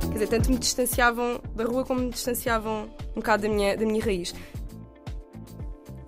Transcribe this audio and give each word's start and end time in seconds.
Quer 0.00 0.12
dizer, 0.12 0.26
tanto 0.28 0.50
me 0.50 0.58
distanciavam 0.58 1.40
da 1.54 1.64
rua 1.64 1.84
como 1.84 2.00
me 2.00 2.10
distanciavam 2.10 2.88
um 3.12 3.16
bocado 3.16 3.42
da 3.44 3.48
minha, 3.48 3.76
da 3.76 3.84
minha 3.84 4.04
raiz. 4.04 4.34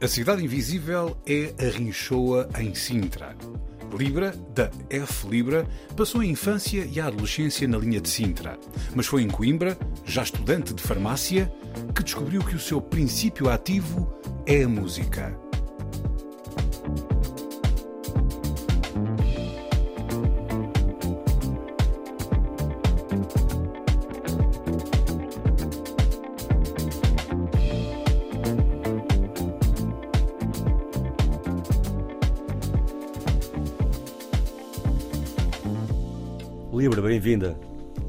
A 0.01 0.09
Cidade 0.09 0.45
Invisível 0.45 1.17
é 1.27 1.55
a 1.59 1.71
Rinchoa 1.71 2.49
em 2.59 2.75
Sintra. 2.75 3.35
Libra, 3.97 4.35
da 4.55 4.71
F 4.91 5.27
Libra, 5.29 5.67
passou 5.97 6.21
a 6.21 6.27
infância 6.27 6.85
e 6.85 7.01
a 7.01 7.07
adolescência 7.07 7.67
na 7.67 7.79
linha 7.79 8.01
de 8.01 8.09
Sintra, 8.09 8.59
mas 8.95 9.07
foi 9.07 9.23
em 9.23 9.29
Coimbra, 9.29 9.79
já 10.05 10.23
estudante 10.23 10.75
de 10.75 10.83
farmácia, 10.83 11.51
que 11.95 12.03
descobriu 12.03 12.43
que 12.43 12.55
o 12.55 12.61
seu 12.61 12.81
princípio 12.81 13.49
ativo 13.49 14.13
é 14.45 14.65
a 14.65 14.69
música. 14.69 15.46
Libra, 36.77 37.01
bem-vinda 37.01 37.59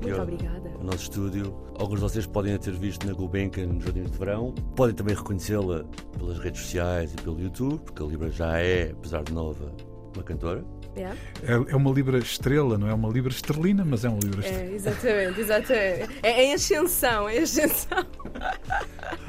Muito 0.01 0.15
ao- 0.15 0.23
obrigada. 0.23 0.69
ao 0.75 0.83
nosso 0.83 1.03
estúdio. 1.03 1.55
Alguns 1.79 1.95
de 1.95 2.01
vocês 2.01 2.25
podem 2.25 2.53
a 2.53 2.57
ter 2.59 2.73
visto 2.73 3.07
na 3.07 3.13
Gulbenkian 3.13 3.67
nos 3.67 3.83
Jardins 3.83 4.11
de 4.11 4.17
Verão. 4.17 4.53
Podem 4.75 4.95
também 4.95 5.15
reconhecê-la 5.15 5.85
pelas 6.17 6.37
redes 6.39 6.61
sociais 6.61 7.13
e 7.13 7.15
pelo 7.21 7.39
YouTube, 7.39 7.79
porque 7.85 8.03
a 8.03 8.05
Libra 8.05 8.29
já 8.29 8.57
é, 8.59 8.91
apesar 8.91 9.23
de 9.23 9.31
nova, 9.31 9.71
uma 10.15 10.23
cantora. 10.23 10.65
Yeah. 10.97 11.15
É 11.43 11.71
é 11.71 11.75
uma 11.75 11.91
Libra 11.91 12.17
estrela, 12.17 12.77
não 12.77 12.87
é 12.87 12.93
uma 12.93 13.07
Libra 13.09 13.31
estrelina, 13.31 13.85
mas 13.85 14.03
é 14.03 14.09
uma 14.09 14.19
Libra 14.19 14.41
estrela. 14.41 14.63
É, 14.63 14.73
exatamente, 14.73 15.39
exatamente. 15.39 16.19
É, 16.23 16.29
é 16.31 16.43
em 16.45 16.53
ascensão, 16.53 17.29
é 17.29 17.37
em 17.37 17.43
ascensão. 17.43 18.05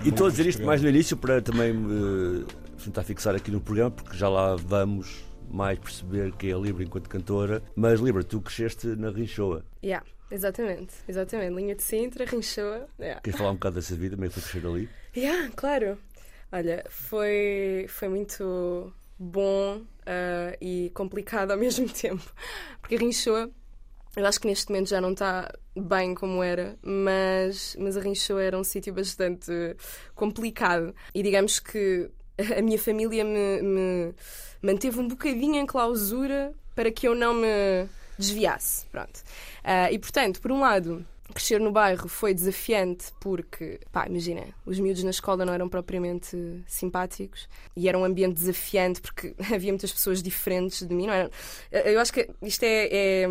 E 0.04 0.10
estou 0.10 0.28
a 0.28 0.30
dizer 0.30 0.46
isto 0.46 0.62
mais 0.64 0.80
no 0.80 0.88
início 0.88 1.16
para 1.16 1.42
também 1.42 1.72
me 1.72 2.44
tentar 2.82 3.02
fixar 3.02 3.34
aqui 3.34 3.50
no 3.50 3.60
programa, 3.60 3.90
porque 3.90 4.16
já 4.16 4.28
lá 4.28 4.54
vamos 4.54 5.24
mais 5.50 5.78
perceber 5.78 6.32
que 6.32 6.50
é 6.50 6.56
Libra 6.56 6.84
enquanto 6.84 7.08
cantora. 7.08 7.62
Mas 7.74 8.00
Libra, 8.00 8.22
tu 8.22 8.40
cresceste 8.40 8.86
na 8.88 9.10
Rinchoa. 9.10 9.64
Yeah, 9.82 10.06
exatamente, 10.30 10.94
exatamente. 11.06 11.54
Linha 11.54 11.74
de 11.74 11.82
Sintra, 11.82 12.24
Rinchoa. 12.24 12.88
Yeah. 12.98 13.20
Queres 13.20 13.38
falar 13.38 13.50
um 13.50 13.54
bocado 13.54 13.76
dessa 13.76 13.94
vida, 13.94 14.16
meio 14.16 14.30
que 14.30 14.40
foi 14.40 14.50
crescer 14.50 14.66
ali? 14.66 14.88
Yeah, 15.16 15.50
claro. 15.56 15.98
Olha, 16.50 16.84
foi, 16.88 17.86
foi 17.88 18.08
muito 18.08 18.92
bom 19.18 19.82
ah, 20.06 20.56
e 20.60 20.90
complicado 20.94 21.50
ao 21.50 21.58
mesmo 21.58 21.88
tempo. 21.88 22.24
Porque 22.80 22.96
a 22.96 22.98
Rinchoa, 22.98 23.50
eu 24.16 24.26
acho 24.26 24.40
que 24.40 24.46
neste 24.46 24.70
momento 24.70 24.88
já 24.88 25.00
não 25.00 25.12
está 25.12 25.52
bem 25.76 26.14
como 26.14 26.42
era, 26.42 26.76
mas, 26.82 27.76
mas 27.78 27.96
a 27.96 28.00
Rinchoa 28.00 28.42
era 28.42 28.58
um 28.58 28.64
sítio 28.64 28.92
bastante 28.94 29.52
complicado. 30.14 30.94
E 31.14 31.22
digamos 31.22 31.60
que 31.60 32.10
a 32.56 32.62
minha 32.62 32.78
família 32.78 33.24
me, 33.24 33.62
me 33.62 34.14
manteve 34.62 34.98
um 34.98 35.08
bocadinho 35.08 35.56
em 35.56 35.66
clausura 35.66 36.52
para 36.74 36.90
que 36.90 37.08
eu 37.08 37.14
não 37.14 37.34
me 37.34 37.88
desviasse. 38.18 38.86
Pronto. 38.86 39.22
Ah, 39.64 39.90
e 39.90 39.98
portanto, 39.98 40.40
por 40.40 40.52
um 40.52 40.60
lado, 40.60 41.04
crescer 41.32 41.60
no 41.60 41.70
bairro 41.70 42.08
foi 42.08 42.34
desafiante 42.34 43.06
porque, 43.20 43.80
pá, 43.92 44.06
imagina, 44.06 44.44
os 44.66 44.78
miúdos 44.78 45.02
na 45.04 45.10
escola 45.10 45.44
não 45.44 45.52
eram 45.52 45.68
propriamente 45.68 46.36
simpáticos 46.66 47.48
e 47.76 47.88
era 47.88 47.98
um 47.98 48.04
ambiente 48.04 48.34
desafiante 48.34 49.00
porque 49.00 49.34
havia 49.54 49.72
muitas 49.72 49.92
pessoas 49.92 50.22
diferentes 50.22 50.86
de 50.86 50.94
mim, 50.94 51.06
não 51.06 51.12
era? 51.12 51.30
Eu 51.70 52.00
acho 52.00 52.12
que 52.12 52.28
isto 52.42 52.62
é. 52.64 52.88
é, 52.90 53.28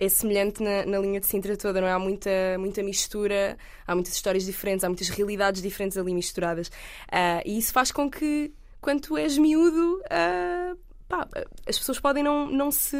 é 0.00 0.08
semelhante 0.08 0.62
na, 0.62 0.86
na 0.86 0.98
linha 0.98 1.18
de 1.18 1.26
Sintra 1.26 1.56
toda, 1.56 1.80
não 1.80 1.88
é? 1.88 1.92
Há 1.92 1.98
muita, 1.98 2.30
muita 2.58 2.82
mistura, 2.84 3.58
há 3.86 3.94
muitas 3.94 4.14
histórias 4.14 4.44
diferentes, 4.44 4.84
há 4.84 4.88
muitas 4.88 5.08
realidades 5.08 5.60
diferentes 5.60 5.98
ali 5.98 6.14
misturadas. 6.14 6.70
Ah, 7.10 7.42
e 7.44 7.58
isso 7.58 7.72
faz 7.72 7.90
com 7.90 8.08
que, 8.08 8.52
quando 8.80 9.00
tu 9.02 9.16
és 9.16 9.36
miúdo, 9.36 10.02
ah, 10.10 10.74
pá, 11.08 11.26
as 11.66 11.78
pessoas 11.78 11.98
podem 11.98 12.22
não, 12.22 12.46
não, 12.46 12.70
se, 12.70 12.96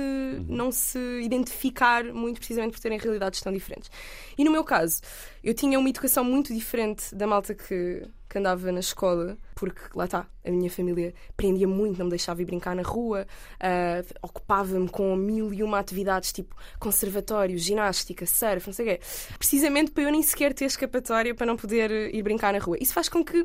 não 0.48 0.72
se 0.72 0.98
identificar 1.22 2.02
muito 2.04 2.38
precisamente 2.38 2.72
por 2.72 2.80
terem 2.80 2.98
realidades 2.98 3.40
tão 3.40 3.52
diferentes. 3.52 3.90
E 4.36 4.44
no 4.44 4.50
meu 4.50 4.64
caso, 4.64 5.02
eu 5.44 5.52
tinha 5.54 5.78
uma 5.78 5.88
educação 5.88 6.24
muito 6.24 6.54
diferente 6.54 7.14
da 7.14 7.26
malta 7.26 7.54
que, 7.54 8.02
que 8.28 8.38
andava 8.38 8.72
na 8.72 8.80
escola, 8.80 9.36
porque 9.54 9.80
lá 9.94 10.06
está, 10.06 10.26
a 10.44 10.50
minha 10.50 10.70
família 10.70 11.12
prendia 11.36 11.68
muito, 11.68 11.98
não 11.98 12.06
me 12.06 12.10
deixava 12.10 12.40
ir 12.40 12.46
brincar 12.46 12.74
na 12.74 12.82
rua, 12.82 13.26
ah, 13.60 14.02
ocupava-me 14.22 14.88
com 14.88 15.14
mil 15.14 15.52
e 15.52 15.62
uma 15.62 15.78
atividades 15.78 16.32
tipo 16.32 16.56
conservatório, 16.78 17.58
ginástica, 17.58 18.24
surf, 18.24 18.66
não 18.66 18.74
sei 18.74 18.86
o 18.86 18.88
quê, 18.88 19.00
precisamente 19.38 19.90
para 19.90 20.04
eu 20.04 20.10
nem 20.10 20.22
sequer 20.22 20.54
ter 20.54 20.64
escapatória 20.64 21.34
para 21.34 21.46
não 21.46 21.56
poder 21.56 21.90
ir 22.14 22.22
brincar 22.22 22.54
na 22.54 22.58
rua. 22.58 22.78
Isso 22.80 22.94
faz 22.94 23.08
com 23.08 23.22
que 23.22 23.44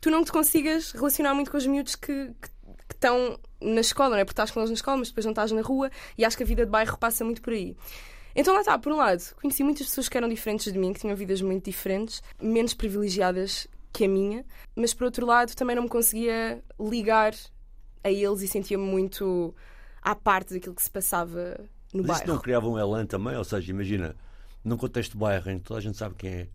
tu 0.00 0.10
não 0.10 0.24
te 0.24 0.32
consigas 0.32 0.92
relacionar 0.92 1.34
muito 1.34 1.50
com 1.50 1.56
os 1.56 1.66
miúdos 1.66 1.94
que, 1.96 2.30
que 2.40 2.60
que 2.88 2.94
estão 2.94 3.38
na 3.60 3.80
escola, 3.80 4.10
não 4.10 4.16
é? 4.16 4.24
Porque 4.24 4.32
estás 4.32 4.50
com 4.50 4.58
eles 4.58 4.70
na 4.70 4.74
escola, 4.74 4.96
mas 4.96 5.08
depois 5.08 5.24
não 5.24 5.30
estás 5.30 5.52
na 5.52 5.60
rua 5.62 5.90
e 6.18 6.24
acho 6.24 6.36
que 6.36 6.42
a 6.42 6.46
vida 6.46 6.64
de 6.64 6.70
bairro 6.72 6.98
passa 6.98 7.24
muito 7.24 7.40
por 7.40 7.52
aí. 7.52 7.76
Então 8.34 8.52
lá 8.52 8.60
está, 8.60 8.76
por 8.78 8.92
um 8.92 8.96
lado, 8.96 9.22
conheci 9.40 9.62
muitas 9.62 9.86
pessoas 9.86 10.08
que 10.08 10.16
eram 10.16 10.28
diferentes 10.28 10.72
de 10.72 10.76
mim, 10.78 10.92
que 10.92 10.98
tinham 11.00 11.14
vidas 11.14 11.40
muito 11.40 11.64
diferentes, 11.64 12.20
menos 12.42 12.74
privilegiadas 12.74 13.68
que 13.92 14.04
a 14.06 14.08
minha, 14.08 14.44
mas 14.74 14.92
por 14.92 15.04
outro 15.04 15.24
lado 15.24 15.54
também 15.54 15.76
não 15.76 15.84
me 15.84 15.88
conseguia 15.88 16.62
ligar 16.80 17.32
a 18.02 18.10
eles 18.10 18.42
e 18.42 18.48
sentia-me 18.48 18.84
muito 18.84 19.54
à 20.02 20.16
parte 20.16 20.54
daquilo 20.54 20.74
que 20.74 20.82
se 20.82 20.90
passava 20.90 21.60
no 21.94 22.02
Mas 22.02 22.16
isso 22.16 22.18
bairro. 22.20 22.32
não 22.34 22.38
criava 22.40 22.68
um 22.68 22.76
elan 22.78 23.06
também? 23.06 23.36
Ou 23.36 23.44
seja, 23.44 23.70
imagina, 23.70 24.16
num 24.64 24.76
contexto 24.76 25.12
de 25.12 25.18
bairro 25.18 25.48
em 25.48 25.58
que 25.58 25.64
toda 25.64 25.78
a 25.78 25.82
gente 25.82 25.96
sabe 25.96 26.16
quem 26.16 26.30
é, 26.32 26.48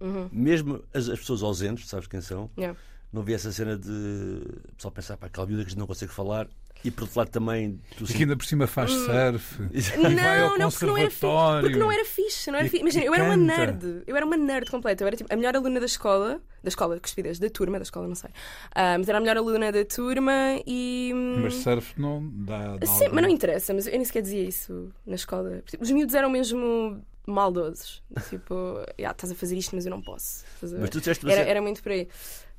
Uhum. 0.00 0.28
mesmo 0.32 0.82
as, 0.94 1.08
as 1.08 1.18
pessoas 1.20 1.42
ausentes, 1.42 1.86
sabes 1.88 2.08
quem 2.08 2.20
são, 2.22 2.50
Yeah. 2.58 2.78
Não 3.12 3.22
havia 3.22 3.34
essa 3.36 3.52
cena 3.52 3.76
de 3.76 3.90
o 3.90 4.72
pessoal 4.76 4.92
pensar 4.92 5.16
para 5.16 5.26
aquela 5.28 5.46
miúda 5.46 5.62
que 5.62 5.68
a 5.68 5.70
gente 5.70 5.78
não 5.78 5.86
consegue 5.86 6.12
falar 6.12 6.48
e 6.84 6.90
por 6.90 7.02
outro 7.04 7.18
lado 7.20 7.30
também 7.30 7.80
tu 7.96 8.02
E 8.04 8.06
que 8.08 8.22
ainda 8.24 8.36
por 8.36 8.44
cima 8.44 8.66
faz 8.66 8.90
surf. 8.90 9.62
Isso- 9.72 9.92
vai 10.00 10.40
ao 10.40 10.50
Não, 10.50 10.58
não, 10.58 10.70
porque 10.70 10.84
não 10.86 10.96
era 10.98 11.10
fixe. 11.10 11.26
Porque 11.60 11.76
não 11.76 11.92
era 11.92 12.04
fixe. 12.04 12.50
Não 12.50 12.58
era 12.58 12.68
fixe. 12.68 12.80
Imagina, 12.82 13.04
e 13.04 13.06
eu 13.06 13.14
era 13.14 13.24
uma 13.24 13.36
nerd. 13.36 14.02
Eu 14.04 14.16
era 14.16 14.26
uma 14.26 14.36
nerd 14.36 14.68
completa. 14.68 15.04
Eu 15.04 15.06
era 15.06 15.16
tipo, 15.16 15.32
a 15.32 15.36
melhor 15.36 15.54
aluna 15.54 15.78
da 15.78 15.86
escola. 15.86 16.40
Da 16.60 16.68
escola, 16.68 16.98
que 16.98 17.06
estupidez, 17.06 17.38
da 17.38 17.48
turma, 17.50 17.78
da 17.78 17.84
escola, 17.84 18.08
não 18.08 18.16
sei. 18.16 18.30
Ah, 18.74 18.96
mas 18.98 19.08
era 19.08 19.18
a 19.18 19.20
melhor 19.20 19.36
aluna 19.36 19.70
da 19.70 19.84
turma 19.84 20.32
e. 20.66 21.12
hum, 21.14 21.40
Mas 21.42 21.54
surf 21.54 22.00
não 22.00 22.28
dá. 22.44 22.76
dá 22.76 22.86
Sim, 22.86 23.08
mas 23.12 23.22
não 23.22 23.30
interessa, 23.30 23.72
mas 23.74 23.86
eu 23.86 23.92
nem 23.92 24.04
sequer 24.04 24.22
dizia 24.22 24.42
isso 24.42 24.90
na 25.06 25.14
escola. 25.14 25.62
Os 25.78 25.90
miúdos 25.90 26.14
eram 26.16 26.30
mesmo 26.30 27.00
maldosos. 27.26 28.02
Tipo, 28.28 28.54
"Ya, 28.98 29.12
estás 29.12 29.30
a 29.30 29.34
fazer 29.36 29.56
isto, 29.56 29.74
mas 29.76 29.86
eu 29.86 29.90
não 29.90 30.02
posso. 30.02 30.44
Mas 30.60 30.90
tu 30.90 30.98
disseste 30.98 31.30
Era, 31.30 31.42
era 31.42 31.62
muito 31.62 31.80
por 31.82 31.92
aí. 31.92 32.08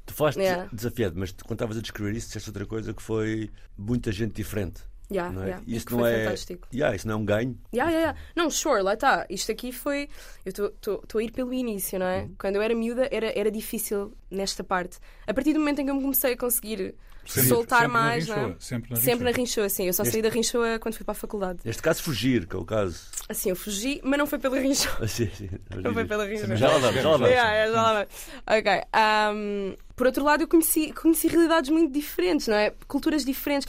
Tu 0.05 0.13
falaste 0.13 0.39
Yeah. 0.39 0.69
desafiado, 0.71 1.15
mas 1.17 1.31
tu, 1.31 1.44
quando 1.45 1.57
estavas 1.57 1.77
a 1.77 1.81
descrever 1.81 2.15
isso, 2.15 2.27
disseste 2.27 2.50
outra 2.50 2.65
coisa 2.65 2.94
que 2.94 3.01
foi 3.01 3.50
muita 3.77 4.11
gente 4.11 4.33
diferente. 4.33 4.81
Ya, 5.11 5.29
não 5.29 5.44
é? 5.44 5.50
ya, 5.50 5.61
Isso 5.67 5.85
não 5.91 6.00
foi 6.00 6.11
é. 6.11 6.23
fantástico. 6.23 6.67
Yeah, 6.73 6.95
isso 6.95 7.07
não 7.07 7.15
é 7.15 7.17
um 7.17 7.25
ganho. 7.25 7.57
Ya, 7.75 7.89
ya, 7.89 8.00
ya. 8.00 8.15
Não, 8.35 8.50
sure, 8.50 8.81
lá 8.81 8.94
está. 8.95 9.25
Isto 9.29 9.51
aqui 9.51 9.71
foi. 9.71 10.07
Eu 10.45 10.50
estou 10.50 11.19
a 11.19 11.23
ir 11.23 11.31
pelo 11.31 11.53
início, 11.53 12.00
não 12.00 12.05
é? 12.05 12.21
Uhum. 12.21 12.35
Quando 12.39 12.55
eu 12.55 12.61
era 12.61 12.73
miúda 12.73 13.07
era, 13.11 13.31
era 13.38 13.51
difícil 13.51 14.13
nesta 14.31 14.63
parte. 14.63 14.97
A 15.27 15.33
partir 15.33 15.53
do 15.53 15.59
momento 15.59 15.79
em 15.81 15.85
que 15.85 15.91
eu 15.91 15.95
me 15.95 16.01
comecei 16.01 16.33
a 16.33 16.38
conseguir 16.38 16.95
Sempre- 17.25 17.49
soltar 17.49 17.81
sempre 17.81 17.94
na 17.94 17.99
mais, 17.99 18.27
não 18.27 18.35
é? 18.35 18.39
Rinchoa, 18.39 18.56
Sempre 18.59 18.89
na 18.89 18.95
Sempre 18.95 19.23
na 19.25 19.29
Rinchoa. 19.31 19.38
Rinchoa, 19.65 19.69
sim. 19.69 19.85
Eu 19.88 19.94
só 19.94 20.03
Este- 20.03 20.13
saí 20.13 20.21
da 20.21 20.29
Rinchoa 20.29 20.79
quando 20.79 20.95
fui 20.95 21.06
para 21.06 21.11
a 21.11 21.15
faculdade. 21.15 21.59
Neste 21.63 21.81
caso, 21.81 22.01
fugir, 22.01 22.47
que 22.47 22.56
é 22.56 22.59
o 22.59 22.65
caso. 22.65 22.99
Assim, 23.29 23.49
eu 23.49 23.56
fugi, 23.56 24.01
mas 24.03 24.17
não 24.17 24.25
foi 24.25 24.39
pela 24.39 24.57
Rinchoa. 24.57 24.97
Assim, 25.03 25.29
sim. 25.35 25.49
Não 25.83 25.94
foi 25.94 26.06
pela 26.06 26.25
Rinchoa. 26.25 26.56
Já 26.56 26.69
lá 26.71 26.77
vamos, 26.79 27.01
já 27.01 27.09
lá 27.09 27.17
vamos. 27.17 27.29
Yeah, 27.29 27.53
yeah. 27.65 28.07
Ok. 28.47 28.71
ahm, 28.94 29.75
por 29.95 30.07
outro 30.07 30.24
lado, 30.24 30.44
eu 30.44 30.48
conheci, 30.48 30.92
conheci 30.94 31.28
realidades 31.28 31.69
muito 31.69 31.92
diferentes, 31.92 32.48
não 32.48 32.56
é? 32.56 32.74
Culturas 32.88 33.24
diferentes. 33.24 33.68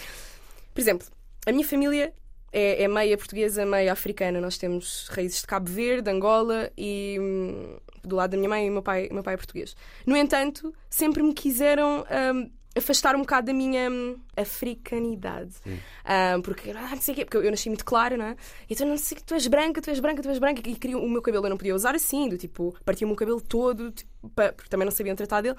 Por 0.72 0.80
exemplo, 0.80 1.06
a 1.46 1.52
minha 1.52 1.66
família 1.66 2.12
é, 2.52 2.84
é 2.84 2.88
meia 2.88 3.18
portuguesa, 3.18 3.66
meia 3.66 3.92
africana. 3.92 4.40
Nós 4.40 4.56
temos 4.56 5.08
raízes 5.10 5.40
de 5.40 5.46
Cabo 5.46 5.68
Verde, 5.70 6.10
Angola 6.10 6.70
e 6.78 7.18
hum, 7.20 7.76
do 8.02 8.16
lado 8.16 8.30
da 8.30 8.36
minha 8.36 8.48
mãe 8.48 8.66
e 8.66 8.70
meu 8.70 8.82
pai, 8.82 9.08
meu 9.10 9.22
pai 9.22 9.34
é 9.34 9.36
português. 9.36 9.76
No 10.06 10.16
entanto, 10.16 10.72
sempre 10.88 11.22
me 11.22 11.34
quiseram 11.34 12.06
hum, 12.34 12.50
afastar 12.76 13.14
um 13.16 13.20
bocado 13.20 13.48
da 13.48 13.52
minha 13.52 13.90
hum, 13.90 14.16
africanidade. 14.36 15.54
Porque, 16.42 16.70
ah, 16.70 16.90
não 16.90 17.02
sei 17.02 17.12
o 17.12 17.16
quê, 17.16 17.24
porque 17.24 17.36
eu, 17.36 17.50
nasci 17.50 17.68
muito 17.68 17.84
clara, 17.84 18.16
não 18.16 18.26
é? 18.26 18.36
Então 18.70 18.86
não 18.86 18.96
sei 18.96 19.16
que 19.16 19.24
tu 19.24 19.34
és 19.34 19.46
branca, 19.46 19.82
tu 19.82 19.90
és 19.90 20.00
branca, 20.00 20.22
tu 20.22 20.28
és 20.28 20.38
branca, 20.38 20.62
e 20.64 20.74
queria 20.76 20.96
o 20.96 21.08
meu 21.08 21.20
cabelo 21.22 21.46
eu 21.46 21.50
não 21.50 21.56
podia 21.56 21.74
usar 21.74 21.94
assim, 21.94 22.28
do 22.28 22.38
tipo, 22.38 22.74
partia 22.84 23.06
o 23.06 23.08
meu 23.08 23.16
cabelo 23.16 23.40
todo, 23.40 23.90
tipo, 23.90 24.13
porque 24.34 24.68
também 24.68 24.84
não 24.84 24.92
sabiam 24.92 25.14
tratar 25.16 25.40
dele. 25.40 25.56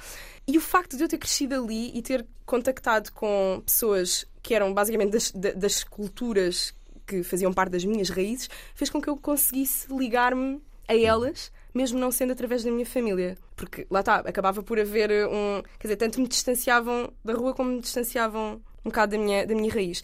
E 0.47 0.57
o 0.57 0.61
facto 0.61 0.95
de 0.97 1.03
eu 1.03 1.07
ter 1.07 1.17
crescido 1.17 1.55
ali 1.55 1.91
e 1.97 2.01
ter 2.01 2.25
contactado 2.45 3.11
com 3.11 3.61
pessoas 3.65 4.25
que 4.41 4.53
eram 4.53 4.73
basicamente 4.73 5.11
das, 5.11 5.31
da- 5.31 5.51
das 5.51 5.83
culturas 5.83 6.73
que 7.07 7.21
faziam 7.23 7.53
parte 7.53 7.71
das 7.71 7.85
minhas 7.85 8.09
raízes, 8.09 8.49
fez 8.73 8.89
com 8.89 9.01
que 9.01 9.07
eu 9.09 9.15
conseguisse 9.17 9.87
ligar-me 9.95 10.59
a 10.87 10.95
elas, 10.95 11.51
mesmo 11.73 11.99
não 11.99 12.11
sendo 12.11 12.31
através 12.33 12.63
da 12.63 12.71
minha 12.71 12.85
família. 12.85 13.37
Porque 13.55 13.85
lá 13.89 13.99
está, 14.01 14.15
acabava 14.17 14.61
por 14.63 14.79
haver 14.79 15.27
um. 15.27 15.61
Quer 15.79 15.87
dizer, 15.87 15.95
tanto 15.97 16.19
me 16.19 16.27
distanciavam 16.27 17.11
da 17.23 17.33
rua 17.33 17.53
como 17.53 17.71
me 17.71 17.81
distanciavam 17.81 18.61
um 18.83 18.89
bocado 18.89 19.17
da 19.17 19.23
minha, 19.23 19.45
da 19.45 19.53
minha 19.55 19.71
raiz. 19.71 20.03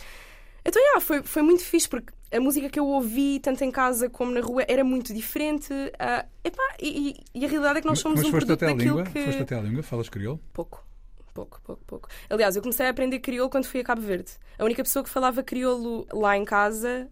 Então, 0.63 0.81
yeah, 0.81 1.01
foi, 1.01 1.23
foi 1.23 1.41
muito 1.41 1.63
fixe 1.63 1.89
porque 1.89 2.13
a 2.31 2.39
música 2.39 2.69
que 2.69 2.79
eu 2.79 2.87
ouvi, 2.87 3.39
tanto 3.39 3.63
em 3.63 3.71
casa 3.71 4.09
como 4.09 4.31
na 4.31 4.41
rua, 4.41 4.63
era 4.67 4.83
muito 4.83 5.13
diferente. 5.13 5.73
ah, 5.99 6.25
epá, 6.43 6.63
e, 6.81 7.15
e- 7.33 7.45
a 7.45 7.47
realidade 7.49 7.79
é 7.79 7.81
que 7.81 7.87
nós 7.87 7.99
somos 7.99 8.19
Mas 8.19 8.27
um 8.27 8.31
foste 8.31 8.45
produto 8.45 8.63
até 8.63 8.73
daquilo 8.73 8.97
língua? 8.97 9.11
que. 9.11 9.25
Foste 9.25 9.41
até 9.41 9.55
à 9.57 9.61
língua? 9.61 9.83
Falas 9.83 10.09
crioulo? 10.09 10.39
Pouco. 10.53 10.85
Pouco, 11.33 11.61
pouco, 11.63 11.81
pouco. 11.87 12.09
Aliás, 12.29 12.57
eu 12.57 12.61
comecei 12.61 12.85
a 12.85 12.89
aprender 12.89 13.19
crioulo 13.19 13.49
quando 13.49 13.63
fui 13.65 13.79
a 13.79 13.83
Cabo 13.85 14.01
Verde. 14.01 14.31
A 14.59 14.65
única 14.65 14.83
pessoa 14.83 15.01
que 15.01 15.09
falava 15.09 15.41
crioulo 15.41 16.05
lá 16.11 16.35
em 16.37 16.43
casa, 16.43 17.07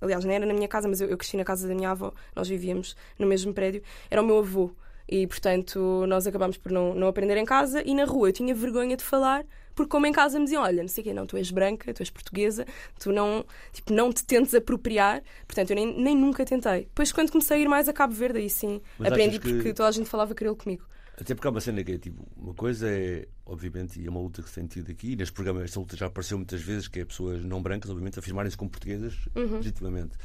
aliás, 0.00 0.24
não 0.26 0.30
era 0.30 0.44
na 0.44 0.52
minha 0.52 0.68
casa, 0.68 0.86
mas 0.86 1.00
eu, 1.00 1.08
eu 1.08 1.16
cresci 1.16 1.38
na 1.38 1.44
casa 1.44 1.66
da 1.66 1.74
minha 1.74 1.90
avó, 1.90 2.12
nós 2.34 2.46
vivíamos 2.48 2.94
no 3.18 3.26
mesmo 3.26 3.54
prédio, 3.54 3.82
era 4.10 4.20
o 4.22 4.26
meu 4.26 4.38
avô. 4.40 4.70
E, 5.08 5.26
portanto, 5.26 6.04
nós 6.06 6.26
acabámos 6.26 6.58
por 6.58 6.70
não, 6.70 6.92
não 6.94 7.06
aprender 7.06 7.36
em 7.38 7.44
casa 7.46 7.82
e 7.82 7.94
na 7.94 8.04
rua 8.04 8.28
eu 8.28 8.32
tinha 8.32 8.54
vergonha 8.54 8.94
de 8.96 9.04
falar, 9.04 9.46
porque 9.76 9.90
como 9.90 10.06
em 10.06 10.12
casa 10.12 10.38
me 10.38 10.44
diziam, 10.46 10.62
olha, 10.62 10.82
não 10.82 10.88
sei 10.88 11.02
o 11.02 11.04
quê, 11.04 11.12
não, 11.14 11.26
tu 11.26 11.36
és 11.36 11.50
branca, 11.52 11.94
tu 11.94 12.00
és 12.00 12.10
portuguesa, 12.10 12.66
tu 12.98 13.12
não, 13.12 13.44
tipo, 13.72 13.92
não 13.92 14.12
te 14.12 14.24
tentes 14.24 14.52
apropriar. 14.54 15.22
Portanto, 15.46 15.70
eu 15.70 15.76
nem, 15.76 15.96
nem 16.02 16.16
nunca 16.16 16.44
tentei. 16.44 16.80
Depois, 16.86 17.12
quando 17.12 17.30
comecei 17.30 17.58
a 17.58 17.60
ir 17.60 17.68
mais 17.68 17.88
a 17.88 17.92
Cabo 17.92 18.12
Verde, 18.14 18.38
aí 18.38 18.50
sim, 18.50 18.80
Mas 18.98 19.12
aprendi 19.12 19.36
achas 19.36 19.42
que- 19.44 19.52
porque 19.54 19.72
toda 19.74 19.88
a 19.88 19.92
gente 19.92 20.08
falava 20.08 20.34
crioulo 20.34 20.58
comigo. 20.58 20.84
Até 21.18 21.34
porque 21.34 21.46
há 21.48 21.50
uma 21.50 21.60
cena 21.62 21.82
que 21.82 21.92
é 21.92 21.98
tipo, 21.98 22.26
uma 22.36 22.52
coisa 22.52 22.90
é, 22.90 23.26
obviamente, 23.46 23.98
e 24.00 24.06
é 24.06 24.10
uma 24.10 24.20
luta 24.20 24.42
que 24.42 24.48
se 24.50 24.56
tem 24.56 24.66
tido 24.66 24.90
aqui, 24.90 25.12
e 25.12 25.16
neste 25.16 25.32
programa 25.32 25.62
esta 25.62 25.78
luta 25.80 25.96
já 25.96 26.06
apareceu 26.06 26.36
muitas 26.36 26.60
vezes, 26.60 26.88
que 26.88 27.00
é 27.00 27.04
pessoas 27.06 27.42
não 27.44 27.62
brancas, 27.62 27.90
obviamente, 27.90 28.18
afirmarem-se 28.18 28.56
como 28.56 28.70
portuguesas, 28.70 29.14
legitimamente. 29.34 30.16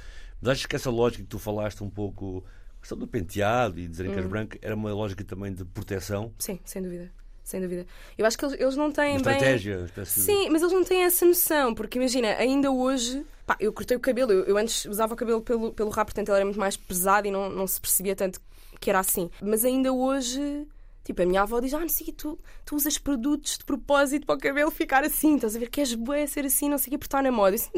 Mas 0.42 0.50
achas 0.51 0.65
que 0.65 0.75
essa 0.75 0.89
lógica 0.89 1.24
que 1.24 1.30
tu 1.30 1.39
falaste 1.39 1.81
um 1.83 1.89
pouco, 1.89 2.44
a 2.77 2.80
questão 2.81 2.98
do 2.98 3.07
penteado 3.07 3.80
e 3.80 3.88
dizerem 3.88 4.12
que 4.12 4.18
és 4.19 4.27
branco, 4.27 4.57
era 4.62 4.75
uma 4.75 4.94
lógica 4.94 5.24
também 5.24 5.53
de 5.53 5.63
proteção, 5.63 6.33
Sim, 6.39 6.59
sem 6.65 6.81
dúvida. 6.81 7.09
Sem 7.43 7.59
dúvida. 7.59 7.85
Eu 8.17 8.25
acho 8.25 8.38
que 8.38 8.45
eles, 8.45 8.59
eles 8.59 8.75
não 8.75 8.91
têm 8.91 9.17
uma 9.17 9.23
bem. 9.23 9.33
estratégia, 9.33 9.88
Sim, 10.05 10.49
mas 10.49 10.61
eles 10.61 10.73
não 10.73 10.83
têm 10.83 11.03
essa 11.03 11.25
noção, 11.25 11.73
porque 11.73 11.97
imagina, 11.97 12.29
ainda 12.35 12.71
hoje, 12.71 13.25
pá, 13.45 13.57
eu 13.59 13.73
cortei 13.73 13.97
o 13.97 13.99
cabelo, 13.99 14.31
eu, 14.31 14.45
eu 14.45 14.57
antes 14.57 14.85
usava 14.85 15.13
o 15.13 15.17
cabelo 15.17 15.41
pelo, 15.41 15.73
pelo 15.73 15.89
rabo, 15.89 16.09
portanto 16.09 16.29
ele 16.29 16.38
era 16.38 16.45
muito 16.45 16.59
mais 16.59 16.77
pesado 16.77 17.27
e 17.27 17.31
não, 17.31 17.49
não 17.49 17.67
se 17.67 17.81
percebia 17.81 18.15
tanto 18.15 18.39
que 18.79 18.89
era 18.89 18.99
assim. 18.99 19.29
Mas 19.41 19.65
ainda 19.65 19.91
hoje, 19.91 20.67
tipo, 21.03 21.21
a 21.21 21.25
minha 21.25 21.41
avó 21.41 21.59
diz: 21.59 21.73
Ah, 21.73 21.79
não 21.79 21.89
sei, 21.89 22.11
tu, 22.11 22.38
tu 22.65 22.75
usas 22.75 22.97
produtos 22.97 23.57
de 23.57 23.65
propósito 23.65 24.25
para 24.25 24.35
o 24.35 24.39
cabelo 24.39 24.71
ficar 24.71 25.03
assim, 25.03 25.35
estás 25.35 25.55
a 25.55 25.59
ver? 25.59 25.69
Queres 25.69 25.93
bué 25.93 26.25
ser 26.27 26.45
assim, 26.45 26.69
não 26.69 26.77
sei 26.77 26.88
o 26.88 26.91
que, 26.91 26.97
porque 26.97 27.07
está 27.07 27.21
na 27.21 27.31
moda. 27.31 27.51
Disse, 27.51 27.69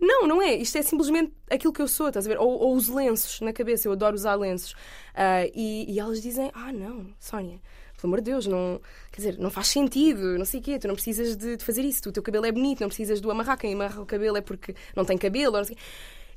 não, 0.00 0.26
não 0.26 0.42
é. 0.42 0.54
Isto 0.54 0.78
é 0.78 0.82
simplesmente 0.82 1.32
aquilo 1.50 1.72
que 1.72 1.82
eu 1.82 1.88
sou, 1.88 2.08
estás 2.08 2.26
a 2.26 2.28
ver? 2.28 2.38
Ou, 2.38 2.50
ou 2.50 2.74
os 2.74 2.88
lenços 2.88 3.40
na 3.40 3.52
cabeça, 3.52 3.86
eu 3.86 3.92
adoro 3.92 4.14
usar 4.14 4.34
lenços. 4.34 4.74
Ah, 5.14 5.46
e, 5.54 5.86
e 5.88 5.98
elas 6.00 6.20
dizem: 6.20 6.50
Ah, 6.54 6.72
não, 6.72 7.06
Sónia 7.18 7.60
pelo 8.00 8.12
amor 8.12 8.20
de 8.20 8.30
Deus, 8.30 8.46
não, 8.46 8.80
quer 9.12 9.16
dizer, 9.18 9.38
não 9.38 9.50
faz 9.50 9.68
sentido, 9.68 10.38
não 10.38 10.44
sei 10.44 10.60
o 10.60 10.62
quê, 10.62 10.78
tu 10.78 10.88
não 10.88 10.94
precisas 10.94 11.36
de, 11.36 11.56
de 11.56 11.64
fazer 11.64 11.82
isso, 11.82 12.02
tu, 12.02 12.08
o 12.10 12.12
teu 12.12 12.22
cabelo 12.22 12.46
é 12.46 12.52
bonito, 12.52 12.80
não 12.80 12.88
precisas 12.88 13.20
do 13.20 13.30
amarrar, 13.30 13.58
quem 13.58 13.74
amarra 13.74 14.00
o 14.00 14.06
cabelo 14.06 14.36
é 14.36 14.40
porque 14.40 14.74
não 14.96 15.04
tem 15.04 15.16
cabelo, 15.18 15.56
não 15.56 15.64
sei 15.64 15.74
o 15.74 15.78
quê. 15.78 15.84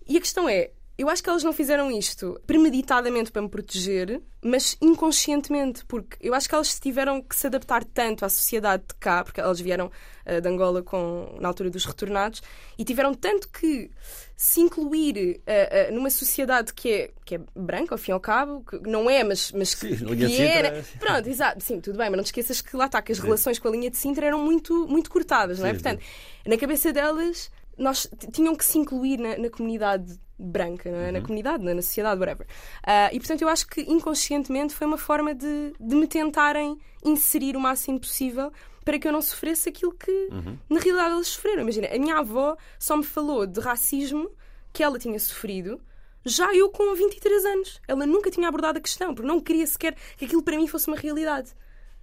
E 0.07 0.17
a 0.17 0.19
questão 0.19 0.49
é, 0.49 0.71
eu 0.95 1.09
acho 1.09 1.23
que 1.23 1.29
elas 1.29 1.43
não 1.43 1.51
fizeram 1.51 1.89
isto 1.89 2.39
premeditadamente 2.45 3.31
para 3.31 3.41
me 3.41 3.49
proteger, 3.49 4.21
mas 4.43 4.77
inconscientemente, 4.79 5.83
porque 5.85 6.17
eu 6.21 6.35
acho 6.35 6.47
que 6.47 6.53
elas 6.53 6.79
tiveram 6.79 7.19
que 7.19 7.35
se 7.35 7.47
adaptar 7.47 7.83
tanto 7.83 8.23
à 8.23 8.29
sociedade 8.29 8.83
de 8.87 8.93
cá, 8.95 9.23
porque 9.23 9.41
elas 9.41 9.59
vieram 9.59 9.89
eh, 10.23 10.39
de 10.39 10.47
Angola 10.47 10.83
com, 10.83 11.35
na 11.39 11.47
altura 11.47 11.71
dos 11.71 11.85
retornados, 11.85 12.43
e 12.77 12.85
tiveram 12.85 13.15
tanto 13.15 13.49
que 13.49 13.89
se 14.37 14.59
incluir 14.61 15.41
eh, 15.47 15.87
eh, 15.87 15.91
numa 15.91 16.11
sociedade 16.11 16.71
que 16.73 16.91
é, 16.91 17.11
que 17.25 17.35
é 17.35 17.41
branca, 17.55 17.95
ao 17.95 17.97
fim 17.97 18.11
e 18.11 18.13
ao 18.13 18.19
cabo, 18.19 18.63
que 18.63 18.77
não 18.87 19.09
é, 19.09 19.23
mas, 19.23 19.51
mas 19.51 19.73
que, 19.73 19.95
Sim, 19.97 20.05
que 20.05 20.27
Sintra, 20.29 20.45
era. 20.45 20.77
é. 20.77 20.83
Pronto, 20.99 21.27
exato, 21.27 21.63
sim, 21.63 21.81
tudo 21.81 21.97
bem, 21.97 22.09
mas 22.09 22.17
não 22.17 22.23
te 22.23 22.27
esqueças 22.27 22.61
que 22.61 22.75
lá 22.75 22.85
está, 22.85 23.01
que 23.01 23.11
as 23.11 23.17
relações 23.17 23.57
com 23.57 23.67
a 23.67 23.71
linha 23.71 23.89
de 23.89 23.97
Sintra 23.97 24.27
eram 24.27 24.39
muito, 24.39 24.87
muito 24.87 25.09
cortadas, 25.09 25.57
não 25.57 25.65
é? 25.65 25.69
Sim, 25.69 25.77
sim. 25.77 25.83
Portanto, 25.83 26.05
na 26.45 26.57
cabeça 26.57 26.93
delas, 26.93 27.49
nós 27.77 28.09
tinham 28.31 28.55
que 28.55 28.63
se 28.65 28.77
incluir 28.77 29.17
na, 29.17 29.37
na 29.37 29.49
comunidade 29.49 30.19
branca, 30.37 30.91
não 30.91 30.97
é? 30.99 31.11
na 31.11 31.21
comunidade, 31.21 31.63
na, 31.63 31.73
na 31.73 31.81
sociedade, 31.81 32.19
whatever. 32.19 32.45
Ah, 32.85 33.09
e 33.13 33.19
portanto, 33.19 33.41
eu 33.43 33.49
acho 33.49 33.67
que 33.67 33.81
inconscientemente 33.81 34.73
foi 34.73 34.85
uma 34.87 34.97
forma 34.97 35.33
de, 35.33 35.73
de 35.79 35.95
me 35.95 36.07
tentarem 36.07 36.77
inserir 37.05 37.55
o 37.55 37.59
máximo 37.59 37.99
possível 37.99 38.51
para 38.83 38.99
que 38.99 39.07
eu 39.07 39.11
não 39.11 39.21
sofresse 39.21 39.69
aquilo 39.69 39.93
que 39.93 40.29
na 40.69 40.79
realidade 40.79 41.13
eles 41.15 41.27
sofreram. 41.27 41.61
Imagina, 41.61 41.87
a 41.87 41.97
minha 41.97 42.17
avó 42.17 42.57
só 42.77 42.97
me 42.97 43.03
falou 43.03 43.45
de 43.47 43.59
racismo 43.61 44.29
que 44.73 44.83
ela 44.83 44.99
tinha 44.99 45.17
sofrido. 45.19 45.79
Já 46.25 46.53
eu 46.53 46.69
com 46.69 46.93
23 46.95 47.45
anos. 47.45 47.81
Ela 47.87 48.05
nunca 48.05 48.29
tinha 48.31 48.47
abordado 48.47 48.77
a 48.79 48.81
questão, 48.81 49.13
porque 49.13 49.27
não 49.27 49.39
queria 49.39 49.65
sequer 49.67 49.95
que 50.17 50.25
aquilo 50.25 50.41
para 50.43 50.57
mim 50.57 50.67
fosse 50.67 50.87
uma 50.87 50.97
realidade. 50.97 51.51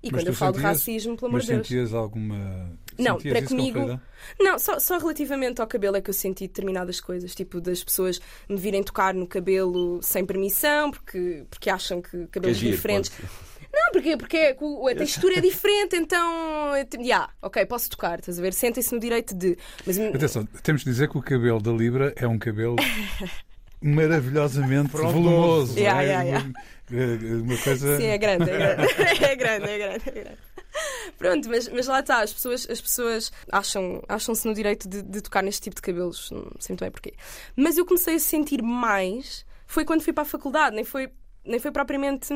E 0.03 0.11
Mas 0.11 0.21
quando 0.23 0.29
eu 0.29 0.35
falo 0.35 0.53
de 0.53 0.59
sentias- 0.59 0.79
racismo, 0.79 1.17
pelo 1.17 1.27
amor 1.29 1.37
Mas 1.39 1.47
de 1.47 1.53
Deus. 1.55 1.67
sentias 1.69 1.93
alguma. 1.95 2.79
Não, 2.99 3.17
sentias 3.17 3.33
para 3.39 3.43
com 3.43 3.49
comigo-? 3.49 4.01
Não, 4.39 4.59
só, 4.59 4.79
só 4.79 4.99
relativamente 4.99 5.61
ao 5.61 5.67
cabelo 5.67 5.97
é 5.97 6.01
que 6.01 6.11
eu 6.11 6.15
senti 6.15 6.47
determinadas 6.47 7.01
coisas, 7.01 7.35
tipo 7.35 7.61
das 7.61 7.83
pessoas 7.83 8.21
me 8.49 8.57
virem 8.57 8.83
tocar 8.83 9.15
no 9.15 9.27
cabelo 9.27 10.01
sem 10.03 10.25
permissão, 10.27 10.91
porque, 10.91 11.45
porque 11.51 11.71
acham 11.71 12.01
que 12.03 12.11
Que 12.11 12.17
é 12.17 12.27
cabelos 12.27 12.57
giro, 12.59 12.77
diferentes. 12.77 13.11
pode- 13.11 13.29
Não, 13.73 13.93
porque, 13.93 14.17
porque 14.17 14.37
é 14.37 14.51
a 14.51 14.95
textura 14.97 15.39
é 15.39 15.41
diferente, 15.41 15.95
então. 15.97 16.75
é 16.75 16.85
tipo, 16.85 17.03
Ya, 17.05 17.29
ok, 17.41 17.65
posso 17.67 17.89
tocar, 17.89 18.19
estás 18.19 18.39
a 18.39 18.43
ver? 18.43 18.53
Sentem-se 18.53 18.93
no 18.93 19.01
direito 19.01 19.35
de. 19.35 19.57
Mas, 19.87 19.99
Atenção, 19.99 20.45
temos 20.63 20.83
de 20.83 20.91
dizer 20.91 21.09
que 21.09 21.17
o 21.17 21.23
cabelo 21.23 21.61
da 21.63 21.71
Libra 21.71 22.13
é 22.17 22.27
um 22.27 22.37
cabelo 22.39 22.75
maravilhosamente 23.81 24.91
volumoso. 24.91 25.79
Yeah, 25.79 26.03
é 26.03 26.07
yeah, 26.07 26.51
Uma, 26.91 27.43
uma 27.43 27.57
coisa. 27.59 27.97
Sim, 27.97 28.07
é 28.07 28.19
grande, 28.19 28.51
é 28.51 28.59
grande. 28.59 28.93
é 29.25 29.37
grande, 29.37 29.71
é 29.71 29.79
grande, 29.79 30.09
é 30.09 30.13
grande. 30.13 30.39
Pronto, 31.19 31.49
mas, 31.49 31.69
mas 31.69 31.87
lá 31.87 32.01
está, 32.01 32.23
as 32.23 32.33
pessoas, 32.33 32.69
as 32.71 32.81
pessoas 32.81 33.33
acham, 33.51 34.03
acham-se 34.09 34.47
no 34.47 34.55
direito 34.55 34.89
de, 34.89 35.03
de 35.03 35.21
tocar 35.21 35.43
neste 35.43 35.63
tipo 35.63 35.77
de 35.77 35.83
cabelos, 35.83 36.31
não 36.31 36.51
sei 36.59 36.75
muito 36.75 36.81
bem 36.81 36.91
porquê. 36.91 37.15
Mas 37.57 37.77
eu 37.77 37.85
comecei 37.85 38.17
a 38.17 38.21
sentir 38.21 38.63
mais 38.63 39.45
foi 39.71 39.85
quando 39.85 40.03
fui 40.03 40.13
para 40.13 40.23
a 40.23 40.27
faculdade, 40.27 40.75
nem 40.75 40.85
foi, 40.85 41.13
nem 41.45 41.61
foi 41.61 41.71
propriamente 41.71 42.35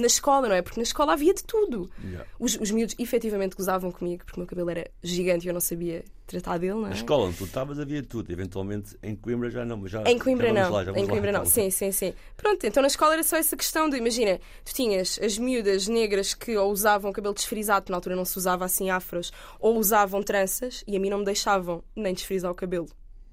na 0.00 0.06
escola, 0.06 0.48
não 0.48 0.54
é? 0.54 0.62
Porque 0.62 0.78
na 0.80 0.84
escola 0.84 1.12
havia 1.12 1.34
de 1.34 1.44
tudo. 1.44 1.90
Yeah. 2.02 2.28
Os, 2.38 2.56
os 2.56 2.70
miúdos 2.70 2.94
efetivamente 2.98 3.56
gozavam 3.56 3.90
comigo 3.92 4.24
porque 4.24 4.38
o 4.38 4.40
meu 4.40 4.46
cabelo 4.46 4.70
era 4.70 4.90
gigante 5.02 5.46
e 5.46 5.48
eu 5.48 5.54
não 5.54 5.60
sabia 5.60 6.04
tratar 6.26 6.58
dele, 6.58 6.74
não 6.74 6.86
é? 6.86 6.90
Na 6.90 6.94
escola 6.94 7.26
onde 7.26 7.36
tu 7.36 7.44
estavas 7.44 7.78
havia 7.80 8.02
tudo, 8.02 8.30
eventualmente 8.30 8.96
em 9.02 9.16
Coimbra 9.16 9.50
já 9.50 9.64
não, 9.64 9.76
mas 9.76 9.90
já 9.90 10.02
Em 10.04 10.16
Coimbra 10.18 10.48
já 10.48 10.52
não. 10.54 10.70
lá, 10.70 10.82
em 10.84 10.86
lá, 10.86 11.08
Coimbra 11.08 11.32
não. 11.32 11.40
então. 11.40 11.44
Sim, 11.50 11.70
sim, 11.70 11.90
sim. 11.90 12.14
Pronto, 12.36 12.64
então 12.64 12.80
na 12.80 12.86
escola 12.86 13.14
era 13.14 13.22
só 13.24 13.36
essa 13.36 13.56
questão 13.56 13.88
de, 13.88 13.96
imagina, 13.96 14.38
tu 14.64 14.72
tinhas 14.72 15.18
as 15.22 15.36
miúdas 15.36 15.88
negras 15.88 16.32
que 16.32 16.56
ou 16.56 16.70
usavam 16.70 17.12
cabelo 17.12 17.34
desfrisado, 17.34 17.86
na 17.90 17.96
altura 17.96 18.14
não 18.14 18.24
se 18.24 18.38
usava 18.38 18.64
assim 18.64 18.90
afros, 18.90 19.32
ou 19.58 19.76
usavam 19.76 20.22
tranças, 20.22 20.84
e 20.86 20.96
a 20.96 21.00
mim 21.00 21.10
não 21.10 21.18
me 21.18 21.24
deixavam 21.24 21.82
nem 21.96 22.14
desfrisar 22.14 22.50
o 22.50 22.54
cabelo, 22.54 22.86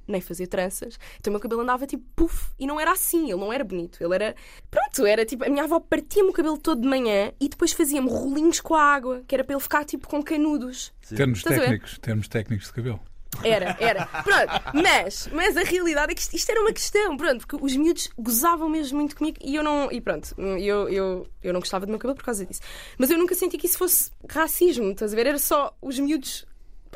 nem 0.07 0.21
fazer 0.21 0.47
tranças. 0.47 0.99
Então 1.19 1.31
o 1.31 1.33
meu 1.33 1.39
cabelo 1.39 1.61
andava 1.61 1.85
tipo 1.85 2.03
puff, 2.15 2.51
e 2.59 2.65
não 2.65 2.79
era 2.79 2.91
assim, 2.91 3.29
ele 3.29 3.39
não 3.39 3.51
era 3.51 3.63
bonito. 3.63 4.03
Ele 4.03 4.15
era. 4.15 4.35
Pronto, 4.69 5.05
era 5.05 5.25
tipo. 5.25 5.43
A 5.43 5.49
minha 5.49 5.63
avó 5.63 5.79
partia-me 5.79 6.29
o 6.29 6.33
cabelo 6.33 6.57
todo 6.57 6.81
de 6.81 6.87
manhã 6.87 7.31
e 7.39 7.49
depois 7.49 7.73
fazia-me 7.73 8.09
rolinhos 8.09 8.59
com 8.61 8.75
a 8.75 8.81
água, 8.81 9.23
que 9.27 9.35
era 9.35 9.43
para 9.43 9.55
ele 9.55 9.63
ficar 9.63 9.85
tipo 9.85 10.07
com 10.07 10.23
canudos. 10.23 10.93
Termos 11.15 11.39
Estás 11.39 11.59
técnicos, 11.59 11.97
termos 11.99 12.27
técnicos 12.27 12.67
de 12.67 12.73
cabelo. 12.73 12.99
Era, 13.43 13.77
era. 13.79 14.05
Pronto, 14.05 14.51
mas, 14.73 15.29
mas 15.31 15.57
a 15.57 15.63
realidade 15.63 16.11
é 16.11 16.15
que 16.15 16.21
isto, 16.21 16.35
isto 16.35 16.49
era 16.49 16.61
uma 16.61 16.73
questão, 16.73 17.15
pronto, 17.17 17.45
porque 17.45 17.63
os 17.63 17.75
miúdos 17.75 18.09
gozavam 18.17 18.69
mesmo 18.69 18.97
muito 18.97 19.15
comigo 19.15 19.37
e 19.41 19.55
eu 19.55 19.63
não. 19.63 19.91
E 19.91 20.01
pronto, 20.01 20.33
eu, 20.39 20.89
eu, 20.89 21.27
eu 21.43 21.53
não 21.53 21.59
gostava 21.59 21.85
do 21.85 21.89
meu 21.89 21.99
cabelo 21.99 22.15
por 22.15 22.23
causa 22.23 22.45
disso. 22.45 22.61
Mas 22.97 23.09
eu 23.09 23.17
nunca 23.17 23.35
senti 23.35 23.57
que 23.57 23.67
isso 23.67 23.77
fosse 23.77 24.11
racismo, 24.29 24.91
estás 24.91 25.13
a 25.13 25.15
ver? 25.15 25.27
Era 25.27 25.39
só 25.39 25.75
os 25.81 25.99
miúdos. 25.99 26.45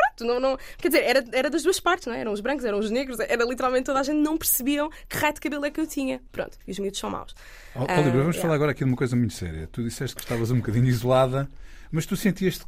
Pronto, 0.01 0.25
não, 0.25 0.39
não, 0.39 0.57
quer 0.77 0.89
dizer, 0.89 1.03
era, 1.03 1.25
era 1.31 1.49
das 1.49 1.63
duas 1.63 1.79
partes, 1.79 2.07
não 2.07 2.13
é? 2.13 2.21
Eram 2.21 2.31
os 2.31 2.41
brancos, 2.41 2.65
eram 2.65 2.79
os 2.79 2.89
negros, 2.89 3.19
era 3.19 3.43
literalmente 3.43 3.85
toda 3.85 3.99
a 3.99 4.03
gente 4.03 4.17
não 4.17 4.37
percebiam 4.37 4.89
que 5.07 5.17
raio 5.17 5.33
de 5.33 5.41
cabelo 5.41 5.65
é 5.65 5.71
que 5.71 5.79
eu 5.79 5.87
tinha. 5.87 6.21
Pronto, 6.31 6.57
e 6.67 6.71
os 6.71 6.79
miúdos 6.79 6.99
são 6.99 7.09
maus. 7.09 7.35
Ah, 7.75 7.99
Oliver, 7.99 8.13
vamos 8.13 8.35
yeah. 8.35 8.41
falar 8.41 8.55
agora 8.55 8.71
aqui 8.71 8.83
de 8.83 8.89
uma 8.89 8.97
coisa 8.97 9.15
muito 9.15 9.33
séria. 9.33 9.67
Tu 9.71 9.83
disseste 9.83 10.15
que 10.15 10.21
estavas 10.21 10.51
um 10.51 10.57
bocadinho 10.57 10.85
isolada, 10.85 11.49
mas 11.91 12.05
tu 12.05 12.15
sentias-te 12.15 12.65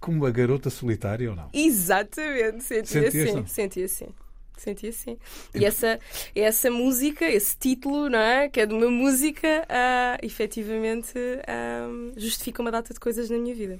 como 0.00 0.18
uma 0.18 0.30
garota 0.30 0.70
solitária 0.70 1.30
ou 1.30 1.36
não? 1.36 1.48
Exatamente, 1.52 2.62
senti 2.62 2.88
Sentias, 2.88 3.34
não? 3.34 3.40
assim. 3.40 3.46
Senti 3.46 3.82
assim. 3.82 4.08
Senti 4.56 4.88
assim. 4.88 5.18
E 5.54 5.64
essa, 5.64 5.98
essa 6.34 6.70
música, 6.70 7.26
esse 7.26 7.56
título, 7.56 8.08
não 8.08 8.18
é? 8.18 8.48
Que 8.48 8.60
é 8.60 8.66
de 8.66 8.72
uma 8.72 8.90
música, 8.90 9.66
ah, 9.68 10.16
efetivamente 10.22 11.12
ah, 11.46 11.88
justifica 12.16 12.62
uma 12.62 12.70
data 12.70 12.94
de 12.94 13.00
coisas 13.00 13.28
na 13.28 13.36
minha 13.36 13.54
vida. 13.54 13.78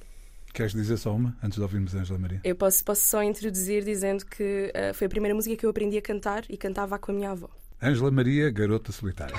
Queres 0.56 0.72
dizer 0.72 0.96
só 0.96 1.14
uma 1.14 1.36
antes 1.42 1.56
de 1.56 1.62
ouvirmos 1.62 1.94
a 1.94 1.98
Angela 1.98 2.18
Maria? 2.18 2.40
Eu 2.42 2.56
posso, 2.56 2.82
posso 2.82 3.02
só 3.02 3.22
introduzir 3.22 3.84
dizendo 3.84 4.24
que 4.24 4.72
uh, 4.74 4.94
foi 4.94 5.06
a 5.06 5.10
primeira 5.10 5.34
música 5.34 5.54
que 5.54 5.66
eu 5.66 5.68
aprendi 5.68 5.98
a 5.98 6.00
cantar 6.00 6.44
e 6.48 6.56
cantava 6.56 6.98
com 6.98 7.12
a 7.12 7.14
minha 7.14 7.30
avó. 7.32 7.50
Ângela 7.82 8.10
Maria, 8.10 8.50
Garota 8.50 8.90
Solitária. 8.90 9.36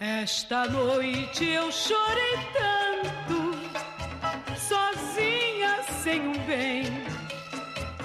Esta 0.00 0.68
noite 0.68 1.44
eu 1.44 1.70
chorei 1.70 2.38
tanto, 2.54 3.52
sozinha, 4.56 5.82
sem 6.02 6.28
um 6.28 6.46
bem. 6.46 6.84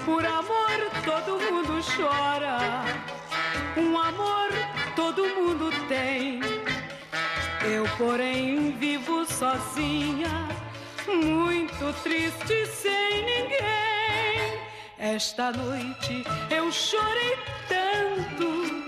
Por 0.04 0.22
amor 0.26 0.90
todo 1.02 1.40
mundo 1.40 1.80
chora, 1.96 2.84
um 3.78 3.98
amor 3.98 4.50
todo 4.94 5.22
mundo 5.22 5.70
tem. 5.70 5.79
Eu, 7.72 7.86
porém, 7.96 8.72
vivo 8.72 9.24
sozinha, 9.26 10.48
muito 11.06 12.02
triste 12.02 12.66
sem 12.66 13.24
ninguém. 13.24 14.60
Esta 14.98 15.52
noite 15.52 16.24
eu 16.50 16.72
chorei 16.72 17.38
tanto, 17.68 18.84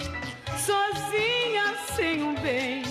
sozinha, 0.58 1.76
sem 1.94 2.24
um 2.24 2.34
bem. 2.34 2.81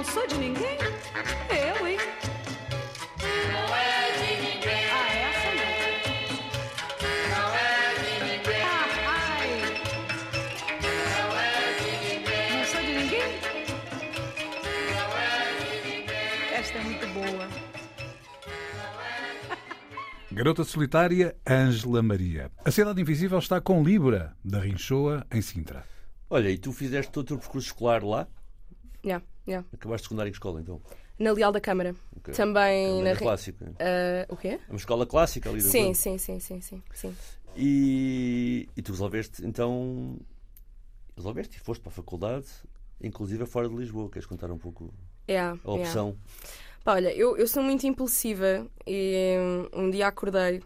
Não 0.00 0.04
sou 0.04 0.26
de 0.28 0.34
ninguém? 0.38 0.78
Eu, 1.50 1.86
hein? 1.86 1.98
Não 3.52 3.76
é 3.76 4.12
de 4.16 4.30
ninguém. 4.40 4.84
Ah, 4.90 5.12
essa 5.28 5.50
não. 5.60 5.70
Não 7.36 7.48
é 7.54 7.94
de 8.00 8.08
ninguém. 8.24 8.62
Ah, 8.62 8.88
ai, 9.10 9.48
Não 11.18 11.28
é 11.38 11.44
de 11.76 11.90
ninguém. 12.08 12.48
não 12.56 12.64
sou 12.64 12.80
de 12.80 12.92
ninguém? 12.94 13.28
Não 14.96 15.10
é 15.18 15.28
de 15.60 15.68
ninguém. 15.90 16.54
Esta 16.54 16.78
é 16.78 16.82
muito 16.82 17.06
boa. 17.08 17.46
Garota 20.32 20.64
Solitária, 20.64 21.36
Ângela 21.46 22.02
Maria. 22.02 22.50
A 22.64 22.70
Cidade 22.70 23.02
Invisível 23.02 23.38
está 23.38 23.60
com 23.60 23.84
Libra, 23.84 24.34
da 24.42 24.60
Rinchoa, 24.60 25.26
em 25.30 25.42
Sintra. 25.42 25.84
Olha, 26.30 26.48
e 26.48 26.56
tu 26.56 26.72
fizeste 26.72 27.12
todo 27.12 27.24
o 27.24 27.26
teu 27.26 27.38
percurso 27.38 27.66
escolar 27.66 28.02
lá? 28.02 28.26
Yeah, 29.04 29.22
yeah. 29.50 29.66
Acabaste 29.72 30.04
secundário 30.06 30.30
em 30.30 30.32
escola, 30.32 30.60
então? 30.60 30.80
Na 31.18 31.32
Leal 31.32 31.52
da 31.52 31.60
Câmara. 31.60 31.94
Ok. 32.16 32.32
Também 32.34 33.02
na. 33.02 33.14
clássica. 33.16 33.74
Ah, 33.78 34.26
o 34.28 34.36
quê? 34.36 34.58
É 34.66 34.70
uma 34.70 34.76
escola 34.76 35.06
clássica 35.06 35.50
ali 35.50 35.60
Sim, 35.60 35.92
sim, 35.92 36.16
sim, 36.18 36.40
sim, 36.40 36.60
sim, 36.60 36.82
sim. 36.94 37.16
E, 37.56 38.68
e 38.76 38.82
tu 38.82 38.92
resolveste, 38.92 39.44
então. 39.44 40.16
Resolveste 41.16 41.58
e 41.58 41.60
foste 41.60 41.82
para 41.82 41.90
a 41.90 41.94
faculdade, 41.94 42.46
inclusive 43.02 43.44
fora 43.44 43.68
de 43.68 43.74
Lisboa. 43.74 44.08
Queres 44.08 44.26
contar 44.26 44.50
um 44.50 44.56
pouco 44.56 44.94
Yeah, 45.28 45.58
a 45.64 45.70
yeah. 45.70 45.82
opção? 45.82 46.16
Pá, 46.82 46.94
olha, 46.94 47.14
eu, 47.14 47.36
eu 47.36 47.46
sou 47.46 47.62
muito 47.62 47.86
impulsiva 47.86 48.66
e 48.86 49.36
hum, 49.38 49.84
um 49.84 49.90
dia 49.90 50.06
acordei, 50.08 50.62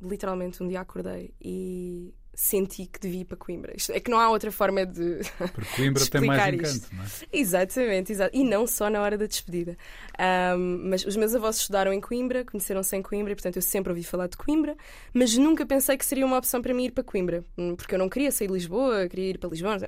literalmente 0.00 0.62
um 0.62 0.68
dia 0.68 0.80
acordei 0.80 1.34
e 1.40 2.14
senti 2.34 2.86
que 2.86 2.98
devia 3.00 3.20
ir 3.20 3.24
para 3.24 3.36
Coimbra. 3.36 3.72
Isto- 3.76 3.92
é 3.92 4.00
que 4.00 4.10
não 4.10 4.18
há 4.18 4.28
outra 4.28 4.50
forma 4.50 4.84
de. 4.84 5.20
Porque 5.52 5.76
Coimbra 5.76 6.04
tem 6.06 6.20
mais 6.26 6.40
Explicar 6.42 6.54
encanto, 6.54 6.74
isto. 6.76 6.94
não 6.94 7.02
é? 7.04 7.06
Exatamente, 7.32 8.12
exato. 8.12 8.36
E 8.36 8.44
não 8.44 8.66
só 8.66 8.90
na 8.90 9.00
hora 9.00 9.16
da 9.16 9.26
despedida. 9.26 9.76
Ahm, 10.18 10.88
mas 10.90 11.04
os 11.04 11.16
meus 11.16 11.34
avós 11.34 11.56
estudaram 11.56 11.92
em 11.92 12.00
Coimbra, 12.00 12.44
conheceram-se 12.44 12.96
em 12.96 13.02
Coimbra 13.02 13.32
e, 13.32 13.34
portanto, 13.36 13.56
eu 13.56 13.62
sempre 13.62 13.90
ouvi 13.90 14.02
falar 14.04 14.26
de 14.26 14.36
Coimbra, 14.36 14.76
mas 15.12 15.36
nunca 15.36 15.64
pensei 15.64 15.96
que 15.96 16.04
seria 16.04 16.26
uma 16.26 16.38
opção 16.38 16.60
para 16.60 16.74
mim 16.74 16.84
ir 16.86 16.90
para 16.92 17.04
Coimbra, 17.04 17.44
hum, 17.56 17.74
porque 17.76 17.94
eu 17.94 17.98
não 17.98 18.08
queria 18.08 18.30
sair 18.32 18.48
de 18.48 18.54
Lisboa, 18.54 19.08
queria 19.08 19.30
ir 19.30 19.38
para 19.38 19.50
Lisboa. 19.50 19.78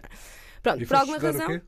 Pronto, 0.62 0.87
por 0.87 0.97
alguma 0.97 1.19
razão. 1.19 1.61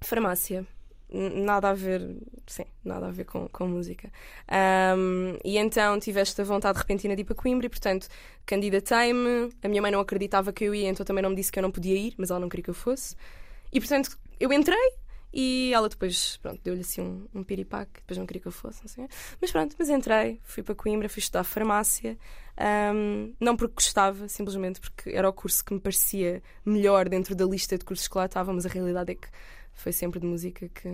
Farmácia. 0.00 0.66
Nada 1.10 1.70
a 1.70 1.74
ver, 1.74 2.16
sim, 2.46 2.64
nada 2.84 3.06
a 3.06 3.10
ver 3.10 3.24
com, 3.24 3.48
com 3.48 3.66
música. 3.66 4.12
Ahm, 4.46 5.38
e 5.42 5.56
então 5.56 5.98
tive 5.98 6.20
esta 6.20 6.44
vontade 6.44 6.78
repentina 6.78 7.16
de 7.16 7.22
ir 7.22 7.24
para 7.24 7.34
Coimbra 7.34 7.66
e, 7.66 7.68
portanto, 7.68 8.08
candidatei-me. 8.44 9.50
A 9.62 9.68
minha 9.68 9.80
mãe 9.80 9.90
não 9.90 10.00
acreditava 10.00 10.52
que 10.52 10.64
eu 10.64 10.74
ia, 10.74 10.88
então 10.88 11.06
também 11.06 11.22
não 11.22 11.30
me 11.30 11.36
disse 11.36 11.50
que 11.50 11.58
eu 11.58 11.62
não 11.62 11.70
podia 11.70 11.96
ir, 11.96 12.14
mas 12.18 12.30
ela 12.30 12.40
não 12.40 12.48
queria 12.48 12.64
que 12.64 12.70
eu 12.70 12.74
fosse. 12.74 13.16
E, 13.72 13.80
portanto, 13.80 14.18
eu 14.38 14.52
entrei 14.52 14.92
e 15.32 15.70
ela 15.74 15.88
depois, 15.88 16.36
pronto, 16.38 16.60
deu-lhe 16.62 16.80
assim 16.80 17.00
um, 17.00 17.26
um 17.34 17.42
piripaque, 17.44 18.00
depois 18.00 18.18
não 18.18 18.26
queria 18.26 18.40
que 18.40 18.48
eu 18.48 18.52
fosse, 18.52 18.80
não 18.82 18.88
sei. 18.88 19.06
Mas 19.40 19.50
pronto, 19.50 19.76
mas 19.78 19.88
entrei, 19.88 20.40
fui 20.42 20.62
para 20.62 20.74
Coimbra, 20.74 21.08
fui 21.08 21.20
estudar 21.20 21.44
farmácia. 21.44 22.18
Ahm, 22.60 23.34
não 23.40 23.56
porque 23.56 23.74
gostava, 23.74 24.28
simplesmente 24.28 24.80
porque 24.80 25.10
era 25.10 25.28
o 25.28 25.32
curso 25.32 25.64
que 25.64 25.72
me 25.74 25.80
parecia 25.80 26.42
melhor 26.64 27.08
dentro 27.08 27.34
da 27.36 27.44
lista 27.44 27.78
de 27.78 27.84
cursos 27.84 28.08
que 28.08 28.18
lá 28.18 28.26
estavam, 28.26 28.54
mas 28.54 28.66
a 28.66 28.68
realidade 28.68 29.12
é 29.12 29.14
que 29.14 29.28
foi 29.74 29.92
sempre 29.92 30.18
de 30.18 30.26
música 30.26 30.68
que, 30.68 30.90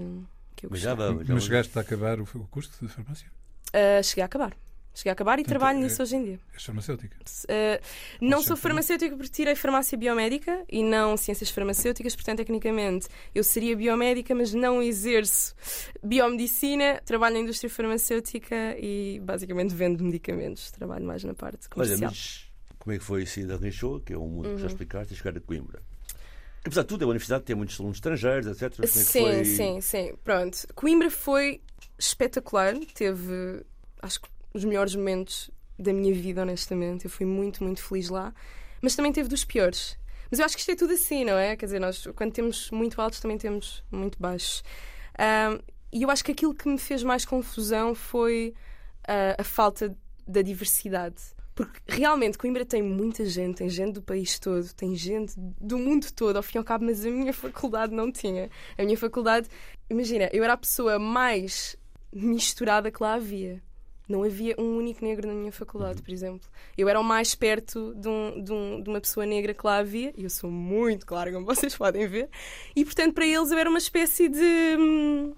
que 0.57 0.67
eu 0.67 0.71
Mas 0.71 0.81
já 0.81 0.95
gostava. 0.95 1.13
dava. 1.13 1.25
Já 1.25 1.35
Mas 1.35 1.45
chegaste 1.45 1.79
a 1.79 1.81
acabar 1.83 2.21
o, 2.21 2.25
o 2.25 2.47
curso 2.49 2.71
de 2.87 2.93
farmácia? 2.93 3.31
Ah, 3.73 4.03
cheguei 4.03 4.23
a 4.23 4.27
acabar. 4.27 4.55
Cheguei 4.95 5.11
a 5.11 5.13
acabar 5.13 5.35
e 5.41 5.43
Portanto, 5.43 5.59
trabalho 5.59 5.79
é- 5.79 5.83
nisso 5.83 6.01
hoje 6.03 6.15
em 6.17 6.25
dia. 6.25 6.41
És 6.55 6.63
farmacêutica. 6.65 7.17
Uh, 7.19 7.85
não 8.21 8.41
sou 8.43 8.57
farmacêutica 8.57 9.17
porque 9.17 9.31
tirei 9.33 9.57
farmácia 9.57 9.99
biomédica 9.99 10.65
e 10.71 10.85
não 10.85 11.17
ciências 11.17 11.51
farmacêuticas, 11.51 12.15
portanto, 12.15 12.39
tecnicamente, 12.39 13.09
eu 13.35 13.43
seria 13.43 13.77
biomédica, 13.77 14.35
mas 14.37 14.55
não 14.55 14.81
exerço 14.81 15.53
biomedicina, 16.03 17.03
trabalho 17.05 17.35
na 17.35 17.41
indústria 17.41 17.69
farmacêutica 17.69 18.77
e 18.79 19.21
basicamente 19.25 19.75
vendo 19.75 20.03
medicamentos. 20.05 20.71
Trabalho 20.71 21.05
mais 21.05 21.25
na 21.25 21.35
parte 21.35 21.67
Olha, 21.77 21.87
comercial. 21.89 22.11
mas 22.11 22.47
como 22.79 22.95
é 22.95 22.99
que 22.99 23.05
foi 23.05 23.27
sair 23.27 23.47
da 23.47 23.57
Rinchoa, 23.57 24.01
que 24.01 24.13
é 24.13 24.19
um 24.19 24.29
mundo 24.29 24.45
que 24.45 24.51
Uhum. 24.53 24.59
já 24.59 24.67
explicaste, 24.69 25.13
e 25.13 25.17
chegar 25.17 25.37
a 25.37 25.41
Coimbra? 25.41 25.83
Que, 26.63 26.69
apesar 26.69 26.83
de 26.83 26.89
tudo, 26.89 27.03
é 27.03 27.05
uma 27.07 27.11
universidade 27.11 27.41
que 27.43 27.47
tem 27.49 27.57
muitos 27.57 27.79
alunos 27.81 27.97
estrangeiros, 27.97 28.47
etc. 28.47 28.77
Como 28.77 28.85
é 28.85 28.87
que 28.87 28.99
sim, 28.99 29.21
foi? 29.21 29.45
sim, 29.45 29.81
sim. 29.81 30.15
Pronto. 30.23 30.67
Coimbra 30.75 31.11
foi 31.11 31.61
espetacular. 31.99 32.75
Teve, 32.95 33.63
acho 34.01 34.21
que 34.21 34.29
os 34.55 34.65
melhores 34.65 34.95
momentos 34.95 35.51
da 35.79 35.93
minha 35.93 36.15
vida, 36.15 36.43
honestamente. 36.43 37.05
Eu 37.05 37.11
fui 37.11 37.27
muito, 37.27 37.63
muito 37.63 37.83
feliz 37.83 38.09
lá. 38.09 38.33
Mas 38.81 38.95
também 38.95 39.13
teve 39.13 39.29
dos 39.29 39.45
piores. 39.45 39.99
Mas 40.31 40.39
eu 40.39 40.47
acho 40.47 40.55
que 40.55 40.61
isto 40.61 40.71
é 40.71 40.77
tudo 40.77 40.93
assim, 40.95 41.25
não 41.25 41.37
é? 41.37 41.57
Quer 41.57 41.67
dizer, 41.67 41.81
nós 41.81 42.07
quando 42.15 42.33
temos 42.33 42.71
muito 42.71 43.01
altos 43.01 43.21
também 43.21 43.37
temos 43.37 43.85
muito 43.91 44.19
baixos. 44.19 44.63
Ahm, 45.19 45.59
e 45.93 46.03
eu 46.03 46.11
acho 46.11 46.25
que 46.25 46.33
aquilo 46.33 46.55
que 46.55 46.69
me 46.69 46.79
fez 46.79 47.03
mais 47.03 47.25
confusão 47.25 47.95
foi 47.95 48.55
ah, 49.07 49.37
a 49.39 49.45
falta 49.45 49.97
da 50.27 50.43
diversidade. 50.43 51.17
Porque 51.55 51.81
realmente 51.87 52.37
Coimbra 52.37 52.65
tem 52.65 52.83
muita 52.83 53.25
gente, 53.25 53.59
tem 53.59 53.69
gente 53.69 53.95
do 53.95 54.03
país 54.03 54.41
todo, 54.41 54.73
tem 54.75 54.97
gente 54.97 55.35
do 55.37 55.79
mundo 55.79 56.11
todo, 56.13 56.37
ao 56.37 56.43
fim 56.43 56.57
e 56.57 56.59
ao 56.59 56.65
cabo, 56.65 56.85
mas 56.85 57.07
a 57.07 57.11
minha 57.11 57.33
faculdade 57.33 57.95
não 57.95 58.11
tinha. 58.11 58.51
A 58.77 58.83
minha 58.83 58.99
faculdade, 58.99 59.49
imagina, 59.89 60.29
eu 60.33 60.43
era 60.43 60.55
a 60.55 60.57
pessoa 60.57 60.99
mais 60.99 61.77
misturada 62.13 62.91
que 62.91 63.01
lá 63.01 63.15
havia. 63.15 63.63
Não 64.09 64.23
havia 64.23 64.55
um 64.59 64.77
único 64.77 65.03
negro 65.05 65.27
na 65.27 65.33
minha 65.35 65.51
faculdade, 65.53 66.03
por 66.03 66.13
exemplo. 66.13 66.47
Eu 66.77 66.89
era 66.89 67.01
o 67.01 67.05
mais 67.05 67.35
perto 67.35 67.95
de, 67.95 68.09
um- 68.09 68.43
de 68.43 68.53
um- 68.53 68.83
de 68.83 68.89
uma 68.91 69.01
pessoa 69.01 69.25
negra 69.25 69.55
que 69.55 69.67
lá 69.67 69.79
havia, 69.79 70.13
e 70.17 70.25
eu 70.25 70.31
sou 70.31 70.51
muito 70.51 71.07
clara, 71.07 71.33
como 71.33 71.47
vocês 71.47 71.75
podem 71.77 72.07
ver, 72.07 72.29
e 72.77 72.85
portanto 72.85 73.15
para 73.15 73.27
eles 73.27 73.51
eu 73.51 73.59
era 73.59 73.69
uma 73.71 73.79
espécie 73.79 74.29
de. 74.29 74.77
hum, 74.79 75.35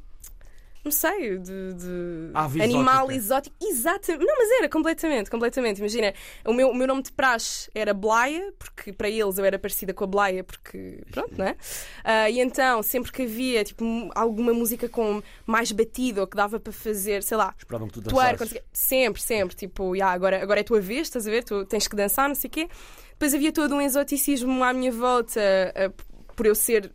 Não 0.87 0.93
sei, 0.93 1.37
de, 1.37 1.75
de 1.75 2.31
Ave 2.33 2.63
animal 2.63 3.11
exótica. 3.11 3.51
exótico. 3.51 3.57
Exatamente. 3.61 4.25
Não, 4.25 4.37
mas 4.39 4.51
era 4.53 4.69
completamente, 4.69 5.29
completamente. 5.29 5.79
Imagina, 5.81 6.15
o 6.47 6.53
meu, 6.53 6.71
o 6.71 6.75
meu 6.77 6.87
nome 6.87 7.03
de 7.03 7.11
praxe 7.11 7.69
era 7.75 7.93
Blaia, 7.93 8.53
porque 8.57 8.93
para 8.93 9.11
eles 9.11 9.37
eu 9.37 9.45
era 9.45 9.59
parecida 9.59 9.93
com 9.93 10.05
a 10.05 10.07
Blaia, 10.07 10.45
porque 10.45 11.03
pronto, 11.11 11.35
não 11.37 11.45
é? 11.45 11.57
Ah, 12.05 12.31
e 12.31 12.39
então, 12.39 12.85
sempre 12.85 13.11
que 13.11 13.23
havia 13.23 13.65
tipo, 13.65 13.85
alguma 14.15 14.55
música 14.55 14.89
com 14.89 15.21
mais 15.45 15.73
batido 15.73 16.21
ou 16.21 16.27
que 16.29 16.37
dava 16.37 16.61
para 16.61 16.73
fazer, 16.73 17.23
sei 17.25 17.37
lá, 17.37 17.53
Esperavam 17.59 17.89
que 17.89 17.95
tu 17.95 18.01
dançasses. 18.01 18.61
sempre, 18.73 19.21
sempre, 19.21 19.57
tipo, 19.57 19.97
"Ya, 19.97 20.07
agora, 20.11 20.41
agora 20.41 20.61
é 20.61 20.63
a 20.63 20.65
tua 20.65 20.81
vez, 20.81 21.09
estás 21.09 21.27
a 21.27 21.31
ver? 21.33 21.43
Tu 21.43 21.65
tens 21.67 21.89
que 21.89 21.97
dançar, 21.97 22.29
não 22.29 22.37
sei 22.37 22.47
o 22.47 22.51
quê. 22.53 22.69
Depois 23.11 23.35
havia 23.35 23.51
todo 23.51 23.75
um 23.75 23.81
exoticismo 23.81 24.63
à 24.63 24.73
minha 24.73 24.93
volta 24.93 25.41
ah, 25.75 25.91
p- 25.91 26.05
por 26.37 26.47
eu 26.47 26.55
ser 26.55 26.93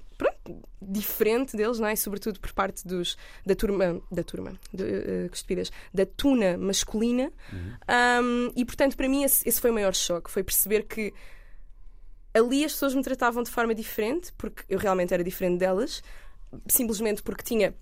diferente 0.81 1.55
deles, 1.55 1.79
não 1.79 1.87
é? 1.87 1.95
Sobretudo 1.95 2.39
por 2.39 2.51
parte 2.53 2.87
dos, 2.87 3.17
da 3.45 3.55
turma, 3.55 4.01
da 4.11 4.23
turma, 4.23 4.53
de, 4.73 5.29
estupidez, 5.31 5.71
da 5.93 6.05
tuna 6.05 6.57
masculina. 6.57 7.31
Um, 8.23 8.51
e 8.55 8.65
portanto, 8.65 8.97
para 8.97 9.07
mim, 9.07 9.23
esse, 9.23 9.47
esse 9.47 9.61
foi 9.61 9.69
o 9.69 9.73
maior 9.73 9.93
choque. 9.93 10.31
Foi 10.31 10.43
perceber 10.43 10.83
que 10.83 11.13
ali 12.33 12.65
as 12.65 12.73
pessoas 12.73 12.95
me 12.95 13.03
tratavam 13.03 13.43
de 13.43 13.51
forma 13.51 13.75
diferente, 13.75 14.33
porque 14.37 14.63
eu 14.69 14.79
realmente 14.79 15.13
era 15.13 15.23
diferente 15.23 15.59
delas, 15.59 16.01
simplesmente 16.67 17.21
porque 17.21 17.43
tinha 17.43 17.75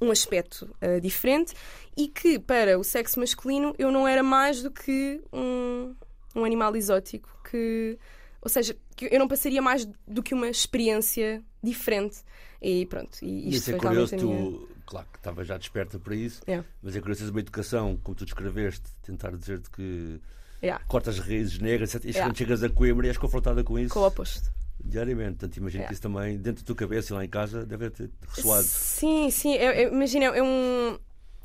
um 0.00 0.10
aspecto 0.10 0.74
uh, 0.82 1.00
diferente 1.00 1.54
e 1.96 2.08
que 2.08 2.38
para 2.38 2.78
o 2.78 2.82
sexo 2.82 3.20
masculino 3.20 3.74
eu 3.78 3.92
não 3.92 4.06
era 4.08 4.22
mais 4.22 4.62
do 4.62 4.70
que 4.70 5.20
um, 5.32 5.94
um 6.34 6.44
animal 6.44 6.74
exótico 6.74 7.28
que 7.48 7.96
ou 8.42 8.48
seja, 8.48 8.76
que 8.96 9.06
eu 9.10 9.18
não 9.18 9.28
passaria 9.28 9.62
mais 9.62 9.88
do 10.06 10.22
que 10.22 10.34
uma 10.34 10.48
experiência 10.48 11.42
diferente 11.62 12.18
e 12.60 12.84
pronto, 12.86 13.18
e 13.22 13.48
E 13.50 13.54
isso 13.54 13.70
é 13.74 13.78
curioso, 13.78 14.14
minha... 14.16 14.50
tu, 14.50 14.68
claro 14.84 15.06
que 15.12 15.18
estavas 15.18 15.46
já 15.46 15.56
desperta 15.56 15.98
para 15.98 16.14
isso, 16.14 16.42
Yeah. 16.46 16.68
mas 16.82 16.94
é 16.96 17.00
curioso 17.00 17.30
uma 17.30 17.40
educação, 17.40 17.96
como 18.02 18.14
tu 18.14 18.24
descreveste, 18.24 18.82
tentar 19.02 19.30
dizer-te 19.36 19.70
que 19.70 20.20
Yeah, 20.62 20.84
cortas 20.86 21.18
raízes 21.18 21.58
negras, 21.58 21.92
etc. 21.94 22.04
E 22.04 22.08
Yeah. 22.10 22.28
quando 22.30 22.38
chegas 22.38 22.62
a 22.62 22.68
Coimbra 22.68 23.06
e 23.06 23.10
és 23.10 23.18
confrontada 23.18 23.64
com 23.64 23.76
isso 23.78 23.92
com 23.94 24.00
o 24.00 24.06
oposto. 24.06 24.48
diariamente. 24.84 25.38
Portanto, 25.38 25.56
imagino 25.56 25.86
que 25.86 25.92
isso 25.92 26.02
também, 26.02 26.36
dentro 26.38 26.62
da 26.62 26.66
tua 26.66 26.76
cabeça 26.76 27.12
e 27.12 27.16
lá 27.16 27.24
em 27.24 27.28
casa, 27.28 27.66
deve 27.66 27.90
ter 27.90 28.10
ressoado. 28.28 28.62
Sim, 28.64 29.28
sim. 29.30 29.56
Imagina, 29.90 30.26
é 30.26 30.42
um. 30.42 30.98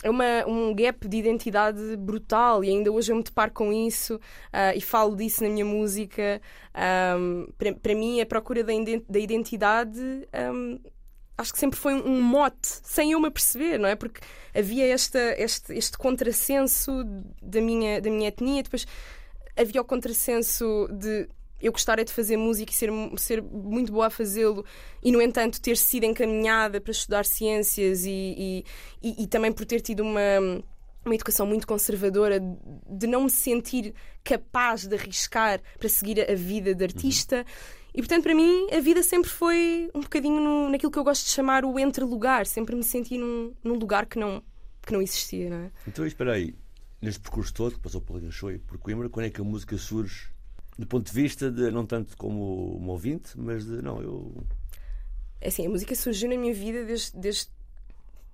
É 0.04 0.10
uma, 0.10 0.46
um 0.48 0.76
gap 0.76 1.08
de 1.08 1.18
identidade 1.18 1.98
brutal 1.98 2.64
e 2.64 2.70
ainda 2.70 2.92
hoje 2.92 3.12
eu 3.12 3.16
me 3.16 3.24
deparo 3.24 3.52
com 3.52 3.74
isso 3.74 4.20
ah, 4.54 4.76
e 4.76 4.82
falo 4.82 5.16
disso 5.16 5.44
na 5.44 5.50
minha 5.50 5.66
música. 5.66 6.40
Ahm, 6.74 7.48
para, 7.82 7.96
mim, 7.96 8.22
a 8.22 8.26
procura 8.26 8.64
da, 8.64 8.74
da 9.10 9.20
identidade 9.20 10.00
ahm, 10.32 10.78
acho 11.38 11.54
que 11.54 11.60
sempre 11.60 11.80
foi 11.80 11.94
um, 11.94 12.08
um 12.08 12.22
mote, 12.22 12.68
sem 12.84 13.12
eu 13.12 13.20
me 13.20 13.28
aperceber, 13.28 13.80
não 13.80 13.88
é? 13.88 13.96
Porque 13.96 14.22
havia 14.54 14.88
esta, 14.88 15.20
este, 15.38 15.74
este 15.74 15.98
contrassenso 15.98 17.04
da 17.42 17.62
minha, 17.62 18.02
da 18.02 18.10
minha 18.10 18.30
etnia, 18.30 18.64
depois 18.64 18.88
havia 19.56 19.82
o 19.82 19.86
contrassenso 19.86 20.88
de 20.92 21.28
eu 21.62 21.72
gostar 21.72 22.00
é 22.00 22.04
de 22.04 22.12
fazer 22.14 22.38
música 22.38 22.72
e 22.72 22.76
ser, 22.76 22.90
ser 23.18 23.42
muito 23.42 23.92
boa 23.92 24.08
a 24.08 24.10
fazê-lo 24.10 24.64
e, 25.04 25.12
no 25.12 25.22
entanto, 25.22 25.60
ter 25.62 25.76
sido 25.78 26.06
encaminhada 26.06 26.80
para 26.80 26.92
estudar 26.92 27.26
ciências 27.26 28.06
e, 28.06 28.10
e, 28.38 28.64
e- 29.02 29.24
e 29.24 29.28
também 29.28 29.52
por 29.52 29.66
ter 29.66 29.82
tido 29.82 30.02
uma, 30.02 30.22
uma 31.06 31.16
educação 31.16 31.46
muito 31.48 31.66
conservadora, 31.66 32.40
de 32.90 33.08
não 33.08 33.24
me 33.24 33.30
sentir 33.30 33.94
capaz 34.24 34.86
de 34.86 34.96
arriscar 34.96 35.62
para 35.80 35.90
seguir 35.90 36.20
a 36.30 36.36
vida 36.36 36.76
de 36.76 36.84
artista. 36.84 37.46
E, 37.94 38.00
portanto, 38.02 38.24
para 38.24 38.36
mim, 38.36 38.68
a 38.72 38.80
vida 38.80 39.02
sempre 39.02 39.30
foi 39.30 39.90
um 39.96 40.02
bocadinho 40.02 40.40
no- 40.40 40.70
naquilo 40.70 40.92
que 40.92 41.00
eu 41.00 41.04
gosto 41.04 41.24
de 41.26 41.32
chamar 41.32 41.66
o 41.66 41.80
entre-lugar. 41.80 42.46
Sempre 42.46 42.76
me 42.76 42.84
senti 42.84 43.18
num, 43.18 43.56
num 43.64 43.74
lugar 43.74 44.06
que 44.06 44.20
não, 44.20 44.44
que 44.86 44.94
não 44.94 45.02
existia, 45.02 45.50
não 45.50 45.58
é? 45.58 45.72
Então, 45.88 46.06
espera 46.06 46.34
aí, 46.34 46.54
neste 47.02 47.20
percurso 47.22 47.52
todo, 47.54 47.74
que 47.74 47.80
passou 47.80 48.00
pela 48.02 48.20
e 48.54 48.58
por 48.60 48.78
Coimbra, 48.78 49.10
quando 49.10 49.26
é 49.26 49.30
que 49.32 49.42
a 49.42 49.44
música 49.44 49.76
surge 49.78 50.30
do 50.78 50.86
ponto 50.86 51.08
de 51.08 51.14
vista 51.14 51.50
de, 51.50 51.72
não 51.72 51.86
tanto 51.86 52.16
como 52.18 52.80
um 52.80 52.88
ouvinte, 52.90 53.38
mas 53.40 53.66
de, 53.66 53.82
não, 53.82 54.02
eu. 54.02 54.46
É 55.42 55.48
assim, 55.48 55.66
a 55.66 55.70
música 55.70 55.96
surgiu 55.96 56.30
na 56.30 56.38
minha 56.38 56.54
vida 56.54 56.86
desde, 56.86 57.18
desde, 57.18 57.48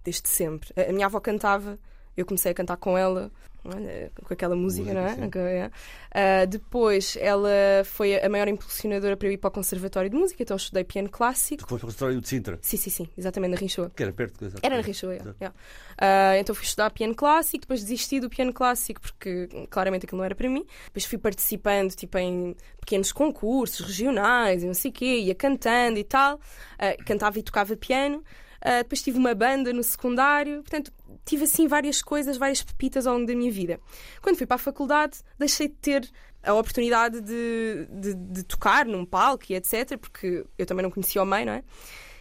desde 0.04 0.28
sempre. 0.28 0.70
A, 0.76 0.90
a 0.90 0.94
minha 0.94 1.06
avó 1.06 1.20
cantava, 1.20 1.80
eu 2.16 2.26
comecei 2.26 2.52
a 2.52 2.56
cantar 2.56 2.78
com 2.78 2.98
ela, 2.98 3.32
com 3.64 4.34
aquela 4.34 4.56
música, 4.58 4.94
Música, 4.94 5.28
não 5.42 5.42
é? 5.48 5.58
é. 5.58 5.72
Ah, 6.12 6.46
depois 6.46 7.18
ela 7.20 7.50
foi 7.86 8.22
a 8.22 8.28
maior 8.28 8.48
impulsionadora 8.50 9.16
para 9.16 9.28
eu 9.30 9.32
ir 9.32 9.38
para 9.38 9.48
o 9.48 9.52
Conservatório 9.52 10.10
de 10.10 10.16
Música, 10.18 10.44
então 10.44 10.56
eu 10.56 10.58
estudei 10.58 10.84
piano 10.84 11.08
Tu 11.08 11.12
clássico. 11.18 11.62
foste 11.62 11.68
para 11.68 11.76
o 11.76 11.80
Conservatório 11.80 12.22
de 12.22 12.28
Sintra, 12.28 12.60
Sim, 12.62 12.76
sim, 12.78 12.90
sim, 12.90 13.08
exatamente, 13.18 13.52
na 13.52 13.58
Rinchoa. 13.58 13.90
que 13.96 14.04
era 14.04 14.12
perto 14.12 14.50
de 14.50 14.56
Era 14.62 14.76
na 14.76 14.82
Rinchoa, 14.82 15.14
yeah, 15.14 15.34
yeah. 15.40 15.56
Ah, 15.98 16.38
então 16.38 16.54
fui 16.54 16.66
estudar 16.66 16.90
piano 16.92 17.16
clássico, 17.16 17.62
depois 17.62 17.80
desisti 17.82 18.20
do 18.20 18.30
piano 18.30 18.52
clássico 18.52 19.00
porque 19.02 19.48
claramente 19.70 20.06
aquilo 20.06 20.18
não 20.18 20.26
era 20.26 20.36
para 20.36 20.50
mim. 20.50 20.66
Depois 20.88 21.06
fui 21.06 21.18
participando 21.18 21.92
tipo, 21.96 22.18
em 22.18 22.56
pequenos 22.82 23.12
concursos 23.14 23.86
regionais 23.88 24.62
e 24.62 24.68
não 24.68 24.74
sei 24.74 24.92
o 24.92 24.94
quê, 24.94 25.20
ia 25.20 25.36
cantando 25.36 25.98
e 25.98 26.04
tal. 26.04 26.38
Ah, 26.78 26.96
cantava 27.06 27.40
e 27.40 27.44
tocava 27.44 27.78
piano. 27.78 28.22
Ah, 28.64 28.82
depois 28.82 29.02
tive 29.02 29.18
uma 29.18 29.36
banda 29.36 29.74
no 29.74 29.84
secundário. 29.84 30.64
Portanto, 30.64 30.92
tive 31.26 31.44
assim 31.44 31.68
várias 31.68 32.02
coisas, 32.02 32.38
várias 32.38 32.64
pepitas 32.64 33.06
ao 33.06 33.16
longo 33.16 33.28
da 33.28 33.36
minha 33.36 33.52
vida. 33.52 33.80
Quando 34.22 34.38
fui 34.38 34.48
para 34.48 34.56
a 34.56 34.60
faculdade, 34.60 35.20
deixei 35.38 35.68
de 35.68 35.76
ter 35.76 36.10
a 36.42 36.54
oportunidade 36.54 37.22
de, 37.22 37.88
de, 37.90 38.14
de 38.14 38.44
tocar 38.44 38.86
num 38.86 39.06
palco 39.06 39.46
e 39.50 39.56
etc, 39.56 39.98
porque 39.98 40.46
eu 40.58 40.66
também 40.66 40.84
não 40.84 40.92
conhecia 40.92 41.22
o 41.22 41.26
meio, 41.26 41.46
não 41.46 41.54
é? 41.54 41.64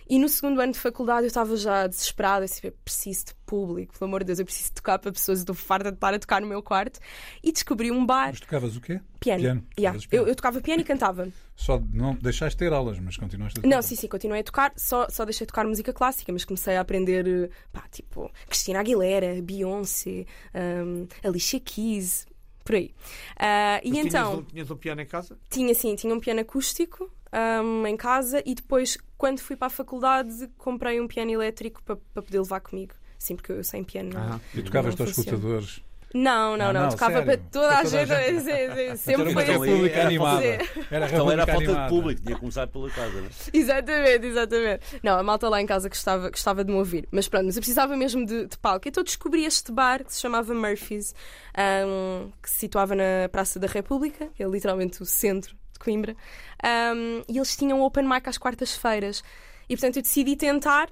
E 0.09 0.19
no 0.19 0.29
segundo 0.29 0.61
ano 0.61 0.73
de 0.73 0.79
faculdade 0.79 1.23
eu 1.23 1.29
estava 1.29 1.57
já 1.57 1.87
desesperada, 1.87 2.45
assim, 2.45 2.71
preciso 2.85 3.27
de 3.27 3.35
público, 3.47 3.97
pelo 3.97 4.09
amor 4.09 4.21
de 4.21 4.27
Deus, 4.27 4.39
eu 4.41 4.45
preciso 4.45 4.73
tocar 4.73 4.99
para 4.99 5.13
pessoas, 5.13 5.39
estou 5.39 5.55
farta 5.55 5.91
de 5.91 5.97
estar 5.97 6.13
a 6.13 6.19
tocar 6.19 6.41
no 6.41 6.47
meu 6.47 6.63
quarto. 6.63 7.01
E 7.43 7.53
descobri 7.53 7.91
um 7.91 8.05
bar, 8.05 8.29
Mas 8.31 8.41
tocavas 8.41 8.77
o 8.77 8.81
quê? 8.81 9.01
piano. 9.21 9.41
Piano. 9.41 9.67
Yeah. 9.79 9.99
Piano. 9.99 10.09
Eu, 10.11 10.29
eu 10.29 10.35
tocava 10.35 10.61
piano 10.61 10.83
e 10.83 10.85
cantava. 10.85 11.29
Só 11.63 11.81
não 11.93 12.17
deixaste 12.17 12.57
de 12.57 12.65
ter 12.65 12.73
aulas, 12.73 12.99
mas 12.99 13.17
continuaste 13.17 13.61
a 13.61 13.63
tocar. 13.63 13.73
Não, 13.73 13.81
sim, 13.81 13.95
sim, 13.95 14.09
continuei 14.09 14.41
a 14.41 14.45
tocar, 14.45 14.73
só, 14.77 15.07
só 15.09 15.25
deixei 15.25 15.45
de 15.45 15.53
tocar 15.53 15.65
música 15.65 15.93
clássica, 15.93 16.33
mas 16.33 16.45
comecei 16.45 16.77
a 16.77 16.81
aprender, 16.81 17.25
eh, 17.25 17.49
pá, 17.73 17.85
tipo, 17.89 18.29
Cristina 18.49 18.81
Aguilera, 18.81 19.41
Beyoncé, 19.41 20.27
um, 20.85 21.07
Alicia 21.23 21.61
Keys, 21.61 22.27
por 22.65 22.75
aí. 22.75 22.93
Ah, 23.39 23.81
e 23.85 23.91
Mas 23.91 24.07
então. 24.07 24.31
Tinhas 24.31 24.39
um, 24.39 24.43
tinhas 24.43 24.71
um 24.73 24.77
piano 24.77 25.01
em 25.03 25.07
casa? 25.07 25.39
Tinha 25.49 25.73
sim, 25.73 25.95
tinha 25.95 26.13
um 26.13 26.19
piano 26.19 26.41
acústico 26.41 27.09
ahm, 27.31 27.87
em 27.87 27.97
casa 27.97 28.43
e 28.45 28.57
depois, 28.57 28.99
quando 29.17 29.39
fui 29.39 29.55
para 29.55 29.69
a 29.69 29.71
faculdade, 29.71 30.49
comprei 30.59 31.01
um 31.01 31.07
piano 31.07 31.31
elétrico 31.31 31.81
para, 31.85 31.95
para 31.95 32.23
poder 32.23 32.41
levar 32.41 32.59
comigo. 32.59 32.95
Sim, 33.21 33.37
porque 33.37 33.53
eu 33.53 33.63
sem 33.63 33.85
piano 33.85 34.11
não. 34.15 34.41
E 34.53 34.63
tocavas 34.63 34.97
Não 34.97 35.07
aos 35.07 35.17
escutadores. 35.17 35.81
Não, 36.15 36.57
não, 36.57 36.67
Ah, 36.67 36.73
não. 36.73 36.83
não, 36.83 36.89
Tocava 36.91 37.13
sério? 37.13 37.27
para 37.27 37.37
toda 37.51 37.67
a 37.69 37.71
Para 37.77 37.85
toda 37.85 38.03
a 38.03 38.07
gente. 38.07 38.27
gente. 38.27 38.41
Sim, 38.41 38.45
sim, 38.45 38.51
Era 38.83 38.97
Sempre 38.97 39.33
foi 39.33 39.43
então, 39.45 39.63
assim. 39.63 40.01
animada. 40.01 40.43
Sim. 40.43 40.85
Era 40.91 41.07
a 41.07 41.09
Então 41.09 41.31
era 41.31 41.43
a 41.43 41.47
falta 41.47 41.61
de 41.63 41.71
animada. 41.71 41.89
público, 41.89 42.21
tinha 42.23 42.35
que 42.35 42.41
começar 42.41 42.67
pela 42.67 42.91
casa, 42.91 43.21
não 43.21 43.27
é? 43.27 43.31
Exatamente, 43.53 44.27
exatamente. 44.27 44.81
Não, 45.03 45.19
a 45.19 45.23
malta 45.23 45.49
lá 45.49 45.61
em 45.63 45.67
casa 45.67 45.89
gostava, 45.89 46.31
gostava 46.31 46.65
de 46.65 46.71
me 46.73 46.79
ouvir. 46.79 47.09
Mas 47.11 47.29
pronto, 47.29 47.47
mas 47.47 47.57
eu 47.57 47.61
precisava 47.61 47.97
mesmo 47.97 48.27
de, 48.27 48.47
de 48.47 48.59
palco. 48.59 48.87
Então 48.89 49.03
descobri 49.03 49.45
este 49.45 49.73
bar 49.73 50.05
que 50.05 50.13
se 50.13 50.21
chamava 50.21 50.53
Murphy's, 50.55 51.15
ahm, 51.57 52.31
que 52.43 52.51
se 52.51 52.59
situava 52.59 52.95
na 52.95 53.29
Praça 53.31 53.59
da 53.59 53.67
República, 53.67 54.29
é 54.39 54.45
literalmente 54.45 55.03
o 55.03 55.07
centro 55.07 55.57
de 55.73 55.79
Coimbra. 55.79 56.15
Ahm, 56.63 57.23
e 57.29 57.39
eles 57.39 57.57
tinham 57.57 57.81
open 57.81 58.05
mic 58.09 58.29
às 58.29 58.37
quartas-feiras. 58.39 59.23
E 59.69 59.75
portanto 59.77 59.97
eu 59.97 60.03
decidi 60.03 60.37
tentar. 60.37 60.91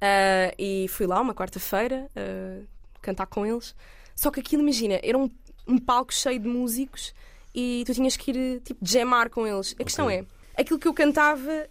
ah, 0.00 0.54
e 0.58 0.86
fui 0.88 1.06
lá 1.06 1.20
uma 1.20 1.34
quarta-feira 1.34 2.06
ah, 2.16 2.62
cantar 3.02 3.26
com 3.26 3.44
eles. 3.44 3.74
Só 4.14 4.30
que 4.30 4.40
aquilo, 4.40 4.62
imagina, 4.62 5.00
era 5.02 5.16
um, 5.18 5.30
um 5.66 5.78
palco 5.78 6.12
cheio 6.12 6.38
de 6.38 6.48
músicos 6.48 7.14
e 7.54 7.82
tu 7.86 7.94
tinhas 7.94 8.16
que 8.16 8.30
ir 8.30 8.60
tipo 8.60 8.84
jamar 8.84 9.30
com 9.30 9.46
eles. 9.46 9.74
A 9.78 9.84
questão 9.84 10.06
Ok. 10.06 10.18
é, 10.56 10.60
aquilo 10.60 10.78
que 10.78 10.88
eu 10.88 10.94
cantava 10.94 11.68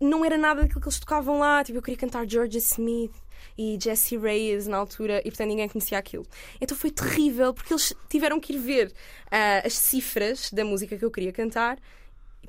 não 0.00 0.24
era 0.24 0.38
nada 0.38 0.62
daquilo 0.62 0.80
que 0.80 0.88
eles 0.88 1.00
tocavam 1.00 1.38
lá. 1.38 1.64
Tipo, 1.64 1.78
eu 1.78 1.82
queria 1.82 1.98
cantar 1.98 2.28
Georgia 2.28 2.58
Smith 2.58 3.14
e 3.56 3.78
Jesse 3.80 4.16
Reyes 4.16 4.66
na 4.66 4.76
altura 4.76 5.20
e 5.24 5.30
portanto 5.30 5.48
ninguém 5.48 5.68
conhecia 5.68 5.98
aquilo. 5.98 6.26
Então 6.60 6.76
foi 6.76 6.90
terrível 6.90 7.52
porque 7.52 7.72
eles 7.72 7.92
tiveram 8.08 8.38
que 8.38 8.52
ir 8.52 8.58
ver 8.58 8.92
ah, 9.30 9.62
as 9.64 9.74
cifras 9.74 10.50
da 10.52 10.64
música 10.64 10.96
que 10.96 11.04
eu 11.04 11.10
queria 11.10 11.32
cantar 11.32 11.78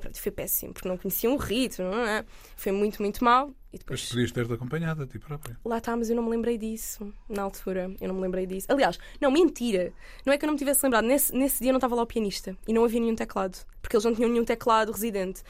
pronto, 0.00 0.20
foi 0.20 0.32
péssimo 0.32 0.72
porque 0.72 0.88
não 0.88 0.96
conheciam 0.96 1.34
o 1.34 1.36
ritmo, 1.36 1.84
não 1.84 2.06
é? 2.06 2.24
Foi 2.56 2.72
muito, 2.72 3.00
muito 3.00 3.22
mal. 3.22 3.50
E 3.72 3.78
depois 3.78 4.00
Mas 4.00 4.10
podias 4.10 4.32
ter-te 4.32 4.52
acompanhado 4.52 5.02
a 5.02 5.06
ti 5.06 5.18
própria. 5.18 5.56
Lá 5.64 5.78
está, 5.78 5.96
mas 5.96 6.10
eu 6.10 6.16
não 6.16 6.24
me 6.24 6.30
lembrei 6.30 6.58
disso 6.58 7.12
na 7.28 7.42
altura. 7.42 7.94
Eu 8.00 8.08
não 8.08 8.16
me 8.16 8.20
lembrei 8.22 8.44
disso. 8.44 8.66
Aliás, 8.68 8.98
não, 9.20 9.30
mentira. 9.30 9.92
Não 10.26 10.32
é 10.32 10.38
que 10.38 10.44
eu 10.44 10.48
não 10.48 10.54
me 10.54 10.58
tivesse 10.58 10.84
lembrado. 10.84 11.04
Nesse, 11.04 11.32
nesse 11.32 11.62
dia 11.62 11.70
não 11.70 11.78
estava 11.78 11.94
lá 11.94 12.02
o 12.02 12.06
pianista 12.06 12.56
e 12.66 12.72
não 12.72 12.84
havia 12.84 12.98
nenhum 12.98 13.14
teclado. 13.14 13.58
Porque 13.80 13.94
eles 13.94 14.04
não 14.04 14.14
tinham 14.14 14.28
nenhum 14.28 14.44
teclado 14.44 14.90
residente. 14.90 15.42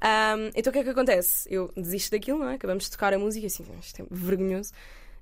Ahm, 0.00 0.50
então 0.56 0.70
o 0.70 0.72
que 0.72 0.80
é 0.80 0.84
que 0.84 0.90
acontece? 0.90 1.48
Eu 1.52 1.72
desisto 1.76 2.10
daquilo, 2.10 2.40
não 2.40 2.48
é? 2.48 2.54
Acabamos 2.54 2.84
de 2.84 2.90
tocar 2.90 3.14
a 3.14 3.18
música 3.18 3.46
assim, 3.46 3.64
isto 3.80 4.02
é 4.02 4.06
vergonhoso. 4.10 4.72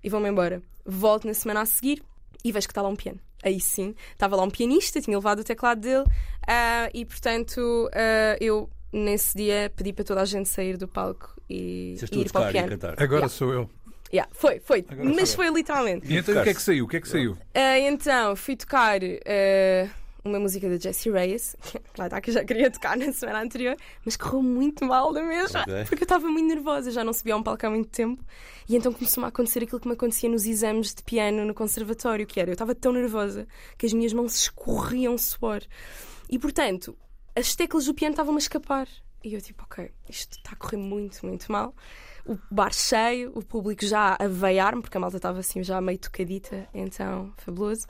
E 0.03 0.09
vou-me 0.09 0.29
embora. 0.29 0.63
Volto 0.85 1.27
na 1.27 1.35
semana 1.35 1.61
a 1.61 1.67
seguir 1.67 2.03
e 2.43 2.53
vejo 2.53 2.67
que 2.67 2.73
está 2.73 2.81
lá 2.81 2.89
um 2.89 2.97
piano. 2.97 3.21
Aí 3.43 3.61
sim, 3.61 3.95
estava 4.13 4.35
lá 4.35 4.43
um 4.43 4.51
pianista, 4.51 5.01
tinha 5.01 5.17
levado 5.17 5.41
o 5.41 5.45
teclado 5.45 5.81
dele 5.81 6.05
ah, 6.49 6.89
e 6.93 7.05
portanto 7.05 7.89
ah, 7.93 8.37
eu 8.41 8.69
nesse 8.93 9.37
dia 9.37 9.73
pedi 9.75 9.93
para 9.93 10.05
toda 10.05 10.21
a 10.23 10.25
gente 10.25 10.49
sair 10.49 10.77
do 10.77 10.87
palco 10.89 11.35
e 11.49 11.97
e 12.13 12.19
ir 12.21 12.31
para 12.33 12.41
o 12.41 12.45
tocar 12.45 12.45
e 12.47 12.49
a 12.49 12.53
piano. 12.53 12.69
cantar. 12.69 12.91
Agora 13.03 13.21
Yeah. 13.21 13.29
sou 13.29 13.53
eu. 13.53 13.71
Yeah, 14.13 14.31
foi, 14.33 14.61
foi. 14.61 14.85
Agora 14.89 15.13
Mas 15.15 15.35
foi 15.35 15.49
literalmente. 15.51 16.07
E 16.13 16.17
então 16.17 16.39
o 16.39 16.43
que 16.43 16.51
é 16.51 16.55
que 16.55 16.63
saiu? 16.63 16.85
O 16.85 16.89
que 16.89 16.97
é 16.97 17.01
que 17.01 17.09
saiu? 17.09 17.37
Ah, 17.55 17.79
então, 17.81 18.37
fui 18.37 18.55
tocar 18.57 19.01
ah, 19.03 19.89
uma 20.25 20.39
música 20.39 20.69
da 20.69 20.77
Jessie 20.77 21.11
Reyes, 21.11 21.57
lá 21.99 22.07
está 22.07 22.21
que 22.21 22.31
eu 22.31 22.35
já 22.35 22.45
queria 22.45 22.71
tocar 22.71 22.97
na 22.97 23.13
semana 23.13 23.43
anterior, 23.43 23.77
mas 24.05 24.17
correu 24.17 24.43
muito 24.43 24.85
mal 24.85 25.13
da 25.13 25.23
mesma, 25.23 25.61
Ok. 25.63 25.85
porque 25.89 26.03
eu 26.03 26.07
estava 26.07 26.29
muito 26.29 26.47
nervosa, 26.47 26.91
já 26.93 27.03
não 27.05 27.13
subia 27.13 27.35
a 27.35 27.37
um 27.37 27.43
palco 27.43 27.67
há 27.67 27.71
muito 27.71 27.89
tempo, 27.91 28.25
e 28.69 28.77
então 28.77 28.93
começou-me 28.93 29.25
a 29.25 29.29
acontecer 29.29 29.63
aquilo 29.65 29.81
que 29.81 29.87
me 29.89 29.95
acontecia 29.95 30.29
nos 30.29 30.47
exames 30.47 30.95
de 30.95 31.03
piano 31.03 31.45
no 31.45 31.55
conservatório, 31.55 32.27
que 32.27 32.41
era, 32.41 32.51
eu 32.51 32.55
estava 32.55 32.75
tão 32.77 32.93
nervosa 32.93 33.47
que 33.77 33.87
as 33.87 33.93
minhas 33.93 34.13
mãos 34.13 34.35
escorriam 34.37 35.17
suor. 35.19 35.63
E 36.29 36.39
portanto, 36.41 36.97
as 37.37 37.55
teclas 37.55 37.85
do 37.85 37.95
piano 37.95 38.15
estavam-me 38.15 38.39
a 38.39 38.41
escapar. 38.41 38.89
E 39.23 39.35
eu 39.35 39.41
tipo, 39.41 39.63
ok, 39.65 39.91
isto 40.09 40.39
está 40.39 40.53
a 40.53 40.57
correr 40.57 40.77
muito, 40.77 41.25
muito 41.27 41.51
mal. 41.53 41.75
O 42.25 42.39
bar 42.51 42.73
cheio, 42.73 43.31
o 43.35 43.43
público 43.43 43.85
já 43.85 44.17
a 44.19 44.27
veiar-me, 44.27 44.81
porque 44.81 44.97
a 44.97 45.01
malta 45.01 45.17
estava 45.17 45.41
assim 45.41 45.63
já 45.63 45.81
meio 45.81 45.99
tocadita, 45.99 46.67
então 46.73 47.33
fabuloso. 47.37 47.87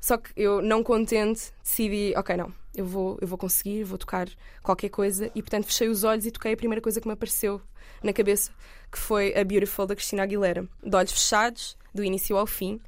Só 0.00 0.18
que 0.18 0.30
eu, 0.36 0.60
não 0.60 0.82
contente, 0.82 1.52
decidi, 1.62 2.12
ok, 2.16 2.36
não, 2.36 2.52
eu 2.74 2.84
vou, 2.84 3.18
eu 3.20 3.26
vou 3.26 3.38
conseguir, 3.38 3.82
vou 3.84 3.96
tocar 3.96 4.28
qualquer 4.62 4.88
coisa. 4.88 5.30
E 5.34 5.42
portanto 5.42 5.64
fechei 5.64 5.88
os 5.88 6.04
olhos 6.04 6.26
e 6.26 6.30
toquei 6.30 6.52
a 6.52 6.56
primeira 6.56 6.82
coisa 6.82 7.00
que 7.00 7.08
me 7.08 7.14
apareceu 7.14 7.60
na 8.02 8.12
cabeça, 8.12 8.50
que 8.92 8.98
foi 8.98 9.34
a 9.36 9.42
Beautiful 9.42 9.86
da 9.86 9.96
Cristina 9.96 10.22
Aguilera. 10.22 10.68
De 10.82 10.94
olhos 10.94 11.12
fechados, 11.12 11.76
do 11.94 12.04
início 12.04 12.36
ao 12.36 12.46
fim. 12.46 12.80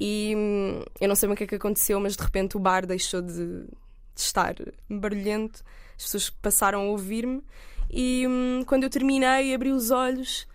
E 0.00 0.34
hum, 0.36 0.82
eu 1.00 1.08
não 1.08 1.14
sei 1.14 1.28
bem 1.28 1.34
o 1.34 1.36
que 1.36 1.44
é 1.44 1.46
que 1.46 1.54
aconteceu, 1.54 2.00
mas 2.00 2.16
de 2.16 2.22
repente 2.22 2.56
o 2.56 2.60
bar 2.60 2.86
deixou 2.86 3.22
de, 3.22 3.66
de 4.14 4.20
estar 4.20 4.54
barulhento. 4.88 5.62
As 5.96 6.04
pessoas 6.04 6.30
passaram 6.30 6.80
a 6.80 6.84
ouvir-me. 6.84 7.42
E 7.90 8.26
hum, 8.26 8.64
quando 8.66 8.84
eu 8.84 8.90
terminei, 8.90 9.54
abri 9.54 9.70
os 9.70 9.90
olhos, 9.90 10.46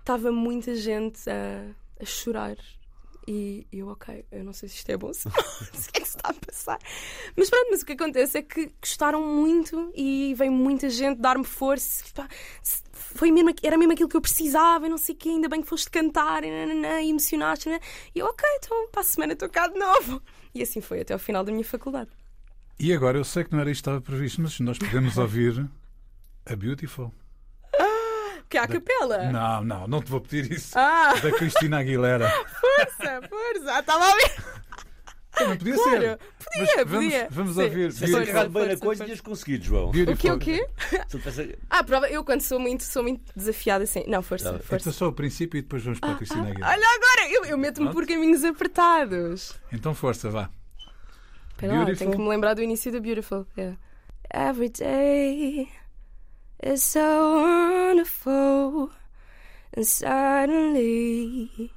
estava 0.00 0.30
muita 0.30 0.74
gente 0.74 1.28
a, 1.28 1.70
a 2.00 2.04
chorar. 2.04 2.56
E 3.28 3.66
eu, 3.72 3.88
ok, 3.88 4.24
eu 4.30 4.44
não 4.44 4.52
sei 4.52 4.68
se 4.68 4.76
isto 4.76 4.90
é 4.90 4.96
bom, 4.96 5.10
se 5.12 5.26
o 5.26 5.32
que 5.92 5.98
é 5.98 6.00
que 6.00 6.08
se 6.08 6.16
está 6.16 6.28
a 6.28 6.34
passar. 6.34 6.78
Mas 7.36 7.50
pronto, 7.50 7.68
mas 7.72 7.82
o 7.82 7.86
que 7.86 7.92
acontece 7.92 8.38
é 8.38 8.42
que 8.42 8.70
gostaram 8.80 9.20
muito 9.20 9.90
e 9.96 10.32
veio 10.36 10.52
muita 10.52 10.88
gente 10.88 11.20
dar-me 11.20 11.44
força. 11.44 12.04
Foi 12.92 13.32
mesmo, 13.32 13.52
era 13.64 13.76
mesmo 13.76 13.94
aquilo 13.94 14.08
que 14.08 14.16
eu 14.16 14.20
precisava, 14.20 14.88
não 14.88 14.96
sei 14.96 15.16
o 15.16 15.18
quê, 15.18 15.30
ainda 15.30 15.48
bem 15.48 15.60
que 15.60 15.66
foste 15.68 15.90
cantar, 15.90 16.44
e, 16.44 16.50
nananã, 16.50 17.00
e 17.00 17.10
emocionaste. 17.10 17.68
nananã. 17.68 17.84
E 18.14 18.18
eu, 18.20 18.26
ok, 18.26 18.48
então 18.58 18.88
para 18.92 19.00
a 19.00 19.04
semana 19.04 19.32
estou 19.32 19.48
cá 19.48 19.66
de 19.66 19.76
novo. 19.76 20.22
E 20.54 20.62
assim 20.62 20.80
foi 20.80 21.00
até 21.00 21.12
ao 21.12 21.18
final 21.18 21.42
da 21.42 21.50
minha 21.50 21.64
faculdade. 21.64 22.10
E 22.78 22.92
agora, 22.92 23.16
eu 23.18 23.24
sei 23.24 23.44
que 23.44 23.52
não 23.52 23.60
era 23.60 23.70
isto 23.70 23.82
que 23.84 23.88
estava 23.90 24.00
previsto, 24.00 24.40
mas 24.42 24.60
nós 24.60 24.78
podemos 24.78 25.16
ouvir 25.18 25.66
a 26.44 26.54
Beautiful. 26.56 27.12
Que 28.48 28.58
é 28.58 28.60
a 28.60 28.68
capela? 28.68 29.30
Não, 29.32 29.64
não, 29.64 29.88
não 29.88 30.00
te 30.02 30.08
vou 30.10 30.20
pedir 30.20 30.52
isso. 30.52 30.78
Ah, 30.78 31.14
Da 31.20 31.32
Cristina 31.32 31.80
Aguilera. 31.80 32.28
força, 32.30 33.20
força. 33.28 33.72
Ah, 33.74 33.80
Estava 33.80 34.04
a 34.04 34.14
ver. 34.14 34.44
Também 35.32 35.58
podia 35.58 35.74
Claro, 35.74 36.00
ser. 36.00 36.18
podia, 36.18 36.18
Mas 36.56 36.74
vamos, 36.76 36.90
podia. 37.04 37.28
vamos 37.30 37.54
Sim. 37.56 37.62
ouvir 37.62 37.92
Se 37.92 37.98
tivesse 37.98 38.12
Força, 38.14 38.30
agarrado 38.30 38.50
bem 38.52 38.68
na 38.68 38.76
coisa, 38.78 39.04
tinhas 39.04 39.20
conseguido, 39.20 39.64
João. 39.64 39.88
O 39.88 39.92
que 39.92 40.04
Beautiful. 40.04 40.34
o 40.36 40.38
quê? 40.38 40.66
Eu 40.92 41.04
tivesse- 41.20 41.58
Ah, 41.68 41.82
prova, 41.84 42.08
eu 42.08 42.24
quando 42.24 42.40
sou 42.40 42.60
muito, 42.60 42.84
sou 42.84 43.02
muito 43.02 43.20
desafiada 43.34 43.82
assim. 43.84 44.04
Não, 44.06 44.22
força, 44.22 44.58
força. 44.60 44.76
Então 44.76 44.92
só 44.92 45.08
o 45.08 45.12
princípio 45.12 45.58
e 45.58 45.62
depois 45.62 45.82
vamos 45.82 45.98
para 45.98 46.12
a 46.12 46.14
Cristina 46.14 46.42
Aguilera. 46.48 46.72
Olha 46.72 46.86
agora, 46.88 47.30
eu, 47.32 47.44
eu 47.46 47.58
meto-me 47.58 47.92
por 47.92 48.06
caminhos 48.06 48.44
apertados. 48.44 49.54
Então 49.72 49.92
força, 49.92 50.30
vá. 50.30 50.48
Espera 51.56 51.72
lá, 51.72 51.94
tenho 51.94 52.10
que 52.10 52.18
me 52.18 52.28
lembrar 52.28 52.52
do 52.52 52.62
início 52.62 52.92
da 52.92 53.00
Beautiful. 53.00 53.46
Yeah. 53.56 53.78
Every 54.30 54.68
day 54.68 55.70
is 56.62 56.82
so 56.82 57.40
wonderful, 57.40 58.90
and 59.74 59.86
suddenly 59.86 61.72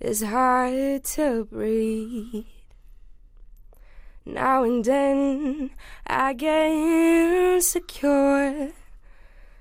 it's 0.00 0.22
hard 0.22 1.04
to 1.14 1.44
breathe. 1.44 2.46
Now 4.26 4.64
and 4.64 4.84
then 4.84 5.70
I 6.04 6.32
get 6.32 6.72
insecure. 6.72 8.72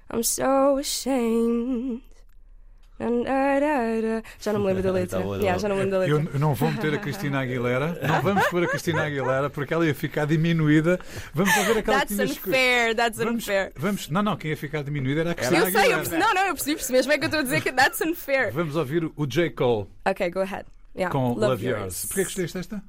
I'm 0.10 0.24
so 0.24 0.80
ashamed. 0.80 2.02
Já 4.40 4.52
não 4.54 4.60
me 4.60 4.68
lembro 4.68 4.84
da 4.84 4.92
letra. 4.94 5.20
Tá 5.20 5.24
bom, 5.24 5.32
tá 5.34 5.40
Yeah, 5.40 5.58
já 5.58 5.70
não 5.70 5.76
me 5.76 5.84
lembro 5.84 6.00
da 6.00 6.06
letra. 6.06 6.16
Eu, 6.30 6.34
eu 6.34 6.40
não 6.40 6.54
vou 6.54 6.70
meter 6.72 6.94
a 6.94 6.98
Cristina 6.98 7.40
Aguilera. 7.42 7.98
Não 8.06 8.22
vamos 8.22 8.48
pôr 8.48 8.64
a 8.64 8.68
Cristina 8.68 9.04
Aguilera 9.04 9.50
porque 9.50 9.74
ela 9.74 9.86
ia 9.86 9.96
ficar 9.96 10.26
diminuída. 10.26 11.00
Vamos 11.34 11.56
ouvir 11.58 11.78
aquela 11.80 12.06
que 12.06 12.16
That's 12.16 12.32
unfair, 12.32 12.96
that's 12.96 13.18
Vamos, 13.18 13.44
unfair. 13.44 13.72
vamos, 13.76 14.10
não, 14.10 14.22
não, 14.22 14.36
quem 14.38 14.52
ia 14.52 14.58
ficar 14.58 14.84
diminuída 14.84 15.22
era 15.22 15.32
a 15.32 15.36
Cristina 15.36 15.60
Eu 15.60 15.66
sei, 15.66 15.74
eu 15.76 15.80
Aguilera. 15.80 15.98
percebi, 16.02 16.22
não, 16.22 16.34
não, 16.34 16.42
eu 16.48 16.54
percebi, 16.54 16.76
percebi, 16.76 16.98
mesmo 16.98 17.12
é 17.14 17.18
que 17.18 17.24
eu 17.24 17.28
estou 17.28 17.40
a 17.40 17.44
dizer 17.44 17.62
que 17.62 17.72
that's 17.72 18.02
unfair. 18.02 18.52
Vamos 18.54 18.76
ouvir 18.76 19.10
o 19.16 19.26
J. 19.26 19.50
Cole 19.52 19.88
Ok, 20.06 20.30
go 20.32 20.40
ahead. 20.42 20.66
Yeah, 20.96 21.12
com 21.12 21.34
Love, 21.34 21.66
Yours. 21.66 22.06
Porquê 22.08 22.24
que 22.24 22.30
escolheste 22.30 22.58
esta? 22.58 22.84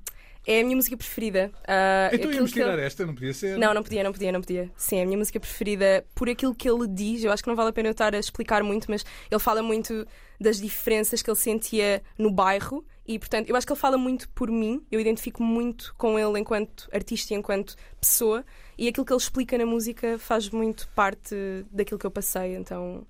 É 0.47 0.61
a 0.61 0.65
minha 0.65 0.75
música 0.77 0.97
preferida. 0.97 1.51
Ah, 1.69 2.11
Então 2.13 2.33
íamos 2.33 2.53
que 2.53 2.59
ele- 2.61 2.71
tirar 2.71 2.83
esta, 2.83 3.05
não 3.07 3.15
podia 3.15 3.35
ser? 3.35 3.59
Não, 3.59 3.75
não 3.75 3.83
podia, 3.83 4.03
não 4.03 4.13
podia, 4.13 4.33
não 4.33 4.41
podia. 4.41 4.71
Sim, 4.77 4.97
é 4.99 5.03
a 5.03 5.07
minha 5.07 5.19
música 5.19 5.39
preferida 5.39 6.05
por 6.15 6.29
aquilo 6.31 6.55
que 6.55 6.69
ele 6.69 6.87
diz. 6.89 7.23
Eu 7.23 7.31
acho 7.31 7.43
que 7.43 7.49
não 7.49 7.55
vale 7.57 7.69
a 7.71 7.73
pena 7.73 7.89
eu 7.89 7.93
estar 7.93 8.15
a 8.15 8.19
explicar 8.19 8.63
muito, 8.63 8.91
mas 8.91 9.05
ele 9.31 9.39
fala 9.41 9.63
muito 9.63 10.07
das 10.41 10.59
diferenças 10.61 11.21
que 11.23 11.31
ele 11.31 11.39
sentia 11.39 12.03
no 12.17 12.31
bairro 12.31 12.83
e, 13.07 13.19
portanto, 13.19 13.51
eu 13.51 13.57
acho 13.57 13.67
que 13.67 13.73
ele 13.73 13.81
fala 13.81 13.99
muito 13.99 14.29
por 14.31 14.51
mim. 14.51 14.83
Eu 14.91 14.99
identifico 14.99 15.43
muito 15.43 15.95
com 15.99 16.19
ele 16.19 16.39
enquanto 16.41 16.89
artista 16.93 17.35
e 17.35 17.37
enquanto 17.37 17.77
pessoa 18.01 18.43
e 18.79 18.89
aquilo 18.89 19.05
que 19.05 19.13
ele 19.13 19.21
explica 19.21 19.59
na 19.59 19.67
música 19.67 20.19
faz 20.19 20.49
muito 20.49 20.89
parte 20.95 21.37
daquilo 21.71 21.99
que 21.99 22.07
eu 22.07 22.11
passei. 22.11 22.57
Então, 22.57 23.07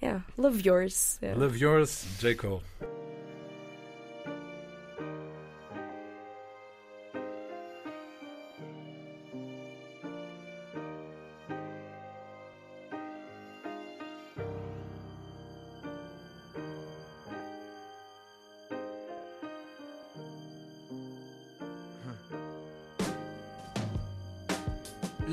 yeah, 0.00 0.24
love 0.38 0.62
yours. 0.66 1.18
Yeah. 1.20 1.40
Love 1.42 1.58
Yours, 1.58 2.04
J. 2.20 2.36
Cole. 2.36 2.62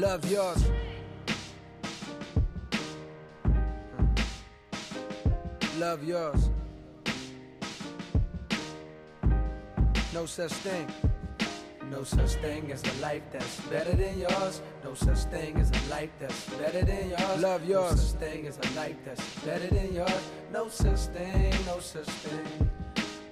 Love 0.07 0.31
yours. 0.31 0.63
Love 5.77 6.03
yours. 6.05 6.49
No 10.13 10.25
such 10.25 10.53
thing. 10.63 10.87
No 11.91 12.05
such 12.05 12.35
thing 12.35 12.71
as 12.71 12.81
a 12.85 13.01
life 13.01 13.21
that's 13.33 13.59
better 13.67 13.91
than 13.97 14.17
yours. 14.17 14.61
No 14.85 14.93
such 14.93 15.23
thing 15.25 15.57
as 15.57 15.71
a 15.71 15.89
life 15.89 16.11
that's 16.21 16.49
better 16.51 16.85
than 16.85 17.09
yours. 17.09 17.41
Love 17.41 17.65
yours. 17.67 17.91
No 17.91 17.97
such 17.97 18.19
thing 18.21 18.47
as 18.47 18.57
a 18.59 18.75
life 18.77 18.95
that's 19.03 19.39
better 19.43 19.67
than 19.67 19.93
yours. 19.93 20.23
No 20.53 20.69
such 20.69 20.99
thing, 21.17 21.53
no 21.65 21.79
such 21.81 22.07
thing. 22.23 22.69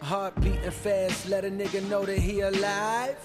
Heart 0.02 0.42
beating 0.42 0.72
fast, 0.72 1.30
let 1.30 1.46
a 1.46 1.50
nigga 1.50 1.88
know 1.90 2.06
that 2.06 2.20
he 2.20 2.42
alive. 2.42 3.18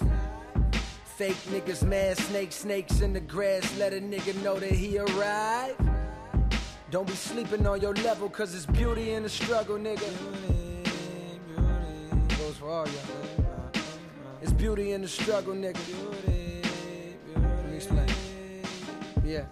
Fake 1.20 1.36
niggas, 1.52 1.86
mad 1.86 2.16
snakes, 2.16 2.54
snakes 2.54 3.02
in 3.02 3.12
the 3.12 3.20
grass, 3.20 3.76
let 3.76 3.92
a 3.92 3.96
nigga 3.96 4.34
know 4.42 4.58
that 4.58 4.72
he 4.72 4.98
arrived. 4.98 5.78
Don't 6.90 7.06
be 7.06 7.12
sleeping 7.12 7.66
on 7.66 7.78
your 7.82 7.92
level, 7.96 8.30
cause 8.30 8.54
it's 8.54 8.64
beauty 8.64 9.12
in 9.12 9.24
the 9.24 9.28
struggle, 9.28 9.76
nigga. 9.76 10.10
Goes 12.38 12.56
for 12.56 12.70
all 12.70 12.88
y'all. 12.88 13.82
It's 14.40 14.52
beauty 14.54 14.92
in 14.92 15.02
the 15.02 15.08
struggle, 15.08 15.52
nigga. 15.52 15.78
Let 17.36 17.68
me 17.68 17.76
explain. 17.76 18.08
Yeah. 19.22 19.44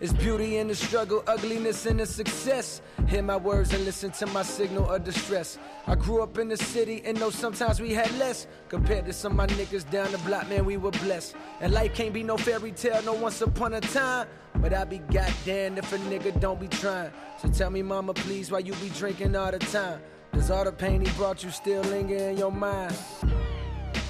It's 0.00 0.12
beauty 0.12 0.56
in 0.56 0.66
the 0.66 0.74
struggle, 0.74 1.22
ugliness 1.26 1.86
in 1.86 1.98
the 1.98 2.06
success. 2.06 2.82
Hear 3.06 3.22
my 3.22 3.36
words 3.36 3.72
and 3.72 3.84
listen 3.84 4.10
to 4.12 4.26
my 4.26 4.42
signal 4.42 4.90
of 4.90 5.04
distress. 5.04 5.56
I 5.86 5.94
grew 5.94 6.20
up 6.20 6.36
in 6.36 6.48
the 6.48 6.56
city 6.56 7.00
and 7.04 7.18
know 7.18 7.30
sometimes 7.30 7.80
we 7.80 7.92
had 7.94 8.10
less. 8.18 8.48
Compared 8.68 9.06
to 9.06 9.12
some 9.12 9.32
of 9.32 9.36
my 9.36 9.46
niggas 9.46 9.88
down 9.88 10.10
the 10.10 10.18
block, 10.18 10.48
man, 10.48 10.64
we 10.64 10.76
were 10.76 10.90
blessed. 10.90 11.36
And 11.60 11.72
life 11.72 11.94
can't 11.94 12.12
be 12.12 12.24
no 12.24 12.36
fairy 12.36 12.72
tale, 12.72 13.02
no 13.02 13.14
once 13.14 13.40
upon 13.40 13.74
a 13.74 13.80
time. 13.80 14.26
But 14.56 14.74
I 14.74 14.84
be 14.84 14.98
goddamn 14.98 15.78
if 15.78 15.92
a 15.92 15.98
nigga 15.98 16.40
don't 16.40 16.60
be 16.60 16.68
trying. 16.68 17.12
So 17.40 17.48
tell 17.48 17.70
me, 17.70 17.82
mama, 17.82 18.14
please, 18.14 18.50
why 18.50 18.60
you 18.60 18.74
be 18.74 18.88
drinking 18.90 19.36
all 19.36 19.52
the 19.52 19.60
time? 19.60 20.00
Does 20.32 20.50
all 20.50 20.64
the 20.64 20.72
pain 20.72 21.04
he 21.04 21.10
brought 21.12 21.44
you 21.44 21.50
still 21.50 21.82
linger 21.82 22.16
in 22.16 22.36
your 22.36 22.50
mind? 22.50 22.96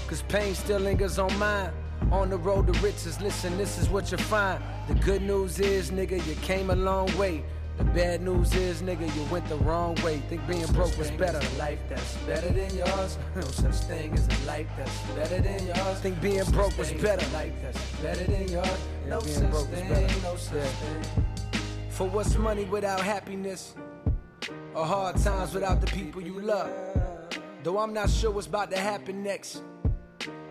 Cause 0.07 0.23
pain 0.29 0.55
still 0.55 0.81
lingers 0.81 1.18
on 1.18 1.37
mine. 1.38 1.73
On 2.11 2.31
the 2.31 2.37
road 2.38 2.73
to 2.73 2.81
riches, 2.81 3.21
listen, 3.21 3.57
this 3.57 3.79
is 3.79 3.88
what 3.88 4.11
you 4.12 4.19
find. 4.19 4.62
The 4.88 4.95
good 4.95 5.23
news 5.23 5.59
is, 5.59 5.90
nigga, 5.90 6.25
you 6.27 6.35
came 6.37 6.71
a 6.71 6.77
long 6.77 7.17
way. 7.17 7.45
The 7.77 7.85
bad 7.85 8.23
news 8.23 8.55
is, 8.55 8.83
nigga, 8.83 9.12
you 9.17 9.23
went 9.33 9.49
the 9.49 9.57
wrong 9.57 9.97
way. 10.05 10.19
Think 10.29 10.47
being 10.47 10.67
broke 10.67 10.97
was 10.97 11.11
better. 11.11 11.40
life 11.59 11.81
that's 11.88 12.17
better 12.19 12.49
than 12.49 12.77
yours. 12.77 13.19
No 13.35 13.43
such 13.43 13.75
thing 13.88 14.12
as 14.12 14.29
a 14.29 14.47
life 14.47 14.69
that's 14.77 15.01
better 15.17 15.40
than 15.40 15.67
yours. 15.67 15.99
Think 15.99 16.21
being 16.21 16.45
broke 16.53 16.77
was 16.79 16.93
better. 16.93 17.27
Life 17.33 17.53
that's 17.62 17.93
better 18.01 18.25
than 18.25 18.49
yours. 18.49 18.79
No 19.09 19.21
being 19.21 19.51
broke 19.51 19.71
was 19.71 19.81
thing, 19.81 19.88
better. 19.88 20.23
no 20.23 20.37
such 20.37 20.62
thing. 20.62 21.25
For 21.88 22.09
what's 22.09 22.37
money 22.37 22.64
without 22.64 23.01
happiness? 23.01 23.75
Or 24.75 24.85
hard 24.85 25.17
times 25.17 25.53
without 25.55 25.81
the 25.81 25.87
people 25.88 26.23
you 26.23 26.40
love? 26.40 26.71
Though 27.64 27.79
I'm 27.79 27.93
not 27.93 28.11
sure 28.11 28.31
what's 28.31 28.47
about 28.47 28.71
to 28.71 28.79
happen 28.79 29.23
next. 29.25 29.62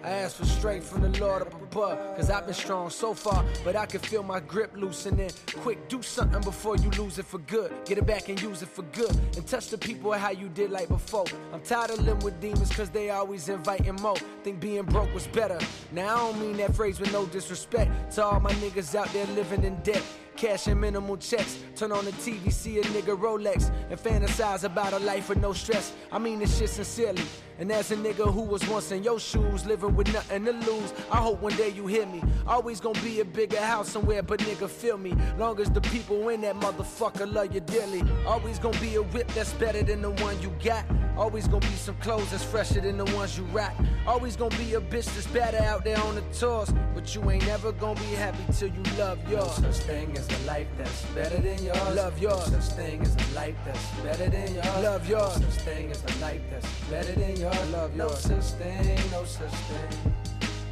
I 0.03 0.09
ask 0.09 0.35
for 0.35 0.45
strength 0.45 0.89
from 0.89 1.01
the 1.01 1.19
Lord 1.21 1.43
up 1.43 1.53
above. 1.53 1.97
Cause 2.17 2.29
I've 2.29 2.45
been 2.45 2.53
strong 2.53 2.89
so 2.89 3.13
far, 3.13 3.45
but 3.63 3.77
I 3.77 3.85
can 3.85 4.01
feel 4.01 4.21
my 4.21 4.41
grip 4.41 4.71
loosening. 4.75 5.31
Quick, 5.61 5.87
do 5.87 6.01
something 6.01 6.41
before 6.41 6.75
you 6.75 6.89
lose 6.91 7.19
it 7.19 7.25
for 7.25 7.37
good. 7.39 7.73
Get 7.85 7.97
it 7.97 8.05
back 8.05 8.27
and 8.27 8.41
use 8.41 8.61
it 8.61 8.67
for 8.67 8.81
good. 8.91 9.15
And 9.37 9.47
touch 9.47 9.69
the 9.69 9.77
people 9.77 10.11
how 10.11 10.31
you 10.31 10.49
did 10.49 10.71
like 10.71 10.89
before. 10.89 11.25
I'm 11.53 11.61
tired 11.61 11.91
of 11.91 11.99
living 11.99 12.19
with 12.19 12.41
demons 12.41 12.75
cause 12.75 12.89
they 12.89 13.11
always 13.11 13.47
inviting 13.47 13.95
more. 13.95 14.17
Think 14.43 14.59
being 14.59 14.83
broke 14.83 15.13
was 15.13 15.27
better. 15.27 15.57
Now 15.93 16.15
I 16.15 16.17
don't 16.17 16.41
mean 16.41 16.57
that 16.57 16.75
phrase 16.75 16.99
with 16.99 17.13
no 17.13 17.25
disrespect 17.27 18.11
to 18.15 18.25
all 18.25 18.41
my 18.41 18.51
niggas 18.55 18.95
out 18.95 19.07
there 19.13 19.25
living 19.27 19.63
in 19.63 19.75
debt. 19.83 20.03
Cashing 20.35 20.79
minimal 20.79 21.17
checks. 21.17 21.59
Turn 21.75 21.91
on 21.91 22.05
the 22.05 22.11
TV, 22.11 22.51
see 22.51 22.79
a 22.79 22.81
nigga 22.83 23.17
Rolex, 23.17 23.71
and 23.89 23.99
fantasize 23.99 24.63
about 24.63 24.93
a 24.93 24.99
life 24.99 25.29
with 25.29 25.37
no 25.37 25.53
stress. 25.53 25.93
I 26.11 26.17
mean 26.17 26.39
this 26.39 26.57
shit 26.57 26.69
sincerely. 26.69 27.21
And 27.59 27.71
as 27.71 27.91
a 27.91 27.95
nigga 27.95 28.31
who 28.33 28.41
was 28.41 28.67
once 28.67 28.91
in 28.91 29.03
your 29.03 29.19
shoes, 29.19 29.65
living 29.65 29.95
with 29.95 30.11
nothing 30.11 30.45
to 30.45 30.51
lose, 30.51 30.93
I 31.11 31.17
hope 31.17 31.41
one 31.41 31.55
day 31.55 31.69
you 31.69 31.87
hear 31.87 32.05
me. 32.05 32.21
Always 32.47 32.79
gonna 32.79 32.99
be 33.01 33.19
a 33.19 33.25
bigger 33.25 33.61
house 33.61 33.89
somewhere, 33.89 34.23
but 34.23 34.39
nigga, 34.39 34.69
feel 34.69 34.97
me. 34.97 35.13
Long 35.37 35.59
as 35.59 35.69
the 35.69 35.81
people 35.81 36.29
in 36.29 36.41
that 36.41 36.55
motherfucker 36.55 37.31
love 37.31 37.53
you 37.53 37.59
dearly. 37.61 38.03
Always 38.25 38.59
gonna 38.59 38.79
be 38.79 38.95
a 38.95 39.03
whip 39.03 39.27
that's 39.33 39.53
better 39.53 39.83
than 39.83 40.01
the 40.01 40.11
one 40.11 40.41
you 40.41 40.51
got. 40.63 40.85
Always 41.15 41.47
gonna 41.47 41.59
be 41.59 41.75
some 41.75 41.95
clothes 41.97 42.31
that's 42.31 42.43
fresher 42.43 42.81
than 42.81 42.97
the 42.97 43.05
ones 43.15 43.37
you 43.37 43.43
rock. 43.45 43.73
Always 44.07 44.35
gonna 44.35 44.57
be 44.57 44.73
a 44.73 44.81
bitch 44.81 45.05
that's 45.13 45.27
better 45.27 45.57
out 45.57 45.83
there 45.83 45.99
on 45.99 46.15
the 46.15 46.21
tours. 46.33 46.73
But 46.95 47.13
you 47.13 47.29
ain't 47.29 47.45
never 47.45 47.71
gonna 47.71 47.99
be 47.99 48.15
happy 48.15 48.43
till 48.53 48.69
you 48.69 48.83
love 48.97 49.19
yours. 49.29 49.59
No 49.61 49.71
such 49.71 49.85
thing 49.85 50.17
as 50.17 50.27
a 50.27 50.45
life 50.47 50.67
that's 50.77 51.05
better 51.07 51.37
than 51.37 51.63
yours. 51.63 51.95
Love 51.95 52.19
yours. 52.19 52.51
No 52.51 52.59
such 52.59 52.75
thing 52.75 53.01
as 53.01 53.15
a 53.15 53.35
life 53.35 53.55
that's 53.63 53.85
better 54.01 54.29
than 54.29 54.55
yours. 54.55 54.65
Love 54.81 55.07
yours. 55.07 55.39
No 55.39 55.49
such 55.49 55.61
thing 55.61 55.91
as 55.91 56.03
a 56.03 56.19
life 56.19 56.41
that's 56.49 56.89
better 56.89 57.11
than 57.13 57.35
yours. 57.37 57.69
Love 57.71 57.95
yours. 57.95 58.29
No 58.29 58.39
such 58.39 58.59
thing, 58.59 59.11
no 59.11 59.23
such 59.25 59.51
thing. 59.51 60.13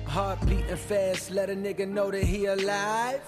Heart 0.05 0.45
beating 0.47 0.75
fast, 0.75 1.31
let 1.31 1.49
a 1.49 1.55
nigga 1.55 1.87
know 1.87 2.09
that 2.09 2.23
he 2.23 2.45
alive. 2.45 3.21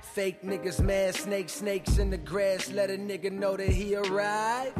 Fake 0.00 0.42
niggas 0.42 0.80
mad, 0.80 1.14
snake 1.14 1.48
snakes 1.48 1.98
in 1.98 2.10
the 2.10 2.16
grass, 2.16 2.72
let 2.72 2.90
a 2.90 2.96
nigga 2.96 3.30
know 3.30 3.56
that 3.56 3.68
he 3.68 3.94
arrived. 3.94 4.76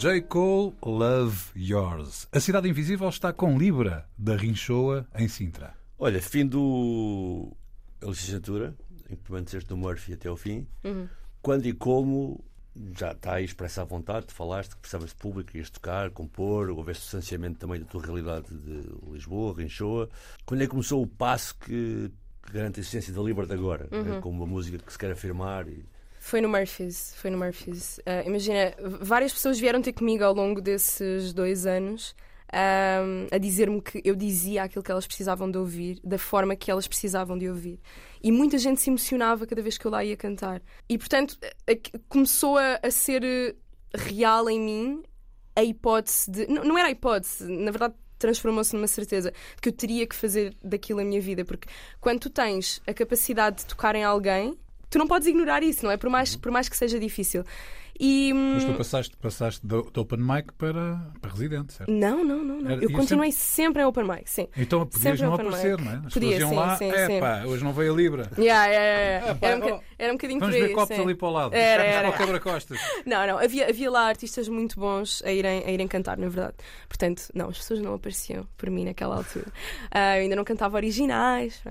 J. 0.00 0.22
Cole, 0.22 0.72
Love 0.82 1.50
Yours. 1.54 2.26
A 2.32 2.40
Cidade 2.40 2.66
Invisível 2.66 3.10
está 3.10 3.34
com 3.34 3.58
Libra, 3.58 4.08
da 4.16 4.34
Rinchoa, 4.34 5.06
em 5.14 5.28
Sintra. 5.28 5.74
Olha, 5.98 6.22
fim 6.22 6.46
do 6.46 7.54
a 8.00 8.06
licenciatura, 8.06 8.74
em 9.10 9.14
que 9.14 9.22
permaneceste 9.22 9.68
no 9.68 9.76
Murphy 9.76 10.14
até 10.14 10.30
ao 10.30 10.38
fim. 10.38 10.66
Quando 11.42 11.66
e 11.66 11.74
como 11.74 12.42
já 12.96 13.12
está 13.12 13.34
aí 13.34 13.44
expressa 13.44 13.82
à 13.82 13.84
vontade, 13.84 14.28
tu 14.28 14.32
falaste 14.32 14.70
que 14.70 14.78
precisavas 14.78 15.10
de 15.10 15.16
público, 15.16 15.54
ias 15.54 15.68
tocar, 15.68 16.08
compor, 16.12 16.70
houveste 16.70 17.02
distanciamento 17.02 17.58
também 17.58 17.78
da 17.78 17.84
tua 17.84 18.00
realidade 18.02 18.46
de 18.48 18.82
Lisboa, 19.12 19.54
Rinchoa. 19.54 20.08
Quando 20.46 20.62
é 20.62 20.64
que 20.64 20.70
começou 20.70 21.02
o 21.02 21.06
passo 21.06 21.54
que, 21.58 22.10
que 22.42 22.52
garante 22.54 22.80
a 22.80 22.80
existência 22.80 23.12
da 23.12 23.20
Libra 23.20 23.44
de 23.44 23.52
agora? 23.52 23.86
né? 24.02 24.18
Com 24.22 24.30
uma 24.30 24.46
música 24.46 24.78
que 24.78 24.90
se 24.90 24.98
quer 24.98 25.12
afirmar 25.12 25.68
e 25.68 25.84
Foi 26.22 26.40
no 26.42 26.50
Murphys, 26.50 27.14
foi 27.16 27.30
no 27.30 27.38
Murphys. 27.38 27.98
Ah, 28.04 28.22
imagina, 28.26 28.74
várias 29.00 29.32
pessoas 29.32 29.58
vieram 29.58 29.80
ter 29.80 29.94
comigo 29.94 30.22
ao 30.22 30.34
longo 30.34 30.60
desses 30.60 31.32
dois 31.32 31.64
anos 31.64 32.14
ahm, 32.52 33.26
a 33.32 33.38
dizer-me 33.38 33.80
que 33.80 34.02
eu 34.04 34.14
dizia 34.14 34.64
aquilo 34.64 34.82
que 34.84 34.90
elas 34.90 35.06
precisavam 35.06 35.50
de 35.50 35.56
ouvir, 35.56 35.98
da 36.04 36.18
forma 36.18 36.54
que 36.54 36.70
elas 36.70 36.86
precisavam 36.86 37.38
de 37.38 37.48
ouvir. 37.48 37.80
E 38.22 38.30
muita 38.30 38.58
gente 38.58 38.82
se 38.82 38.90
emocionava 38.90 39.46
cada 39.46 39.62
vez 39.62 39.78
que 39.78 39.86
eu 39.86 39.90
lá 39.90 40.04
ia 40.04 40.14
cantar. 40.16 40.60
E 40.86 40.98
portanto, 40.98 41.38
a- 41.66 41.98
começou 42.06 42.58
a, 42.58 42.78
a 42.82 42.90
ser 42.90 43.24
eh, 43.24 43.54
real 43.94 44.50
em 44.50 44.60
mim 44.60 45.02
a 45.56 45.64
hipótese 45.64 46.30
de. 46.30 46.46
Não, 46.48 46.64
não 46.64 46.78
era 46.78 46.88
a 46.88 46.90
hipótese, 46.90 47.44
na 47.50 47.70
verdade 47.70 47.94
transformou-se 48.18 48.76
numa 48.76 48.86
certeza 48.86 49.32
que 49.62 49.70
eu 49.70 49.72
teria 49.72 50.06
que 50.06 50.14
fazer 50.14 50.54
daquilo 50.62 51.00
a 51.00 51.04
minha 51.04 51.22
vida. 51.22 51.42
Porque 51.46 51.66
quando 51.98 52.20
tu 52.20 52.28
tens 52.28 52.82
a 52.86 52.92
capacidade 52.92 53.58
de 53.62 53.64
tocar 53.66 53.96
em 53.96 54.04
alguém, 54.04 54.58
tu 54.90 54.98
não 54.98 55.06
podes 55.06 55.26
ignorar 55.28 55.62
isso, 55.62 55.84
não 55.84 55.90
é? 55.92 55.96
Por 55.96 56.10
mais, 56.10 56.36
por 56.36 56.50
mais 56.52 56.68
que 56.68 56.76
seja 56.76 56.98
difícil. 56.98 57.44
E. 58.02 58.32
hum, 58.32 58.52
Mas 58.54 58.64
tu 58.64 58.72
passaste, 58.72 59.16
passaste 59.18 59.66
do, 59.66 59.82
do 59.82 60.00
Open 60.00 60.18
Mic 60.20 60.54
para, 60.54 60.98
para 61.20 61.30
Residente, 61.32 61.74
certo? 61.74 61.92
Não, 61.92 62.24
não, 62.24 62.42
não. 62.42 62.56
não. 62.62 62.70
Era- 62.70 62.82
Eu 62.82 62.90
continuei 62.92 63.30
sempre 63.30 63.82
em 63.82 63.84
open 63.84 64.04
mic, 64.04 64.22
sim. 64.24 64.48
Então 64.56 64.86
podias 64.86 65.02
Sempre 65.18 65.22
não 65.26 65.34
aparecer, 65.34 65.76
mic. 65.76 65.84
não 65.84 65.92
é? 65.92 65.96
As 66.06 66.14
Podia, 66.14 66.30
pessoas 66.30 66.40
iam 66.40 66.48
sim, 66.48 66.56
lá, 66.56 66.76
sim, 66.78 66.90
é 66.90 67.06
sim. 67.06 67.20
pá, 67.20 67.42
hoje 67.44 67.62
não 67.62 67.74
veio 67.74 67.92
a 67.92 67.96
Libra. 67.96 68.30
Yeah, 68.38 68.66
yeah, 68.72 69.26
yeah, 69.26 69.34
pá, 69.34 69.46
Era, 69.48 69.56
um, 69.58 69.76
oh, 69.76 69.80
era 69.98 70.12
um 70.12 70.16
bocadinho 70.16 70.40
Vamos 70.40 70.54
por 70.56 70.62
aí. 70.62 70.68
ver 70.68 70.74
copos 70.74 70.96
sim. 70.96 71.02
ali 71.02 71.14
para 71.14 71.28
o 71.28 71.30
lado. 71.30 71.54
Era, 71.54 71.82
Vamos 71.82 71.96
era. 71.98 72.08
para 72.12 72.14
o 72.14 72.18
quebra-costas. 72.24 72.80
Não, 73.04 73.26
não, 73.26 73.38
havia, 73.38 73.68
havia 73.68 73.90
lá 73.90 74.06
artistas 74.08 74.48
muito 74.48 74.80
bons 74.80 75.22
a 75.22 75.30
irem, 75.30 75.62
a 75.66 75.70
irem 75.70 75.86
cantar, 75.86 76.16
na 76.16 76.28
verdade. 76.28 76.54
Portanto, 76.88 77.24
não, 77.34 77.50
as 77.50 77.58
pessoas 77.58 77.80
não 77.82 77.92
apareciam 77.92 78.48
por 78.56 78.70
mim 78.70 78.86
naquela 78.86 79.16
altura. 79.16 79.46
Ah, 79.90 80.16
eu 80.16 80.22
ainda 80.22 80.36
não 80.36 80.44
cantava 80.44 80.74
originais. 80.78 81.62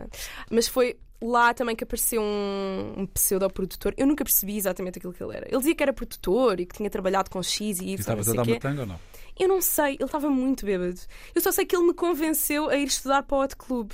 Mas 0.52 0.68
foi 0.68 0.96
lá 1.22 1.54
também 1.54 1.76
que 1.76 1.84
apareceu 1.84 2.22
um, 2.22 2.94
um 3.02 3.06
pseudo-produtor. 3.08 3.94
Eu 3.98 4.08
nunca 4.08 4.24
percebi 4.24 4.58
exatamente 4.58 4.98
aquilo 5.00 5.14
que 5.14 5.22
ele 5.24 5.36
era. 5.36 5.48
Ele 5.48 5.58
dizia 5.58 5.76
que 5.76 5.84
era 5.84 5.94
produtor 5.94 6.60
e 6.60 6.66
que 6.66 6.76
tinha 6.78 6.90
trabalhado 6.90 7.30
com 7.30 7.42
X 7.44 7.80
e 7.80 7.86
E 7.86 7.94
Y. 7.94 7.96
não 7.96 8.00
estavas 8.00 8.30
a 8.30 8.34
dar 8.34 8.44
uma 8.48 8.60
tanga 8.60 8.82
ou 8.82 8.88
não? 8.88 9.00
Eu 9.40 9.48
não 9.48 9.62
sei, 9.62 9.94
ele 9.96 10.04
estava 10.04 10.30
muito 10.30 10.66
bêbado. 10.66 11.00
Eu 11.34 11.42
só 11.42 11.52
sei 11.52 11.66
que 11.66 11.76
ele 11.76 11.86
me 11.88 11.94
convenceu 11.94 12.70
a 12.70 12.76
ir 12.76 12.88
estudar 12.88 13.24
para 13.24 13.38
o 13.38 13.42
Hot 13.42 13.56
Club. 13.56 13.92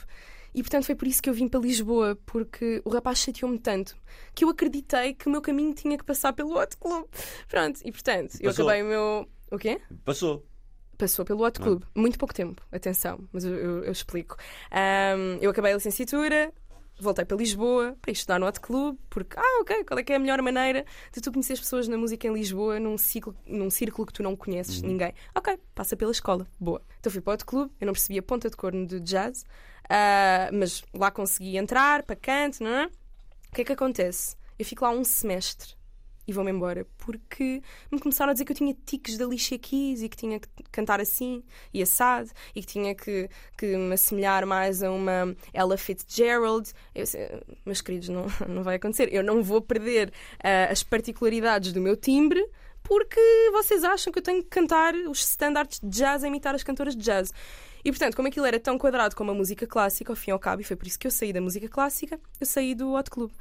E 0.53 0.63
portanto 0.63 0.85
foi 0.85 0.95
por 0.95 1.05
isso 1.07 1.21
que 1.21 1.29
eu 1.29 1.33
vim 1.33 1.47
para 1.49 1.59
Lisboa, 1.59 2.17
porque 2.25 2.81
o 2.85 2.89
rapaz 2.89 3.17
chateou-me 3.19 3.59
tanto 3.59 3.93
que 4.33 4.45
eu 4.45 4.49
acreditei 4.49 5.13
que 5.13 5.27
o 5.27 5.29
meu 5.29 5.41
caminho 5.41 5.73
tinha 5.73 5.97
que 5.97 6.03
passar 6.05 6.31
pelo 6.33 6.57
Hot 6.57 6.77
Club. 6.77 7.05
Pronto, 7.49 7.79
e 7.83 7.91
portanto, 7.91 8.37
eu 8.39 8.49
Passou. 8.51 8.65
acabei 8.65 8.83
o 8.83 8.85
meu. 8.87 9.27
O 9.51 9.57
quê? 9.57 9.81
passou. 10.05 10.45
Passou 10.97 11.25
pelo 11.25 11.43
Hot 11.45 11.59
Club. 11.59 11.83
Muito 11.93 12.17
pouco 12.17 12.33
tempo, 12.33 12.61
atenção, 12.71 13.19
mas 13.33 13.43
eu, 13.43 13.53
eu- 13.53 13.83
eu 13.83 13.91
explico. 13.91 14.37
Ahm, 14.71 15.37
eu 15.41 15.51
acabei 15.51 15.73
a 15.73 15.75
licenciatura, 15.75 16.53
voltei 16.99 17.25
para 17.25 17.37
Lisboa 17.37 17.97
para 18.01 18.11
estudar 18.11 18.39
no 18.39 18.47
Hot 18.47 18.59
Club, 18.59 18.97
porque, 19.09 19.37
ah, 19.37 19.59
ok, 19.61 19.83
qual 19.83 19.99
é 19.99 20.03
que 20.03 20.13
é 20.13 20.15
a 20.15 20.19
melhor 20.19 20.41
maneira 20.41 20.85
de 21.11 21.21
tu 21.21 21.31
conhecer 21.31 21.53
as 21.53 21.59
pessoas 21.59 21.87
na 21.87 21.97
música 21.97 22.27
em 22.27 22.33
Lisboa 22.33 22.79
num, 22.79 22.97
ciclo, 22.97 23.35
num 23.45 23.69
círculo 23.69 24.05
que 24.05 24.13
tu 24.13 24.23
não 24.23 24.35
conheces 24.35 24.81
ninguém? 24.81 25.13
Ok, 25.33 25.57
passa 25.73 25.95
pela 25.95 26.11
escola, 26.11 26.47
boa. 26.59 26.81
Então 26.99 27.11
fui 27.11 27.21
para 27.21 27.31
o 27.31 27.33
Hot 27.33 27.45
Club, 27.45 27.71
eu 27.79 27.85
não 27.85 27.93
percebia 27.93 28.21
ponta 28.21 28.49
de 28.49 28.55
corno 28.55 28.85
de 28.85 28.99
jazz, 28.99 29.45
ah, 29.89 30.49
mas 30.53 30.83
lá 30.93 31.11
consegui 31.11 31.57
entrar 31.57 32.03
para 32.03 32.15
canto, 32.15 32.63
não 32.63 32.71
é? 32.71 32.85
O 32.85 33.55
que 33.55 33.61
é 33.61 33.65
que 33.65 33.73
acontece? 33.73 34.35
Eu 34.57 34.65
fico 34.65 34.83
lá 34.83 34.91
um 34.91 35.03
semestre 35.03 35.75
e 36.27 36.33
vou-me 36.33 36.51
embora 36.51 36.85
porque 36.97 37.61
me 37.91 37.99
começaram 37.99 38.31
a 38.31 38.33
dizer 38.33 38.45
que 38.45 38.51
eu 38.51 38.55
tinha 38.55 38.75
tiques 38.85 39.17
da 39.17 39.25
Alicia 39.25 39.57
Keys 39.57 40.01
e 40.01 40.09
que 40.09 40.17
tinha 40.17 40.39
que 40.39 40.47
cantar 40.71 40.99
assim 40.99 41.43
e 41.73 41.81
assado 41.81 42.29
e 42.55 42.61
que 42.61 42.67
tinha 42.67 42.95
que, 42.95 43.29
que 43.57 43.77
me 43.77 43.93
assemelhar 43.93 44.45
mais 44.45 44.81
a 44.81 44.91
uma 44.91 45.35
Ella 45.53 45.77
Fitzgerald. 45.77 46.71
Eu, 46.93 47.05
meus 47.65 47.81
queridos, 47.81 48.09
não, 48.09 48.25
não 48.47 48.63
vai 48.63 48.75
acontecer. 48.75 49.13
Eu 49.13 49.23
não 49.23 49.43
vou 49.43 49.61
perder 49.61 50.11
ah, 50.43 50.71
as 50.71 50.83
particularidades 50.83 51.71
do 51.73 51.81
meu 51.81 51.95
timbre 51.95 52.45
porque 52.85 53.19
vocês 53.51 53.83
acham 53.83 54.13
que 54.13 54.19
eu 54.19 54.23
tenho 54.23 54.43
que 54.43 54.49
cantar 54.49 54.93
os 54.93 55.21
standards 55.21 55.79
de 55.79 55.89
jazz 55.89 56.23
a 56.23 56.27
imitar 56.27 56.53
as 56.53 56.63
cantoras 56.63 56.95
de 56.95 57.03
jazz. 57.03 57.33
E 57.83 57.91
portanto, 57.91 58.15
como 58.15 58.27
aquilo 58.27 58.45
era 58.45 58.59
tão 58.59 58.77
quadrado 58.77 59.15
como 59.15 59.31
a 59.31 59.33
música 59.33 59.65
clássica, 59.67 60.11
ao 60.11 60.15
fim 60.15 60.31
e 60.31 60.33
ao 60.33 60.39
cabo, 60.39 60.61
e 60.61 60.63
foi 60.63 60.75
por 60.75 60.87
isso 60.87 60.97
que 60.97 61.05
eu 61.05 61.11
saí 61.11 61.33
da 61.33 61.41
música 61.41 61.67
clássica, 61.67 62.19
eu 62.39 62.45
saí 62.45 62.73
do 62.73 62.93
Hot 62.93 63.09
Club. 63.09 63.31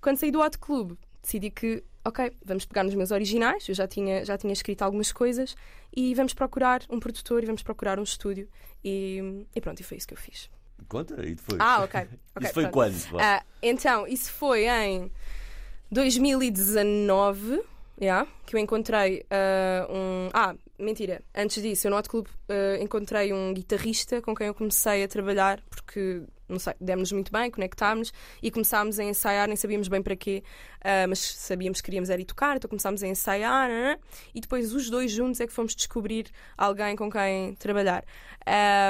Quando 0.00 0.18
saí 0.18 0.30
do 0.30 0.40
Hot 0.40 0.58
Club, 0.58 0.96
decidi 1.22 1.50
que, 1.50 1.82
ok, 2.04 2.32
vamos 2.44 2.64
pegar 2.64 2.84
nos 2.84 2.94
meus 2.94 3.10
originais, 3.10 3.68
eu 3.68 3.74
já 3.74 3.86
tinha, 3.86 4.24
já 4.24 4.36
tinha 4.36 4.52
escrito 4.52 4.82
algumas 4.82 5.12
coisas, 5.12 5.54
e 5.94 6.14
vamos 6.14 6.34
procurar 6.34 6.82
um 6.90 6.98
produtor 6.98 7.42
e 7.42 7.46
vamos 7.46 7.62
procurar 7.62 7.98
um 7.98 8.02
estúdio. 8.02 8.48
E, 8.84 9.46
e 9.54 9.60
pronto, 9.60 9.80
e 9.80 9.82
foi 9.82 9.98
isso 9.98 10.08
que 10.08 10.14
eu 10.14 10.18
fiz. 10.18 10.50
Conta 10.88 11.14
e 11.24 11.34
depois. 11.34 11.60
Ah, 11.60 11.84
ok. 11.84 12.00
ok, 12.00 12.08
Isso 12.42 12.54
foi 12.54 12.62
pronto. 12.64 12.72
quando? 12.72 13.20
Ah, 13.20 13.42
então, 13.62 14.06
isso 14.06 14.32
foi 14.32 14.66
em 14.66 15.10
2019, 15.90 17.62
yeah, 18.00 18.28
que 18.44 18.56
eu 18.56 18.60
encontrei 18.60 19.24
ah, 19.30 19.86
um. 19.90 20.30
Ah, 20.32 20.54
mentira. 20.78 21.22
Antes 21.34 21.62
disso, 21.62 21.86
eu 21.86 21.90
no 21.90 21.96
Hot 21.96 22.08
Club 22.08 22.26
ah, 22.48 22.82
encontrei 22.82 23.32
um 23.32 23.54
guitarrista 23.54 24.20
com 24.20 24.34
quem 24.34 24.48
eu 24.48 24.54
comecei 24.54 25.04
a 25.04 25.08
trabalhar, 25.08 25.62
porque, 25.70 26.22
demos-nos 26.80 27.12
muito 27.12 27.32
bem, 27.32 27.50
conectámos 27.50 28.12
e 28.42 28.50
começámos 28.50 28.98
a 28.98 29.04
ensaiar, 29.04 29.46
nem 29.46 29.56
sabíamos 29.56 29.88
bem 29.88 30.02
para 30.02 30.16
quê, 30.16 30.42
ah, 30.82 31.06
mas 31.08 31.18
sabíamos 31.18 31.80
que 31.80 31.86
queríamos 31.86 32.10
era 32.10 32.20
ir 32.20 32.24
tocar, 32.24 32.56
então 32.56 32.68
começámos 32.68 33.02
a 33.02 33.06
ensaiar, 33.06 33.68
né? 33.68 33.98
e 34.34 34.40
depois 34.40 34.72
os 34.72 34.88
dois 34.90 35.10
juntos 35.10 35.40
é 35.40 35.46
que 35.46 35.52
fomos 35.52 35.74
descobrir 35.74 36.26
alguém 36.56 36.96
com 36.96 37.10
quem 37.10 37.54
trabalhar. 37.56 38.04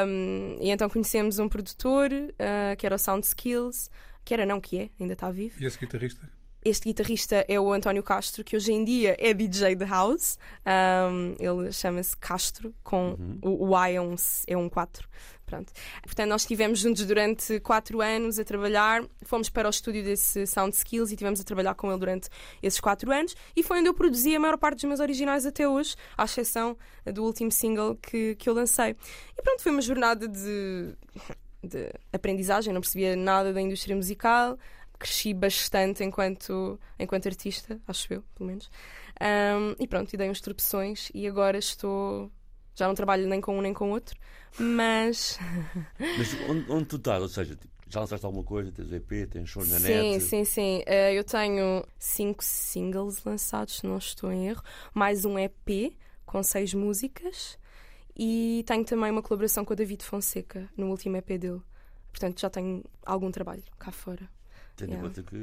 Um, 0.07 0.57
e 0.61 0.70
então 0.70 0.88
conhecemos 0.88 1.38
um 1.38 1.48
produtor 1.48 2.11
ah, 2.38 2.77
que 2.77 2.87
era 2.87 2.96
o 2.96 2.98
Sound 2.98 3.27
Skills, 3.27 3.90
que 4.25 4.35
era 4.35 4.46
não 4.46 4.61
que 4.61 4.79
é, 4.79 4.90
ainda 5.01 5.14
está 5.14 5.31
vivo. 5.31 5.57
E 5.61 5.66
esse 5.66 5.79
guitarrista? 5.79 6.29
Este 6.64 6.85
guitarrista 6.85 7.44
é 7.48 7.59
o 7.59 7.72
António 7.72 8.05
Castro, 8.05 8.44
que 8.44 8.55
hoje 8.55 8.72
em 8.72 8.85
dia 8.85 9.16
é 9.18 9.35
DJ 9.35 9.75
de 9.75 9.85
house. 9.85 10.38
Um, 10.64 11.35
ele 11.40 11.72
chama-se 11.72 12.16
Castro, 12.16 12.72
com 12.85 13.16
o, 13.42 13.68
o 13.68 13.77
Y 13.77 13.96
é 13.96 14.01
um, 14.01 14.14
é 14.46 14.57
um 14.57 14.68
4. 14.68 15.09
Pronto. 15.44 15.72
Portanto, 16.05 16.29
nós 16.29 16.42
estivemos 16.42 16.79
juntos 16.79 17.05
durante 17.05 17.59
4 17.59 18.01
anos 18.01 18.38
a 18.38 18.44
trabalhar. 18.44 19.05
Fomos 19.25 19.48
para 19.48 19.66
o 19.66 19.70
estúdio 19.70 20.05
desse 20.05 20.46
Sound 20.46 20.77
Skills 20.77 21.11
e 21.11 21.14
estivemos 21.14 21.40
a 21.40 21.44
trabalhar 21.44 21.75
com 21.75 21.90
ele 21.90 21.98
durante 21.98 22.29
esses 22.62 22.79
4 22.79 23.11
anos. 23.11 23.35
E 23.57 23.62
foi 23.64 23.81
onde 23.81 23.88
eu 23.88 23.94
produzi 23.94 24.37
a 24.37 24.38
maior 24.38 24.57
parte 24.57 24.77
dos 24.77 24.85
meus 24.85 25.01
originais 25.01 25.44
até 25.44 25.68
hoje, 25.68 25.96
à 26.16 26.25
exceção 26.25 26.77
do 27.12 27.25
último 27.25 27.51
single 27.51 27.96
que, 27.96 28.37
que 28.37 28.48
eu 28.48 28.55
lancei. 28.55 28.94
E 29.37 29.42
pronto, 29.42 29.61
foi 29.61 29.72
uma 29.72 29.83
jornada 29.83 30.29
de, 30.29 30.94
de 31.61 31.92
aprendizagem, 32.12 32.72
não 32.72 32.81
percebia 32.81 33.16
nada 33.16 33.53
da 33.53 33.61
indústria 33.61 33.96
musical 33.96 34.57
cresci 35.03 35.35
bastante 35.35 36.05
enquanto, 36.05 36.79
enquanto 36.97 37.27
artista, 37.27 37.81
acho 37.88 38.15
eu, 38.15 38.23
pelo 38.37 38.49
menos. 38.49 38.71
Um, 39.21 39.75
e 39.79 39.87
pronto, 39.88 40.15
e 40.15 40.17
dei 40.17 40.31
uns 40.31 40.41
tropeções 40.41 41.11
e 41.12 41.27
agora 41.27 41.59
estou. 41.59 42.31
Já 42.75 42.87
não 42.87 42.95
trabalho 42.95 43.29
nem 43.29 43.41
com 43.41 43.59
um 43.59 43.61
nem 43.61 43.75
com 43.75 43.91
outro, 43.91 44.19
mas. 44.59 45.38
Mas 45.99 46.35
onde, 46.49 46.71
onde 46.71 46.85
tu 46.87 46.97
estás? 46.97 47.21
Ou 47.21 47.29
seja, 47.29 47.55
tipo, 47.57 47.73
já 47.88 48.01
lançaste 48.01 48.25
alguma 48.25 48.45
coisa? 48.45 48.73
Tens 48.73 48.93
EP, 48.93 49.29
tens 49.29 49.49
show 49.49 49.65
na 49.67 49.79
sim, 49.79 50.12
net? 50.12 50.21
sim, 50.21 50.45
sim. 50.45 50.83
Eh, 50.87 51.15
eu 51.15 51.25
tenho 51.25 51.85
cinco 51.99 52.43
singles 52.43 53.23
lançados, 53.25 53.79
se 53.79 53.87
não 53.87 53.99
estou 53.99 54.33
em 54.33 54.49
erro, 54.49 54.62
mais 54.95 55.25
um 55.25 55.38
EP 55.38 55.95
com 56.25 56.43
seis 56.43 56.73
músicas 56.73 57.59
e 58.17 58.65
tenho 58.67 58.85
também 58.85 59.11
uma 59.11 59.23
colaboração 59.23 59.65
com 59.65 59.75
o 59.75 59.77
David 59.77 60.03
Fonseca 60.05 60.71
no 60.77 60.88
último 60.88 61.17
EP 61.17 61.38
dele. 61.38 61.61
Portanto, 62.11 62.41
já 62.41 62.49
tenho 62.49 62.83
algum 63.05 63.31
trabalho 63.31 63.65
cá 63.79 63.91
fora. 63.91 64.29
Tendo 64.76 64.94
em 64.94 65.00
conta 65.00 65.22
que 65.22 65.37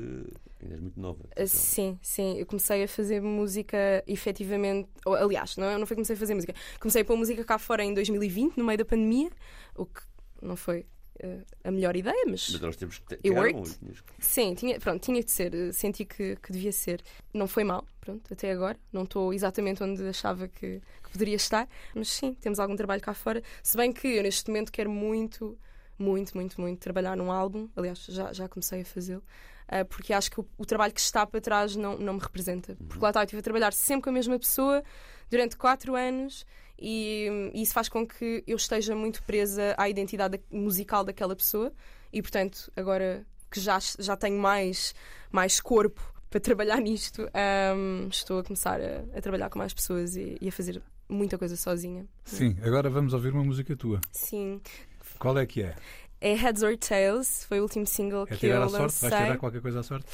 ainda 0.62 0.76
és 0.76 0.80
muito 0.82 1.00
nova. 1.00 1.20
Uh, 1.24 1.28
Então, 1.34 1.48
Sim, 1.48 2.00
sim. 2.02 2.38
Eu 2.40 2.46
comecei 2.46 2.84
a 2.84 2.88
fazer 2.88 3.22
música 3.22 4.04
efetivamente. 4.08 4.90
ou, 5.06 5.16
aliás, 5.16 5.56
não, 5.58 5.68
não 5.78 5.86
foi 5.86 5.96
que 5.96 6.02
comecei 6.02 6.16
a 6.16 6.20
fazer 6.20 6.34
música. 6.36 6.54
Comecei 6.80 7.02
a 7.02 7.06
pôr 7.06 7.16
música 7.18 7.44
cá 7.44 7.58
fora 7.58 7.84
em 7.84 7.94
2020, 7.94 8.58
no 8.58 8.64
meio 8.66 8.78
da 8.78 8.86
pandemia, 8.86 9.30
o 9.76 9.86
que 9.86 10.02
não 10.42 10.56
foi 10.56 10.86
uh, 11.24 11.46
a 11.64 11.72
melhor 11.72 11.96
ideia, 11.96 12.26
mas. 12.28 12.50
Mas 12.52 12.62
nós 12.62 12.76
temos 12.76 12.98
que 13.00 13.18
ter. 13.18 13.32
Worked. 13.32 13.78
tinhas 13.80 14.04
Sim, 14.20 14.56
tinha, 14.56 14.80
pronto, 14.80 15.02
tinha 15.04 15.24
de 15.24 15.32
ser. 15.32 15.54
uh, 15.54 15.74
Senti 15.74 16.06
que, 16.06 16.36
que 16.38 16.52
devia 16.52 16.72
ser. 16.72 17.02
Não 17.34 17.48
foi 17.48 17.64
mal, 17.64 17.86
pronto, 18.02 18.34
até 18.34 18.52
agora. 18.52 18.78
Não 18.92 19.04
estou 19.04 19.34
exatamente 19.34 19.84
onde 19.84 20.04
achava 20.08 20.48
que, 20.48 20.82
que 21.04 21.10
poderia 21.12 21.36
estar, 21.36 21.68
mas 21.94 22.10
sim, 22.10 22.34
temos 22.34 22.60
algum 22.60 22.76
trabalho 22.76 23.02
cá 23.02 23.14
fora. 23.14 23.44
Se 23.62 23.78
bem 23.78 23.92
que 23.94 24.08
eu 24.08 24.24
neste 24.24 24.48
momento 24.50 24.72
quero 24.72 24.90
muito, 24.90 25.58
muito, 26.00 26.36
muito, 26.36 26.60
muito 26.60 26.80
trabalhar 26.80 27.16
num 27.18 27.32
álbum. 27.32 27.68
Aliás, 27.76 28.00
já, 28.08 28.32
já 28.34 28.48
comecei 28.48 28.82
a 28.82 28.86
fazê-lo. 28.86 29.22
uh, 29.72 29.86
porque 29.86 30.14
acho 30.14 30.32
que 30.32 30.40
o, 30.40 30.48
o 30.58 30.66
trabalho 30.66 30.94
que 30.94 31.00
está 31.00 31.26
para 31.28 31.40
trás 31.42 31.76
não, 31.76 31.98
não 31.98 32.14
me 32.14 32.20
representa. 32.20 32.76
Porque 32.88 33.04
lá 33.04 33.10
está, 33.10 33.20
eu 33.22 33.24
estive 33.26 33.40
a 33.40 33.44
trabalhar 33.44 33.74
sempre 33.74 34.04
com 34.04 34.10
a 34.10 34.14
mesma 34.14 34.40
pessoa 34.40 34.84
durante 35.30 35.56
quatro 35.58 35.96
anos 35.96 36.46
e, 36.80 37.52
e 37.54 37.62
isso 37.62 37.74
faz 37.74 37.90
com 37.90 38.08
que 38.08 38.44
eu 38.48 38.56
esteja 38.56 38.96
muito 38.96 39.22
presa 39.24 39.76
à 39.78 39.88
identidade 39.90 40.38
da- 40.38 40.44
musical 40.58 41.04
daquela 41.04 41.36
pessoa 41.36 41.72
e, 42.12 42.22
portanto, 42.22 42.72
agora 42.76 43.26
que 43.52 43.60
já, 43.60 43.78
já 44.00 44.16
tenho 44.16 44.40
mais, 44.40 44.96
mais 45.32 45.60
corpo 45.60 46.02
para 46.30 46.40
trabalhar 46.40 46.78
nisto, 46.80 47.28
ahm, 47.34 48.08
estou 48.10 48.40
a 48.40 48.44
começar 48.44 48.80
a, 48.80 49.04
a 49.18 49.22
trabalhar 49.22 49.50
com 49.50 49.58
mais 49.60 49.74
pessoas 49.74 50.16
e, 50.16 50.38
e 50.40 50.48
a 50.48 50.52
fazer 50.52 50.82
muita 51.08 51.38
coisa 51.40 51.56
sozinha. 51.56 52.06
Sim, 52.24 52.56
agora 52.64 52.88
vamos 52.90 53.14
ouvir 53.14 53.34
uma 53.34 53.44
música 53.44 53.76
tua. 53.76 54.00
Sim. 54.12 54.62
Qual 55.20 55.38
é 55.38 55.46
que 55.46 55.62
é? 55.64 55.76
É 56.22 56.34
Heads 56.34 56.64
or 56.64 56.78
Tails, 56.78 57.46
foi 57.46 57.60
o 57.60 57.64
último 57.64 57.86
single 57.86 58.26
É 58.30 58.36
que 58.36 58.48
eu 58.48 58.62
a 58.62 58.68
sorte? 58.70 58.82
lancei. 58.82 59.10
Vais 59.10 59.24
tirar 59.24 59.38
qualquer 59.38 59.62
coisa 59.62 59.80
à 59.80 59.84
sorte? 59.84 60.08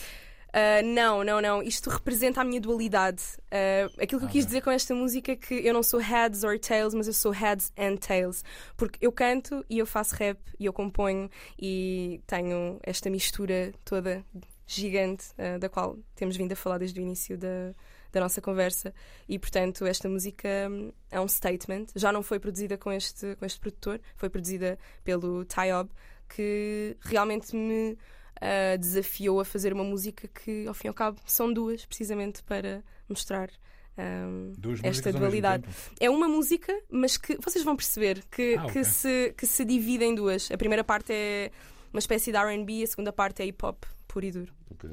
Uh, 0.56 0.86
não, 0.86 1.22
não, 1.24 1.41
não. 1.41 1.62
Isto 1.62 1.89
representa 1.89 2.39
a 2.39 2.44
minha 2.46 2.62
dualidade. 2.62 3.22
Uh, 3.48 4.02
aquilo 4.02 4.22
que 4.22 4.26
eu 4.28 4.30
quis 4.30 4.46
dizer 4.46 4.62
com 4.62 4.72
esta 4.72 4.96
música 4.96 5.34
é 5.34 5.36
que 5.36 5.54
eu 5.54 5.74
não 5.74 5.84
sou 5.84 6.00
heads 6.00 6.44
or 6.44 6.58
tails, 6.58 6.94
mas 6.94 7.08
eu 7.08 7.13
sou 7.13 7.32
heads 7.32 7.74
and 7.78 7.98
tails. 7.98 8.41
Porque 8.78 8.98
eu 9.02 9.12
canto 9.12 9.65
e 9.70 9.80
eu 9.80 9.86
faço 9.86 10.15
rap 10.15 10.39
e 10.58 10.65
eu 10.65 10.72
componho 10.72 11.30
e 11.60 12.22
tenho 12.26 12.80
esta 12.84 13.10
mistura 13.10 13.74
toda 13.84 14.24
gigante 14.65 15.26
uh, 15.38 15.60
da 15.60 15.68
qual 15.68 15.98
temos 16.15 16.38
vindo 16.38 16.54
a 16.54 16.56
falar 16.56 16.78
desde 16.78 17.00
o 17.00 17.04
início 17.04 17.38
da, 17.38 17.76
da 18.15 18.21
nossa 18.21 18.41
conversa. 18.41 18.93
E 19.28 19.38
portanto, 19.38 19.86
esta 19.86 20.08
música 20.08 20.47
hum, 20.71 20.91
é 21.12 21.19
um 21.19 21.28
statement. 21.28 21.88
Já 21.95 22.12
não 22.12 22.23
foi 22.23 22.39
produzida 22.39 22.78
com 22.78 22.91
este, 22.91 23.36
com 23.36 23.45
este 23.45 23.60
produtor, 23.60 23.99
foi 24.15 24.30
produzida 24.30 24.80
pelo 25.04 25.43
Tyob, 25.45 25.89
que 26.30 26.95
realmente 27.01 27.54
me 27.56 27.91
uh, 28.38 28.78
desafiou 28.80 29.39
a 29.41 29.45
fazer 29.45 29.73
uma 29.73 29.84
música 29.84 30.28
que, 30.30 30.65
ao 30.65 30.73
fim 30.73 30.88
e 30.88 30.89
ao 30.89 30.93
cabo, 30.93 31.19
são 31.25 31.51
duas, 31.51 31.86
precisamente 31.86 32.41
para 32.43 32.82
mostrar 33.08 33.49
um, 33.97 34.54
esta 34.82 35.12
dualidade. 35.12 35.65
É 35.99 36.10
uma 36.10 36.28
música, 36.28 36.73
mas 36.89 37.17
que 37.17 37.38
vocês 37.43 37.63
vão 37.65 37.75
perceber 37.75 38.23
que, 38.32 38.56
Ah, 38.56 38.63
que, 38.63 38.80
ok. 38.80 38.84
se, 38.86 39.34
que 39.38 39.45
se 39.45 39.65
divide 39.65 40.06
em 40.06 40.15
duas. 40.15 40.49
A 40.51 40.58
primeira 40.58 40.84
parte 40.84 41.12
é 41.13 41.51
uma 41.91 41.99
espécie 41.99 42.32
de 42.32 42.38
RB, 42.38 42.82
a 42.84 42.88
segunda 42.88 43.12
parte 43.12 43.41
é 43.41 43.45
hip 43.45 43.65
hop 43.65 43.84
puro 44.08 44.25
e 44.25 44.32
duro. 44.32 44.54
Ok. 44.71 44.89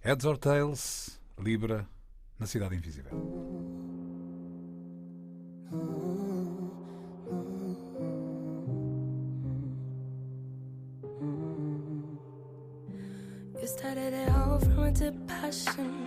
Heads 0.00 0.24
or 0.24 0.38
Tails, 0.38 1.18
Libra, 1.38 1.86
na 2.38 2.46
Cidade 2.46 2.76
Invisível. 2.76 3.12
You 13.60 13.66
started 13.66 14.14
it 14.14 14.30
all 14.30 14.58
from 14.60 14.84
a 14.84 14.90
deep 14.90 15.26
passion, 15.26 16.06